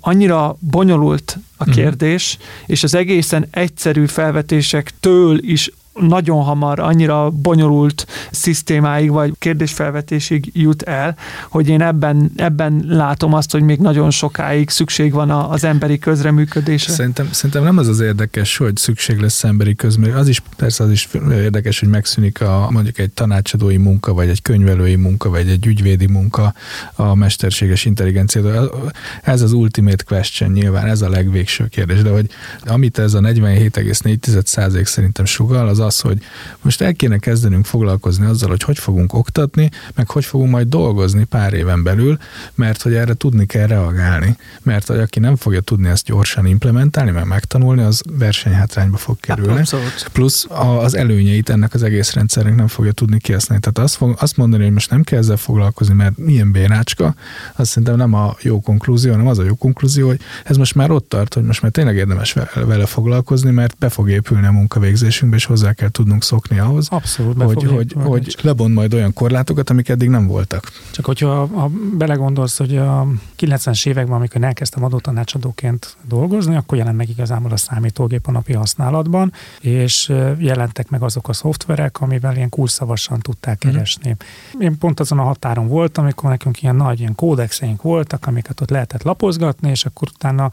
Annyira 0.00 0.56
bonyolult 0.58 1.38
a 1.56 1.64
mhm. 1.64 1.72
kérdés, 1.72 2.38
mm. 2.38 2.44
és 2.66 2.82
az 2.82 2.94
egészen 2.94 3.46
egyszerű 3.50 4.06
felvetésektől 4.06 5.38
is 5.42 5.70
nagyon 6.00 6.42
hamar 6.42 6.78
annyira 6.78 7.30
bonyolult 7.30 8.06
szisztémáig 8.30 9.10
vagy 9.10 9.32
kérdésfelvetésig 9.38 10.50
jut 10.52 10.82
el, 10.82 11.16
hogy 11.48 11.68
én 11.68 11.82
ebben, 11.82 12.30
ebben 12.36 12.84
látom 12.88 13.32
azt, 13.32 13.52
hogy 13.52 13.62
még 13.62 13.78
nagyon 13.78 14.10
sokáig 14.10 14.68
szükség 14.68 15.12
van 15.12 15.30
az 15.30 15.64
emberi 15.64 15.98
közreműködésre. 15.98 16.92
Szerintem, 16.92 17.28
szerintem 17.32 17.64
nem 17.64 17.78
az 17.78 17.88
az 17.88 18.00
érdekes, 18.00 18.56
hogy 18.56 18.76
szükség 18.76 19.18
lesz 19.18 19.44
emberi 19.44 19.74
közműködésre. 19.74 20.20
Az 20.20 20.28
is 20.28 20.42
persze 20.56 20.84
az 20.84 20.90
is 20.90 21.08
érdekes, 21.30 21.80
hogy 21.80 21.88
megszűnik 21.88 22.40
a, 22.40 22.68
mondjuk 22.70 22.98
egy 22.98 23.10
tanácsadói 23.10 23.76
munka, 23.76 24.12
vagy 24.12 24.28
egy 24.28 24.42
könyvelői 24.42 24.96
munka, 24.96 25.28
vagy 25.28 25.48
egy 25.48 25.66
ügyvédi 25.66 26.06
munka 26.06 26.54
a 26.94 27.14
mesterséges 27.14 27.84
intelligenciától. 27.84 28.92
Ez 29.22 29.42
az 29.42 29.52
ultimate 29.52 30.04
question 30.04 30.50
nyilván, 30.50 30.86
ez 30.86 31.02
a 31.02 31.08
legvégső 31.08 31.66
kérdés, 31.66 32.02
de 32.02 32.10
hogy 32.10 32.30
amit 32.64 32.98
ez 32.98 33.14
a 33.14 33.20
47,4% 33.20 34.84
szerintem 34.84 35.24
sugal, 35.24 35.68
az 35.68 35.80
az, 35.86 36.00
hogy 36.00 36.18
most 36.62 36.80
el 36.80 36.94
kéne 36.94 37.18
kezdenünk 37.18 37.64
foglalkozni 37.64 38.26
azzal, 38.26 38.48
hogy 38.48 38.62
hogy 38.62 38.78
fogunk 38.78 39.12
oktatni, 39.12 39.70
meg 39.94 40.10
hogy 40.10 40.24
fogunk 40.24 40.50
majd 40.50 40.68
dolgozni 40.68 41.24
pár 41.24 41.52
éven 41.52 41.82
belül, 41.82 42.18
mert 42.54 42.82
hogy 42.82 42.94
erre 42.94 43.14
tudni 43.14 43.46
kell 43.46 43.66
reagálni. 43.66 44.36
Mert 44.62 44.86
hogy 44.86 44.98
aki 44.98 45.18
nem 45.18 45.36
fogja 45.36 45.60
tudni 45.60 45.88
ezt 45.88 46.04
gyorsan 46.04 46.46
implementálni, 46.46 47.10
meg 47.10 47.26
megtanulni, 47.26 47.82
az 47.82 48.02
versenyhátrányba 48.18 48.96
fog 48.96 49.20
kerülni. 49.20 49.58
Abszolút. 49.58 50.08
Plusz 50.12 50.46
az 50.84 50.94
előnyeit 50.94 51.48
ennek 51.48 51.74
az 51.74 51.82
egész 51.82 52.12
rendszernek 52.12 52.54
nem 52.54 52.66
fogja 52.66 52.92
tudni 52.92 53.18
kihasználni. 53.18 53.62
Tehát 53.62 53.88
azt, 53.88 53.96
fog, 53.96 54.16
azt 54.18 54.36
mondani, 54.36 54.62
hogy 54.62 54.72
most 54.72 54.90
nem 54.90 55.02
kell 55.02 55.18
ezzel 55.18 55.36
foglalkozni, 55.36 55.94
mert 55.94 56.18
milyen 56.18 56.52
bénácska, 56.52 57.14
azt 57.56 57.70
szerintem 57.70 57.96
nem 57.96 58.14
a 58.14 58.36
jó 58.40 58.60
konklúzió, 58.60 59.10
hanem 59.10 59.26
az 59.26 59.38
a 59.38 59.44
jó 59.44 59.54
konklúzió, 59.54 60.06
hogy 60.06 60.20
ez 60.44 60.56
most 60.56 60.74
már 60.74 60.90
ott 60.90 61.08
tart, 61.08 61.34
hogy 61.34 61.42
most 61.42 61.62
már 61.62 61.70
tényleg 61.70 61.96
érdemes 61.96 62.36
vele 62.54 62.86
foglalkozni, 62.86 63.50
mert 63.50 63.76
be 63.78 63.88
fog 63.88 64.10
épülni 64.10 64.46
a 64.46 64.52
munkavégzésünkbe, 64.52 65.36
és 65.36 65.44
hozzá 65.44 65.72
kell 65.76 65.88
tudnunk 65.88 66.22
szokni 66.22 66.58
ahhoz, 66.58 66.88
Abszolút, 66.90 67.42
hogy, 67.42 67.64
hogy, 67.64 67.94
hogy 68.04 68.36
lebont 68.42 68.74
majd 68.74 68.94
olyan 68.94 69.12
korlátokat, 69.12 69.70
amik 69.70 69.88
eddig 69.88 70.08
nem 70.08 70.26
voltak. 70.26 70.72
Csak 70.90 71.04
hogyha 71.04 71.46
ha 71.46 71.70
belegondolsz, 71.92 72.58
hogy 72.58 72.76
a 72.76 73.06
90-es 73.38 73.86
években, 73.86 74.16
amikor 74.16 74.42
elkezdtem 74.42 74.84
adótanácsadóként 74.84 75.96
dolgozni, 76.08 76.56
akkor 76.56 76.78
jelent 76.78 76.96
meg 76.96 77.08
igazából 77.08 77.52
a 77.52 77.56
számítógép 77.56 78.26
a 78.26 78.30
napi 78.30 78.52
használatban, 78.52 79.32
és 79.60 80.12
jelentek 80.38 80.88
meg 80.88 81.02
azok 81.02 81.28
a 81.28 81.32
szoftverek, 81.32 82.00
amivel 82.00 82.36
ilyen 82.36 82.48
kulszavasan 82.48 83.20
tudták 83.20 83.64
mhm. 83.64 83.72
keresni. 83.72 84.16
Mm. 84.56 84.60
Én 84.60 84.78
pont 84.78 85.00
azon 85.00 85.18
a 85.18 85.22
határon 85.22 85.68
voltam, 85.68 86.04
amikor 86.04 86.30
nekünk 86.30 86.62
ilyen 86.62 86.76
nagy 86.76 87.00
ilyen 87.00 87.14
kódexeink 87.14 87.82
voltak, 87.82 88.26
amiket 88.26 88.60
ott 88.60 88.70
lehetett 88.70 89.02
lapozgatni, 89.02 89.70
és 89.70 89.84
akkor 89.84 90.08
utána 90.14 90.50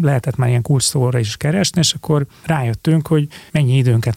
lehetett 0.00 0.36
már 0.36 0.48
ilyen 0.48 0.62
kulcsszóra 0.62 1.18
is 1.18 1.36
keresni, 1.36 1.80
és 1.80 1.94
akkor 1.94 2.26
rájöttünk, 2.42 3.06
hogy 3.06 3.28
mennyi 3.52 3.76
időnket 3.76 4.16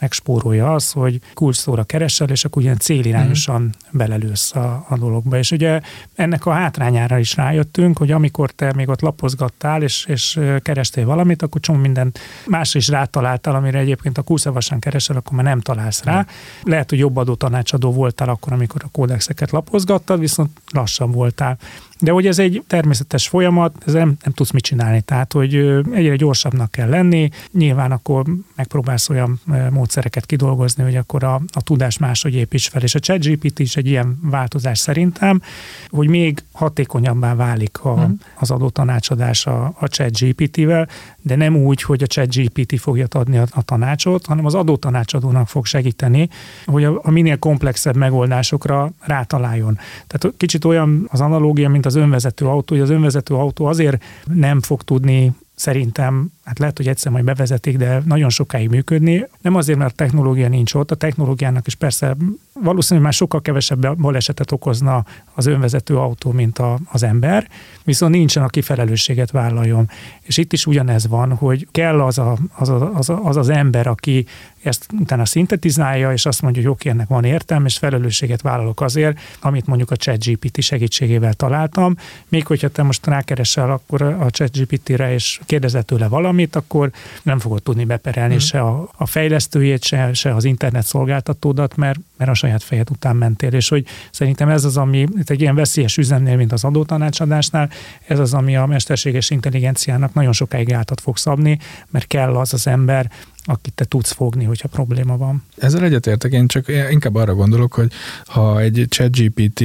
megspórolja 0.49 0.73
az, 0.73 0.91
hogy 0.91 1.21
kulcsszóra 1.33 1.83
keresel, 1.83 2.29
és 2.29 2.45
akkor 2.45 2.61
ilyen 2.61 2.77
célirányosan 2.77 3.61
mm. 3.61 3.67
belelősz 3.91 4.55
a, 4.55 4.85
a 4.89 4.97
dologba. 4.97 5.37
És 5.37 5.51
ugye 5.51 5.81
ennek 6.15 6.45
a 6.45 6.51
hátrányára 6.51 7.17
is 7.17 7.35
rájöttünk, 7.35 7.97
hogy 7.97 8.11
amikor 8.11 8.51
te 8.51 8.73
még 8.75 8.89
ott 8.89 9.01
lapozgattál, 9.01 9.81
és, 9.81 10.05
és 10.05 10.39
kerestél 10.61 11.05
valamit, 11.05 11.41
akkor 11.41 11.61
csomó 11.61 11.79
minden 11.79 12.11
más 12.47 12.75
is 12.75 12.87
rátaláltál, 12.87 13.55
amire 13.55 13.79
egyébként 13.79 14.17
a 14.17 14.21
kulszavasan 14.21 14.79
keresel, 14.79 15.15
akkor 15.15 15.33
már 15.33 15.45
nem 15.45 15.59
találsz 15.59 16.03
rá. 16.03 16.19
Mm. 16.19 16.23
Lehet, 16.63 16.89
hogy 16.89 16.99
jobb 16.99 17.17
adó 17.17 17.35
tanácsadó 17.35 17.91
voltál 17.91 18.29
akkor, 18.29 18.53
amikor 18.53 18.81
a 18.83 18.89
kódexeket 18.91 19.51
lapozgattad, 19.51 20.19
viszont 20.19 20.49
lassan 20.71 21.11
voltál. 21.11 21.57
De 21.99 22.11
hogy 22.11 22.27
ez 22.27 22.39
egy 22.39 22.63
természetes 22.67 23.27
folyamat, 23.27 23.83
ez 23.85 23.93
nem, 23.93 24.15
nem 24.23 24.33
tudsz 24.33 24.51
mit 24.51 24.63
csinálni. 24.63 25.01
Tehát, 25.01 25.33
hogy 25.33 25.55
egyre 25.93 26.15
gyorsabbnak 26.15 26.71
kell 26.71 26.89
lenni, 26.89 27.29
nyilván 27.51 27.91
akkor 27.91 28.25
megpróbálsz 28.55 29.09
olyan 29.09 29.39
módszereket 29.69 30.25
kidolgozni, 30.25 30.83
hogy 30.83 30.95
akkor 30.95 31.23
a, 31.23 31.41
a 31.53 31.61
tudás 31.61 31.97
máshogy 31.97 32.35
építs 32.35 32.69
fel. 32.69 32.81
És 32.81 32.95
a 32.95 32.99
ChatGPT 32.99 33.59
is 33.59 33.75
egy 33.75 33.87
ilyen 33.87 34.19
változás 34.21 34.79
szerintem, 34.79 35.41
hogy 35.89 36.07
még 36.07 36.43
hatékonyabbá 36.51 37.35
válik 37.35 37.79
a, 37.83 37.93
hmm. 37.93 38.19
az 38.39 38.51
adó 38.51 38.69
tanácsadás 38.69 39.45
a, 39.45 39.73
a 39.79 39.87
ChatGPT-vel, 39.87 40.87
de 41.21 41.35
nem 41.35 41.55
úgy, 41.55 41.81
hogy 41.81 42.03
a 42.03 42.07
ChatGPT 42.07 42.79
fogja 42.79 43.05
adni 43.09 43.37
a, 43.37 43.45
a 43.51 43.61
tanácsot, 43.61 44.25
hanem 44.25 44.45
az 44.45 44.55
adó 44.55 44.75
tanácsadónak 44.75 45.47
fog 45.47 45.65
segíteni, 45.65 46.29
hogy 46.65 46.83
a, 46.83 46.99
a 47.03 47.11
minél 47.11 47.37
komplexebb 47.37 47.95
megoldásokra 47.95 48.91
rátaláljon. 48.99 49.79
Tehát 50.07 50.37
kicsit 50.37 50.65
olyan 50.65 51.07
az 51.11 51.21
analógia, 51.21 51.69
mint 51.69 51.85
az 51.89 51.95
önvezető 51.95 52.45
autó, 52.45 52.75
hogy 52.75 52.83
az 52.83 52.89
önvezető 52.89 53.33
autó 53.33 53.65
azért 53.65 54.03
nem 54.33 54.61
fog 54.61 54.81
tudni 54.81 55.33
szerintem, 55.55 56.31
hát 56.49 56.59
lehet, 56.59 56.77
hogy 56.77 56.87
egyszer 56.87 57.11
majd 57.11 57.23
bevezetik, 57.23 57.77
de 57.77 58.01
nagyon 58.05 58.29
sokáig 58.29 58.69
működni. 58.69 59.27
Nem 59.41 59.55
azért, 59.55 59.77
mert 59.77 59.91
a 59.91 59.95
technológia 59.95 60.47
nincs 60.47 60.73
ott, 60.73 60.91
a 60.91 60.95
technológiának 60.95 61.67
is 61.67 61.75
persze 61.75 62.15
valószínűleg 62.63 63.03
már 63.03 63.13
sokkal 63.13 63.41
kevesebb 63.41 63.97
balesetet 63.97 64.51
okozna 64.51 65.05
az 65.33 65.45
önvezető 65.45 65.97
autó, 65.97 66.31
mint 66.31 66.59
a, 66.59 66.79
az 66.91 67.03
ember, 67.03 67.47
viszont 67.83 68.13
nincsen, 68.13 68.43
aki 68.43 68.61
felelősséget 68.61 69.31
vállaljon. 69.31 69.89
És 70.21 70.37
itt 70.37 70.53
is 70.53 70.65
ugyanez 70.65 71.07
van, 71.07 71.33
hogy 71.33 71.67
kell 71.71 72.01
az 72.01 72.17
a, 72.17 72.37
az, 72.55 72.69
a, 72.69 72.91
az, 72.95 73.09
a, 73.09 73.25
az, 73.25 73.37
az 73.37 73.49
ember, 73.49 73.87
aki 73.87 74.25
ezt 74.63 74.85
utána 74.99 75.25
szintetizálja, 75.25 76.11
és 76.11 76.25
azt 76.25 76.41
mondja, 76.41 76.61
hogy 76.61 76.71
oké, 76.71 76.89
ennek 76.89 77.07
van 77.07 77.23
értelme, 77.23 77.65
és 77.65 77.77
felelősséget 77.77 78.41
vállalok 78.41 78.81
azért, 78.81 79.19
amit 79.41 79.65
mondjuk 79.65 79.91
a 79.91 79.95
ChatGPT 79.95 80.61
segítségével 80.61 81.33
találtam. 81.33 81.95
Még 82.27 82.45
hogyha 82.45 82.67
te 82.67 82.83
most 82.83 83.05
rákeresel 83.05 83.71
akkor 83.71 84.01
a 84.01 84.29
ChatGPT-re, 84.29 85.13
és 85.13 85.39
kérdezett 85.45 85.85
tőle 85.85 86.07
valamit, 86.07 86.38
akkor 86.55 86.91
nem 87.23 87.39
fogod 87.39 87.63
tudni 87.63 87.85
beperelni 87.85 88.33
mm. 88.33 88.37
se 88.37 88.59
a, 88.59 88.89
a 88.97 89.05
fejlesztőjét, 89.05 89.83
se, 89.83 90.13
se 90.13 90.35
az 90.35 90.43
internet 90.43 90.85
szolgáltatódat, 90.85 91.75
mert, 91.75 91.99
mert 92.17 92.31
a 92.31 92.33
saját 92.33 92.63
fejed 92.63 92.89
után 92.89 93.15
mentél. 93.15 93.53
És 93.53 93.69
hogy 93.69 93.85
szerintem 94.11 94.49
ez 94.49 94.65
az, 94.65 94.77
ami 94.77 94.99
itt 94.99 95.29
egy 95.29 95.41
ilyen 95.41 95.55
veszélyes 95.55 95.97
üzemnél, 95.97 96.35
mint 96.35 96.51
az 96.51 96.63
adótanácsadásnál, 96.63 97.69
ez 98.07 98.19
az, 98.19 98.33
ami 98.33 98.55
a 98.55 98.65
mesterséges 98.65 99.29
intelligenciának 99.29 100.13
nagyon 100.13 100.33
sokáig 100.33 100.73
átat 100.73 101.01
fog 101.01 101.17
szabni, 101.17 101.59
mert 101.89 102.07
kell 102.07 102.35
az 102.35 102.53
az 102.53 102.67
ember, 102.67 103.11
akit 103.49 103.73
te 103.73 103.85
tudsz 103.85 104.11
fogni, 104.11 104.43
hogyha 104.43 104.67
probléma 104.67 105.17
van. 105.17 105.43
Ezzel 105.57 105.83
egyetértek, 105.83 106.31
én 106.31 106.47
csak 106.47 106.65
inkább 106.89 107.15
arra 107.15 107.35
gondolok, 107.35 107.73
hogy 107.73 107.91
ha 108.25 108.59
egy 108.59 108.85
ChatGPT, 108.89 109.63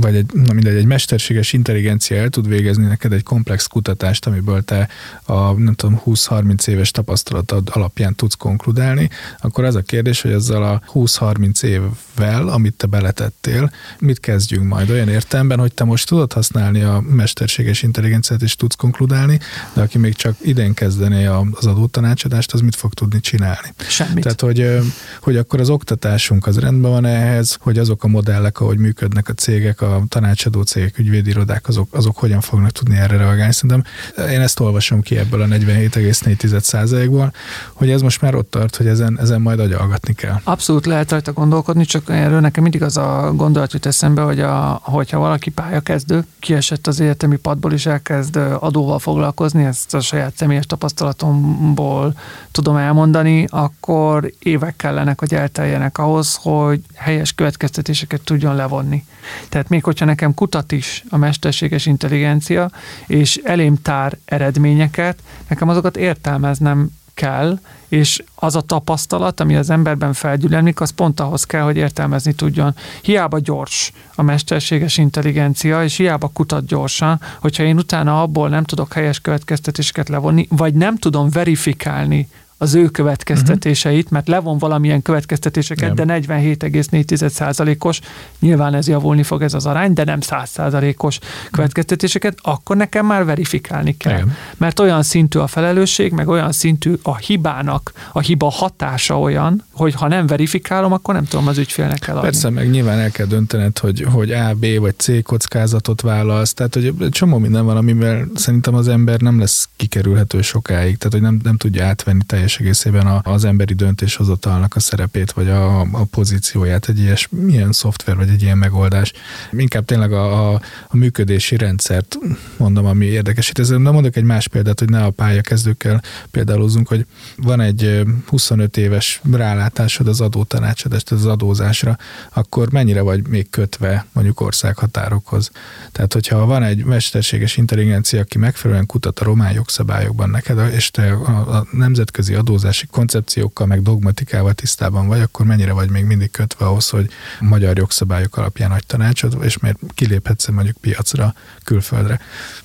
vagy 0.00 0.14
egy, 0.14 0.32
na 0.32 0.52
mindegy, 0.52 0.76
egy 0.76 0.86
mesterséges 0.86 1.52
intelligencia 1.52 2.16
el 2.16 2.28
tud 2.28 2.48
végezni 2.48 2.86
neked 2.86 3.12
egy 3.12 3.22
komplex 3.22 3.66
kutatást, 3.66 4.26
amiből 4.26 4.62
te 4.62 4.88
a 5.24 5.52
nem 5.52 5.74
tudom, 5.74 6.00
20-30 6.06 6.68
éves 6.68 6.90
tapasztalatod 6.90 7.68
alapján 7.72 8.14
tudsz 8.14 8.34
konkludálni, 8.34 9.10
akkor 9.38 9.64
az 9.64 9.74
a 9.74 9.82
kérdés, 9.82 10.20
hogy 10.20 10.32
ezzel 10.32 10.62
a 10.62 10.82
20-30 10.94 11.62
év 11.62 11.80
vel, 12.18 12.48
amit 12.48 12.74
te 12.74 12.86
beletettél, 12.86 13.72
mit 13.98 14.20
kezdjünk 14.20 14.68
majd 14.68 14.90
olyan 14.90 15.08
értelemben, 15.08 15.58
hogy 15.58 15.74
te 15.74 15.84
most 15.84 16.08
tudod 16.08 16.32
használni 16.32 16.82
a 16.82 17.02
mesterséges 17.10 17.82
intelligenciát 17.82 18.42
és 18.42 18.56
tudsz 18.56 18.74
konkludálni, 18.74 19.38
de 19.72 19.82
aki 19.82 19.98
még 19.98 20.14
csak 20.14 20.36
idén 20.42 20.74
kezdené 20.74 21.26
az 21.26 21.66
adótanácsadást, 21.66 22.52
az 22.52 22.60
mit 22.60 22.76
fog 22.76 22.94
tudni 22.94 23.20
csinálni? 23.20 23.74
Semmit. 23.88 24.22
Tehát, 24.22 24.40
hogy, 24.40 24.78
hogy 25.20 25.36
akkor 25.36 25.60
az 25.60 25.70
oktatásunk 25.70 26.46
az 26.46 26.58
rendben 26.58 26.90
van 26.90 27.04
ehhez, 27.04 27.56
hogy 27.60 27.78
azok 27.78 28.04
a 28.04 28.08
modellek, 28.08 28.60
ahogy 28.60 28.78
működnek 28.78 29.28
a 29.28 29.32
cégek, 29.32 29.80
a 29.80 30.02
tanácsadó 30.08 30.62
cégek, 30.62 30.98
ügyvédirodák, 30.98 31.68
azok, 31.68 31.88
azok 31.90 32.16
hogyan 32.16 32.40
fognak 32.40 32.70
tudni 32.70 32.96
erre 32.96 33.16
reagálni. 33.16 33.52
Szerintem 33.52 33.82
én 34.30 34.40
ezt 34.40 34.60
olvasom 34.60 35.00
ki 35.00 35.16
ebből 35.16 35.42
a 35.42 35.46
47,4%-ból, 35.46 37.32
hogy 37.72 37.90
ez 37.90 38.00
most 38.00 38.20
már 38.20 38.34
ott 38.34 38.50
tart, 38.50 38.76
hogy 38.76 38.86
ezen, 38.86 39.18
ezen 39.20 39.40
majd 39.40 39.60
agyalgatni 39.60 40.14
kell. 40.14 40.40
Abszolút 40.44 40.86
lehet 40.86 41.10
rajta 41.10 41.32
gondolkodni, 41.32 41.84
csak 41.84 42.07
erről 42.08 42.40
nekem 42.40 42.62
mindig 42.62 42.82
az 42.82 42.96
a 42.96 43.32
gondolat 43.34 43.72
jut 43.72 43.86
eszembe, 43.86 44.22
hogy 44.22 44.40
a, 44.40 44.80
hogyha 44.82 45.18
valaki 45.18 45.50
pályakezdő, 45.50 46.26
kiesett 46.38 46.86
az 46.86 47.00
egyetemi 47.00 47.36
padból 47.36 47.72
és 47.72 47.86
elkezd 47.86 48.36
adóval 48.36 48.98
foglalkozni, 48.98 49.64
ezt 49.64 49.94
a 49.94 50.00
saját 50.00 50.36
személyes 50.36 50.66
tapasztalatomból 50.66 52.14
tudom 52.50 52.76
elmondani, 52.76 53.46
akkor 53.50 54.32
évek 54.38 54.76
kellenek, 54.76 55.20
hogy 55.20 55.34
elteljenek 55.34 55.98
ahhoz, 55.98 56.38
hogy 56.42 56.80
helyes 56.94 57.32
következtetéseket 57.32 58.20
tudjon 58.20 58.54
levonni. 58.54 59.04
Tehát 59.48 59.68
még 59.68 59.84
hogyha 59.84 60.04
nekem 60.04 60.34
kutat 60.34 60.72
is 60.72 61.04
a 61.08 61.16
mesterséges 61.16 61.86
intelligencia, 61.86 62.70
és 63.06 63.40
elém 63.44 63.82
tár 63.82 64.18
eredményeket, 64.24 65.18
nekem 65.48 65.68
azokat 65.68 65.96
értelmeznem 65.96 66.90
kell, 67.18 67.58
és 67.88 68.22
az 68.34 68.56
a 68.56 68.60
tapasztalat, 68.60 69.40
ami 69.40 69.56
az 69.56 69.70
emberben 69.70 70.12
felgyűlölik, 70.12 70.80
az 70.80 70.90
pont 70.90 71.20
ahhoz 71.20 71.44
kell, 71.44 71.62
hogy 71.62 71.76
értelmezni 71.76 72.32
tudjon. 72.32 72.74
Hiába 73.02 73.38
gyors 73.38 73.92
a 74.14 74.22
mesterséges 74.22 74.98
intelligencia, 74.98 75.84
és 75.84 75.96
hiába 75.96 76.30
kutat 76.32 76.66
gyorsan, 76.66 77.20
hogyha 77.40 77.62
én 77.62 77.76
utána 77.76 78.22
abból 78.22 78.48
nem 78.48 78.64
tudok 78.64 78.92
helyes 78.92 79.20
következtetéseket 79.20 80.08
levonni, 80.08 80.46
vagy 80.50 80.74
nem 80.74 80.96
tudom 80.96 81.30
verifikálni 81.30 82.28
az 82.60 82.74
ő 82.74 82.88
következtetéseit, 82.88 84.10
mert 84.10 84.28
levon 84.28 84.58
valamilyen 84.58 85.02
következtetéseket, 85.02 85.94
Nem. 85.94 86.06
de 86.06 86.20
47,4%-os, 86.20 88.00
nyilván 88.38 88.74
ez 88.74 88.88
javulni 88.88 89.22
fog 89.22 89.42
ez 89.42 89.54
az 89.54 89.66
arány, 89.66 89.92
de 89.92 90.04
nem 90.04 90.18
100%-os 90.20 91.18
következtetéseket, 91.50 92.38
akkor 92.42 92.76
nekem 92.76 93.06
már 93.06 93.24
verifikálni 93.24 93.96
kell. 93.96 94.12
Igen. 94.12 94.36
Mert 94.56 94.80
olyan 94.80 95.02
szintű 95.02 95.38
a 95.38 95.46
felelősség, 95.46 96.12
meg 96.12 96.28
olyan 96.28 96.52
szintű 96.52 96.94
a 97.02 97.16
hibának, 97.16 97.92
a 98.12 98.20
hiba 98.20 98.50
hatása 98.50 99.18
olyan, 99.18 99.64
hogy 99.70 99.94
ha 99.94 100.08
nem 100.08 100.26
verifikálom, 100.26 100.92
akkor 100.92 101.14
nem 101.14 101.24
tudom 101.24 101.48
az 101.48 101.58
ügyfélnek 101.58 102.08
adni. 102.08 102.20
Persze, 102.20 102.50
meg 102.50 102.70
nyilván 102.70 102.98
el 102.98 103.10
kell 103.10 103.26
döntened, 103.26 103.78
hogy, 103.78 104.06
hogy 104.12 104.30
A, 104.30 104.54
B 104.54 104.66
vagy 104.78 104.94
C 104.96 105.22
kockázatot 105.22 106.00
válasz, 106.00 106.54
tehát 106.54 106.74
hogy 106.74 106.94
csomó 107.10 107.38
minden 107.38 107.64
van, 107.64 107.76
amivel 107.76 108.28
szerintem 108.34 108.74
az 108.74 108.88
ember 108.88 109.20
nem 109.20 109.38
lesz 109.38 109.68
kikerülhető 109.76 110.42
sokáig, 110.42 110.96
tehát 110.96 111.12
hogy 111.12 111.22
nem, 111.22 111.40
nem 111.42 111.56
tudja 111.56 111.84
átvenni 111.84 112.22
teljesen 112.26 112.46
teljes 112.48 112.60
egészében 112.60 113.20
az 113.22 113.44
emberi 113.44 113.74
döntéshozatalnak 113.74 114.76
a 114.76 114.80
szerepét, 114.80 115.32
vagy 115.32 115.48
a, 115.48 115.80
a 115.80 116.04
pozícióját 116.10 116.88
egy 116.88 116.98
ilyes, 116.98 117.28
milyen 117.30 117.72
szoftver, 117.72 118.16
vagy 118.16 118.28
egy 118.28 118.42
ilyen 118.42 118.58
megoldás. 118.58 119.12
Inkább 119.52 119.84
tényleg 119.84 120.12
a, 120.12 120.52
a, 120.52 120.60
a 120.88 120.96
működési 120.96 121.56
rendszert 121.56 122.18
mondom, 122.56 122.86
ami 122.86 123.04
érdekes. 123.04 123.48
Itt 123.48 123.58
ezzel 123.58 123.78
nem 123.78 123.92
mondok 123.92 124.16
egy 124.16 124.24
más 124.24 124.48
példát, 124.48 124.78
hogy 124.78 124.88
ne 124.88 125.04
a 125.04 125.10
pályakezdőkkel 125.10 126.02
példálozunk, 126.30 126.88
hogy 126.88 127.06
van 127.36 127.60
egy 127.60 128.02
25 128.26 128.76
éves 128.76 129.20
rálátásod 129.32 130.08
az 130.08 130.20
adótanácsadást, 130.20 131.10
az 131.10 131.26
adózásra, 131.26 131.96
akkor 132.32 132.70
mennyire 132.72 133.00
vagy 133.00 133.28
még 133.28 133.50
kötve 133.50 134.06
mondjuk 134.12 134.40
országhatárokhoz. 134.40 135.50
Tehát, 135.92 136.12
hogyha 136.12 136.46
van 136.46 136.62
egy 136.62 136.84
mesterséges 136.84 137.56
intelligencia, 137.56 138.20
aki 138.20 138.38
megfelelően 138.38 138.86
kutat 138.86 139.20
a 139.20 139.24
román 139.24 139.52
jogszabályokban 139.52 140.30
neked, 140.30 140.72
és 140.74 140.90
te 140.90 141.12
a, 141.12 141.56
a 141.56 141.66
nemzetközi 141.72 142.34
adózási 142.38 142.86
koncepciókkal, 142.86 143.66
meg 143.66 143.82
dogmatikával 143.82 144.52
tisztában 144.52 145.06
vagy, 145.06 145.20
akkor 145.20 145.46
mennyire 145.46 145.72
vagy 145.72 145.90
még 145.90 146.04
mindig 146.04 146.30
kötve 146.30 146.66
ahhoz, 146.66 146.88
hogy 146.88 147.10
magyar 147.40 147.76
jogszabályok 147.76 148.36
alapján 148.36 148.70
adj 148.70 148.84
tanácsot, 148.86 149.44
és 149.44 149.58
miért 149.58 149.78
kiléphetsz 149.94 150.48
mondjuk 150.48 150.76
piacra, 150.76 151.34
külföldre. 151.64 152.20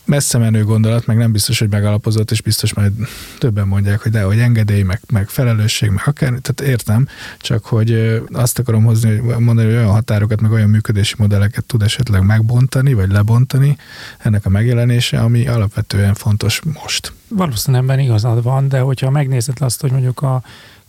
Messze 0.06 0.38
menő 0.38 0.64
gondolat, 0.64 1.06
meg 1.06 1.18
nem 1.18 1.32
biztos, 1.32 1.60
hogy 1.60 1.70
megalapozott, 1.70 2.32
és 2.32 2.42
biztos 2.42 2.74
majd 2.74 2.92
többen 3.40 3.68
mondják, 3.68 4.02
hogy 4.02 4.12
de, 4.12 4.24
hogy 4.24 4.40
engedély, 4.40 4.84
meg, 4.84 5.02
meg 5.12 5.30
felelősség, 5.30 5.90
meg 5.90 6.04
akár, 6.06 6.30
tehát 6.30 6.62
értem, 6.74 7.08
csak 7.40 7.66
hogy 7.66 8.22
azt 8.32 8.60
akarom 8.60 8.84
hozni, 8.84 9.18
hogy 9.18 9.40
mondani, 9.40 9.68
hogy 9.68 9.78
olyan 9.78 9.92
határokat, 9.92 10.42
meg 10.42 10.52
olyan 10.52 10.70
működési 10.70 11.16
modelleket 11.18 11.66
tud 11.66 11.82
esetleg 11.82 12.24
megbontani, 12.24 12.94
vagy 12.94 13.12
lebontani 13.12 13.78
ennek 14.18 14.46
a 14.46 14.50
megjelenése, 14.50 15.20
ami 15.20 15.48
alapvetően 15.48 16.14
fontos 16.14 16.62
most. 16.82 17.14
Valószínűleg 17.36 17.84
ebben 17.84 18.00
igazad 18.00 18.44
van, 18.44 18.68
de 18.68 18.80
hogyha 18.80 19.10
megnézed 19.10 19.62
azt, 19.62 19.82
hogy 19.82 19.92
mondjuk 19.92 20.22
a 20.22 20.42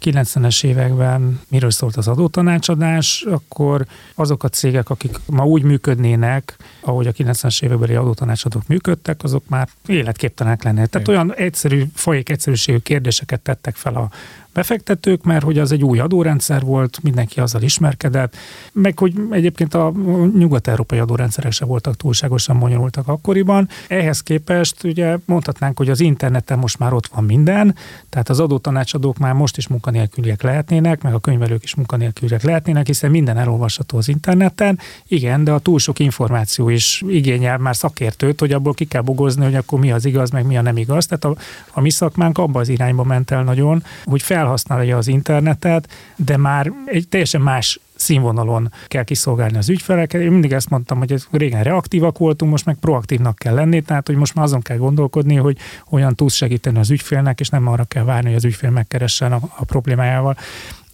90-es 0.05 0.65
években 0.65 1.41
miről 1.49 1.71
szólt 1.71 1.97
az 1.97 2.09
adótanácsadás, 2.09 3.25
akkor 3.31 3.87
azok 4.15 4.45
a 4.45 4.49
cégek, 4.49 4.91
akik 4.91 5.19
ma 5.27 5.45
úgy 5.45 5.63
működnének, 5.63 6.57
ahogy 6.81 7.07
a 7.07 7.13
90-es 7.13 7.63
évekbeli 7.63 7.95
adótanácsadók 7.95 8.67
működtek, 8.67 9.23
azok 9.23 9.49
már 9.49 9.69
életképtelenek 9.87 10.63
lennének. 10.63 10.89
Tehát 10.89 11.09
olyan 11.09 11.35
egyszerű, 11.35 11.85
folyék 11.95 12.29
egyszerűségű 12.29 12.79
kérdéseket 12.79 13.41
tettek 13.41 13.77
fel 13.77 13.95
a 13.95 14.11
befektetők, 14.55 15.25
mert 15.25 15.45
hogy 15.45 15.59
az 15.59 15.73
egy 15.73 15.85
új 15.85 15.99
adórendszer 15.99 16.63
volt, 16.63 17.03
mindenki 17.03 17.41
azzal 17.41 17.63
ismerkedett, 17.63 18.37
meg 18.73 18.99
hogy 18.99 19.15
egyébként 19.31 19.75
a 19.75 19.93
nyugat-európai 20.39 20.99
adórendszerek 20.99 21.53
se 21.53 21.65
voltak 21.65 21.97
túlságosan 21.97 22.59
bonyolultak 22.59 23.09
akkoriban. 23.09 23.69
Ehhez 23.89 24.21
képest 24.21 24.85
ugye 24.85 25.17
mondhatnánk, 25.25 25.79
hogy 25.79 25.91
az 25.91 26.01
interneten 26.01 26.59
most 26.59 26.79
már 26.79 26.93
ott 26.93 27.07
van 27.07 27.25
minden, 27.25 27.75
tehát 28.09 28.29
az 28.29 28.41
adótanácsadók 28.41 29.19
már 29.19 29.33
most 29.33 29.57
is 29.57 29.69
munkanélküliek 29.69 30.43
lehetnének, 30.43 31.03
meg 31.03 31.15
a 31.15 31.19
könyvelők 31.19 31.65
is 31.65 31.75
munkanélküliek 31.75 32.43
lehetnének, 32.43 32.87
hiszen 32.87 33.11
minden 33.11 33.39
elolvasható 33.39 33.99
az 33.99 34.09
interneten. 34.09 34.79
Igen, 35.07 35.45
de 35.45 35.53
a 35.53 35.59
túl 35.59 35.79
sok 35.79 35.99
információ 35.99 36.69
is 36.69 37.03
igényel 37.07 37.59
már 37.59 37.77
szakértőt, 37.77 38.41
hogy 38.41 38.53
abból 38.53 38.75
ki 38.75 38.85
kell 38.85 39.03
bogozni, 39.03 39.45
hogy 39.45 39.55
akkor 39.55 39.79
mi 39.79 39.93
az 39.93 40.05
igaz, 40.05 40.31
meg 40.31 40.47
mi 40.47 40.57
a 40.57 40.63
nem 40.63 40.77
igaz. 40.77 41.07
Tehát 41.07 41.25
a, 41.25 41.43
a 41.71 41.81
mi 41.81 41.91
szakmánk 41.91 42.39
abba 42.39 42.61
az 42.61 42.69
irányba 42.69 43.05
ment 43.05 43.31
el 43.31 43.43
nagyon, 43.43 43.85
hogy 44.05 44.23
fel 44.23 44.44
felhasználja 44.45 44.97
az 44.97 45.09
internetet, 45.09 45.89
de 46.17 46.37
már 46.37 46.73
egy 46.85 47.09
teljesen 47.09 47.41
más 47.41 47.81
színvonalon 47.95 48.73
kell 48.87 49.05
kiszolgálni 49.05 49.57
az 49.57 49.69
ügyfeleket. 49.69 50.21
Én 50.21 50.31
mindig 50.31 50.53
ezt 50.53 50.71
mondtam, 50.71 50.99
hogy 50.99 51.15
régen 51.31 51.63
reaktívak 51.63 52.19
voltunk, 52.19 52.51
most 52.51 52.65
meg 52.65 52.77
proaktívnak 52.81 53.37
kell 53.37 53.55
lenni, 53.55 53.83
tehát 53.83 54.07
hogy 54.07 54.17
most 54.17 54.35
már 54.35 54.45
azon 54.45 54.63
kell 54.63 54.77
gondolkodni, 54.77 55.35
hogy 55.35 55.59
olyan 55.91 56.15
tudsz 56.15 56.35
segíteni 56.35 56.79
az 56.79 56.91
ügyfélnek, 56.91 57.41
és 57.41 57.49
nem 57.49 57.69
arra 57.69 57.85
kell 57.85 58.05
várni, 58.05 58.27
hogy 58.27 58.37
az 58.37 58.45
ügyfél 58.45 58.71
megkeressen 58.71 59.33
a, 59.33 59.39
a 59.57 59.65
problémájával. 59.65 60.37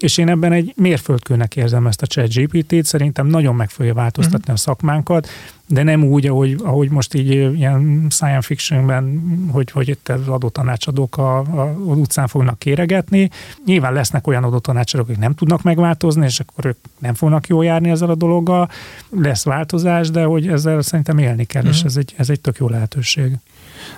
És 0.01 0.19
én 0.19 0.29
ebben 0.29 0.53
egy 0.53 0.73
mérföldkőnek 0.77 1.57
érzem 1.57 1.87
ezt 1.87 2.03
a 2.03 2.07
chat 2.07 2.35
GPT-t, 2.35 2.85
szerintem 2.85 3.27
nagyon 3.27 3.55
meg 3.55 3.71
fogja 3.71 3.95
változtatni 3.95 4.39
uh-huh. 4.39 4.55
a 4.55 4.59
szakmánkat, 4.59 5.29
de 5.67 5.83
nem 5.83 6.05
úgy, 6.05 6.27
ahogy, 6.27 6.57
ahogy 6.63 6.91
most 6.91 7.15
így 7.15 7.31
ilyen 7.31 8.07
science 8.11 8.47
fictionben, 8.47 9.23
hogy, 9.53 9.71
hogy 9.71 9.89
itt 9.89 10.09
az 10.09 10.29
adótanácsadók 10.29 11.17
a, 11.17 11.39
a, 11.39 11.75
az 11.89 11.99
utcán 11.99 12.27
fognak 12.27 12.59
kéregetni. 12.59 13.31
Nyilván 13.65 13.93
lesznek 13.93 14.27
olyan 14.27 14.45
adótanácsadók, 14.45 15.09
akik 15.09 15.21
nem 15.21 15.35
tudnak 15.35 15.63
megváltozni, 15.63 16.25
és 16.25 16.41
akkor 16.41 16.65
ők 16.67 16.77
nem 16.99 17.15
fognak 17.15 17.47
jól 17.47 17.65
járni 17.65 17.91
ezzel 17.91 18.11
a 18.11 18.15
dologgal. 18.15 18.71
Lesz 19.11 19.45
változás, 19.45 20.11
de 20.11 20.25
hogy 20.25 20.49
ezzel 20.49 20.83
szerintem 20.83 21.19
élni 21.19 21.45
kell, 21.45 21.63
uh-huh. 21.63 21.77
és 21.77 21.83
mhm. 21.83 21.89
ez 21.89 21.97
egy, 21.97 22.15
ez 22.17 22.31
egy 22.31 22.41
tök 22.41 22.57
jó 22.59 22.69
lehetőség. 22.69 23.33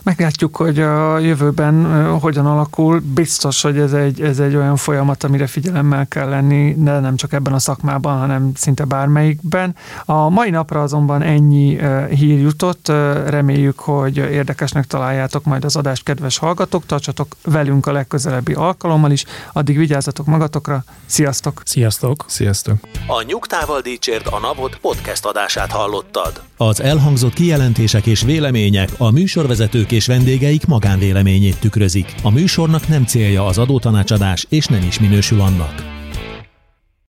Meglátjuk, 0.05 0.57
hogy 0.57 0.79
a 0.81 1.19
jövőben 1.19 2.05
hogyan 2.21 2.47
alakul. 2.47 3.03
Biztos, 3.15 3.63
hogy 3.63 3.79
ez 3.79 3.93
egy, 3.93 4.21
ez 4.21 4.39
egy 4.39 4.57
olyan 4.57 4.77
folyamat, 4.77 5.25
amire 5.25 5.47
figyelemmel 5.47 6.07
kell 6.09 6.29
lenni, 6.29 6.75
de 6.79 6.99
nem 6.99 7.17
csak 7.17 7.33
ebben 7.33 7.53
a 7.53 7.59
szakmában, 7.59 8.19
hanem 8.19 8.53
szinte 8.55 8.85
bármelyikben. 8.85 9.75
A 10.05 10.29
mai 10.29 10.51
napra 10.51 10.83
azonban 10.83 11.23
ennyi 11.23 11.79
hír 12.11 12.41
jutott. 12.41 12.89
Reméljük, 13.27 13.79
hogy 13.79 14.17
érdekesnek 14.17 14.87
találjátok 14.87 15.45
majd 15.45 15.65
az 15.65 15.77
adást, 15.77 16.03
kedves 16.03 16.39
hallgatók. 16.39 16.87
Tartsatok 16.87 17.37
velünk 17.45 17.87
a 17.87 17.93
legközelebbi 17.93 18.53
alkalommal 18.53 19.11
is. 19.11 19.25
Addig 19.53 19.77
vigyázzatok 19.77 20.27
magatokra. 20.27 20.85
Sziasztok! 21.07 21.63
Sziasztok! 21.65 22.25
Sziasztok! 22.27 22.77
A 23.07 23.23
Nyugtával 23.27 23.81
Dícsért 23.81 24.27
a 24.27 24.39
Napot 24.39 24.79
podcast 24.81 25.25
adását 25.27 25.71
hallottad. 25.71 26.43
Az 26.57 26.81
elhangzott 26.81 27.33
kijelentések 27.33 28.07
és 28.07 28.23
vélemények 28.23 28.89
a 28.99 29.11
műsorvezetők 29.11 29.92
és 29.93 30.07
vendégeik 30.07 30.67
magánvéleményét 30.67 31.61
tükrözik. 31.61 32.15
A 32.23 32.31
műsornak 32.31 32.89
nem 32.89 33.05
célja 33.05 33.47
az 33.47 33.59
adótanácsadás, 33.59 34.47
és 34.49 34.67
nem 34.67 34.83
is 34.89 35.01
minősül 35.01 35.41
annak. 35.41 35.92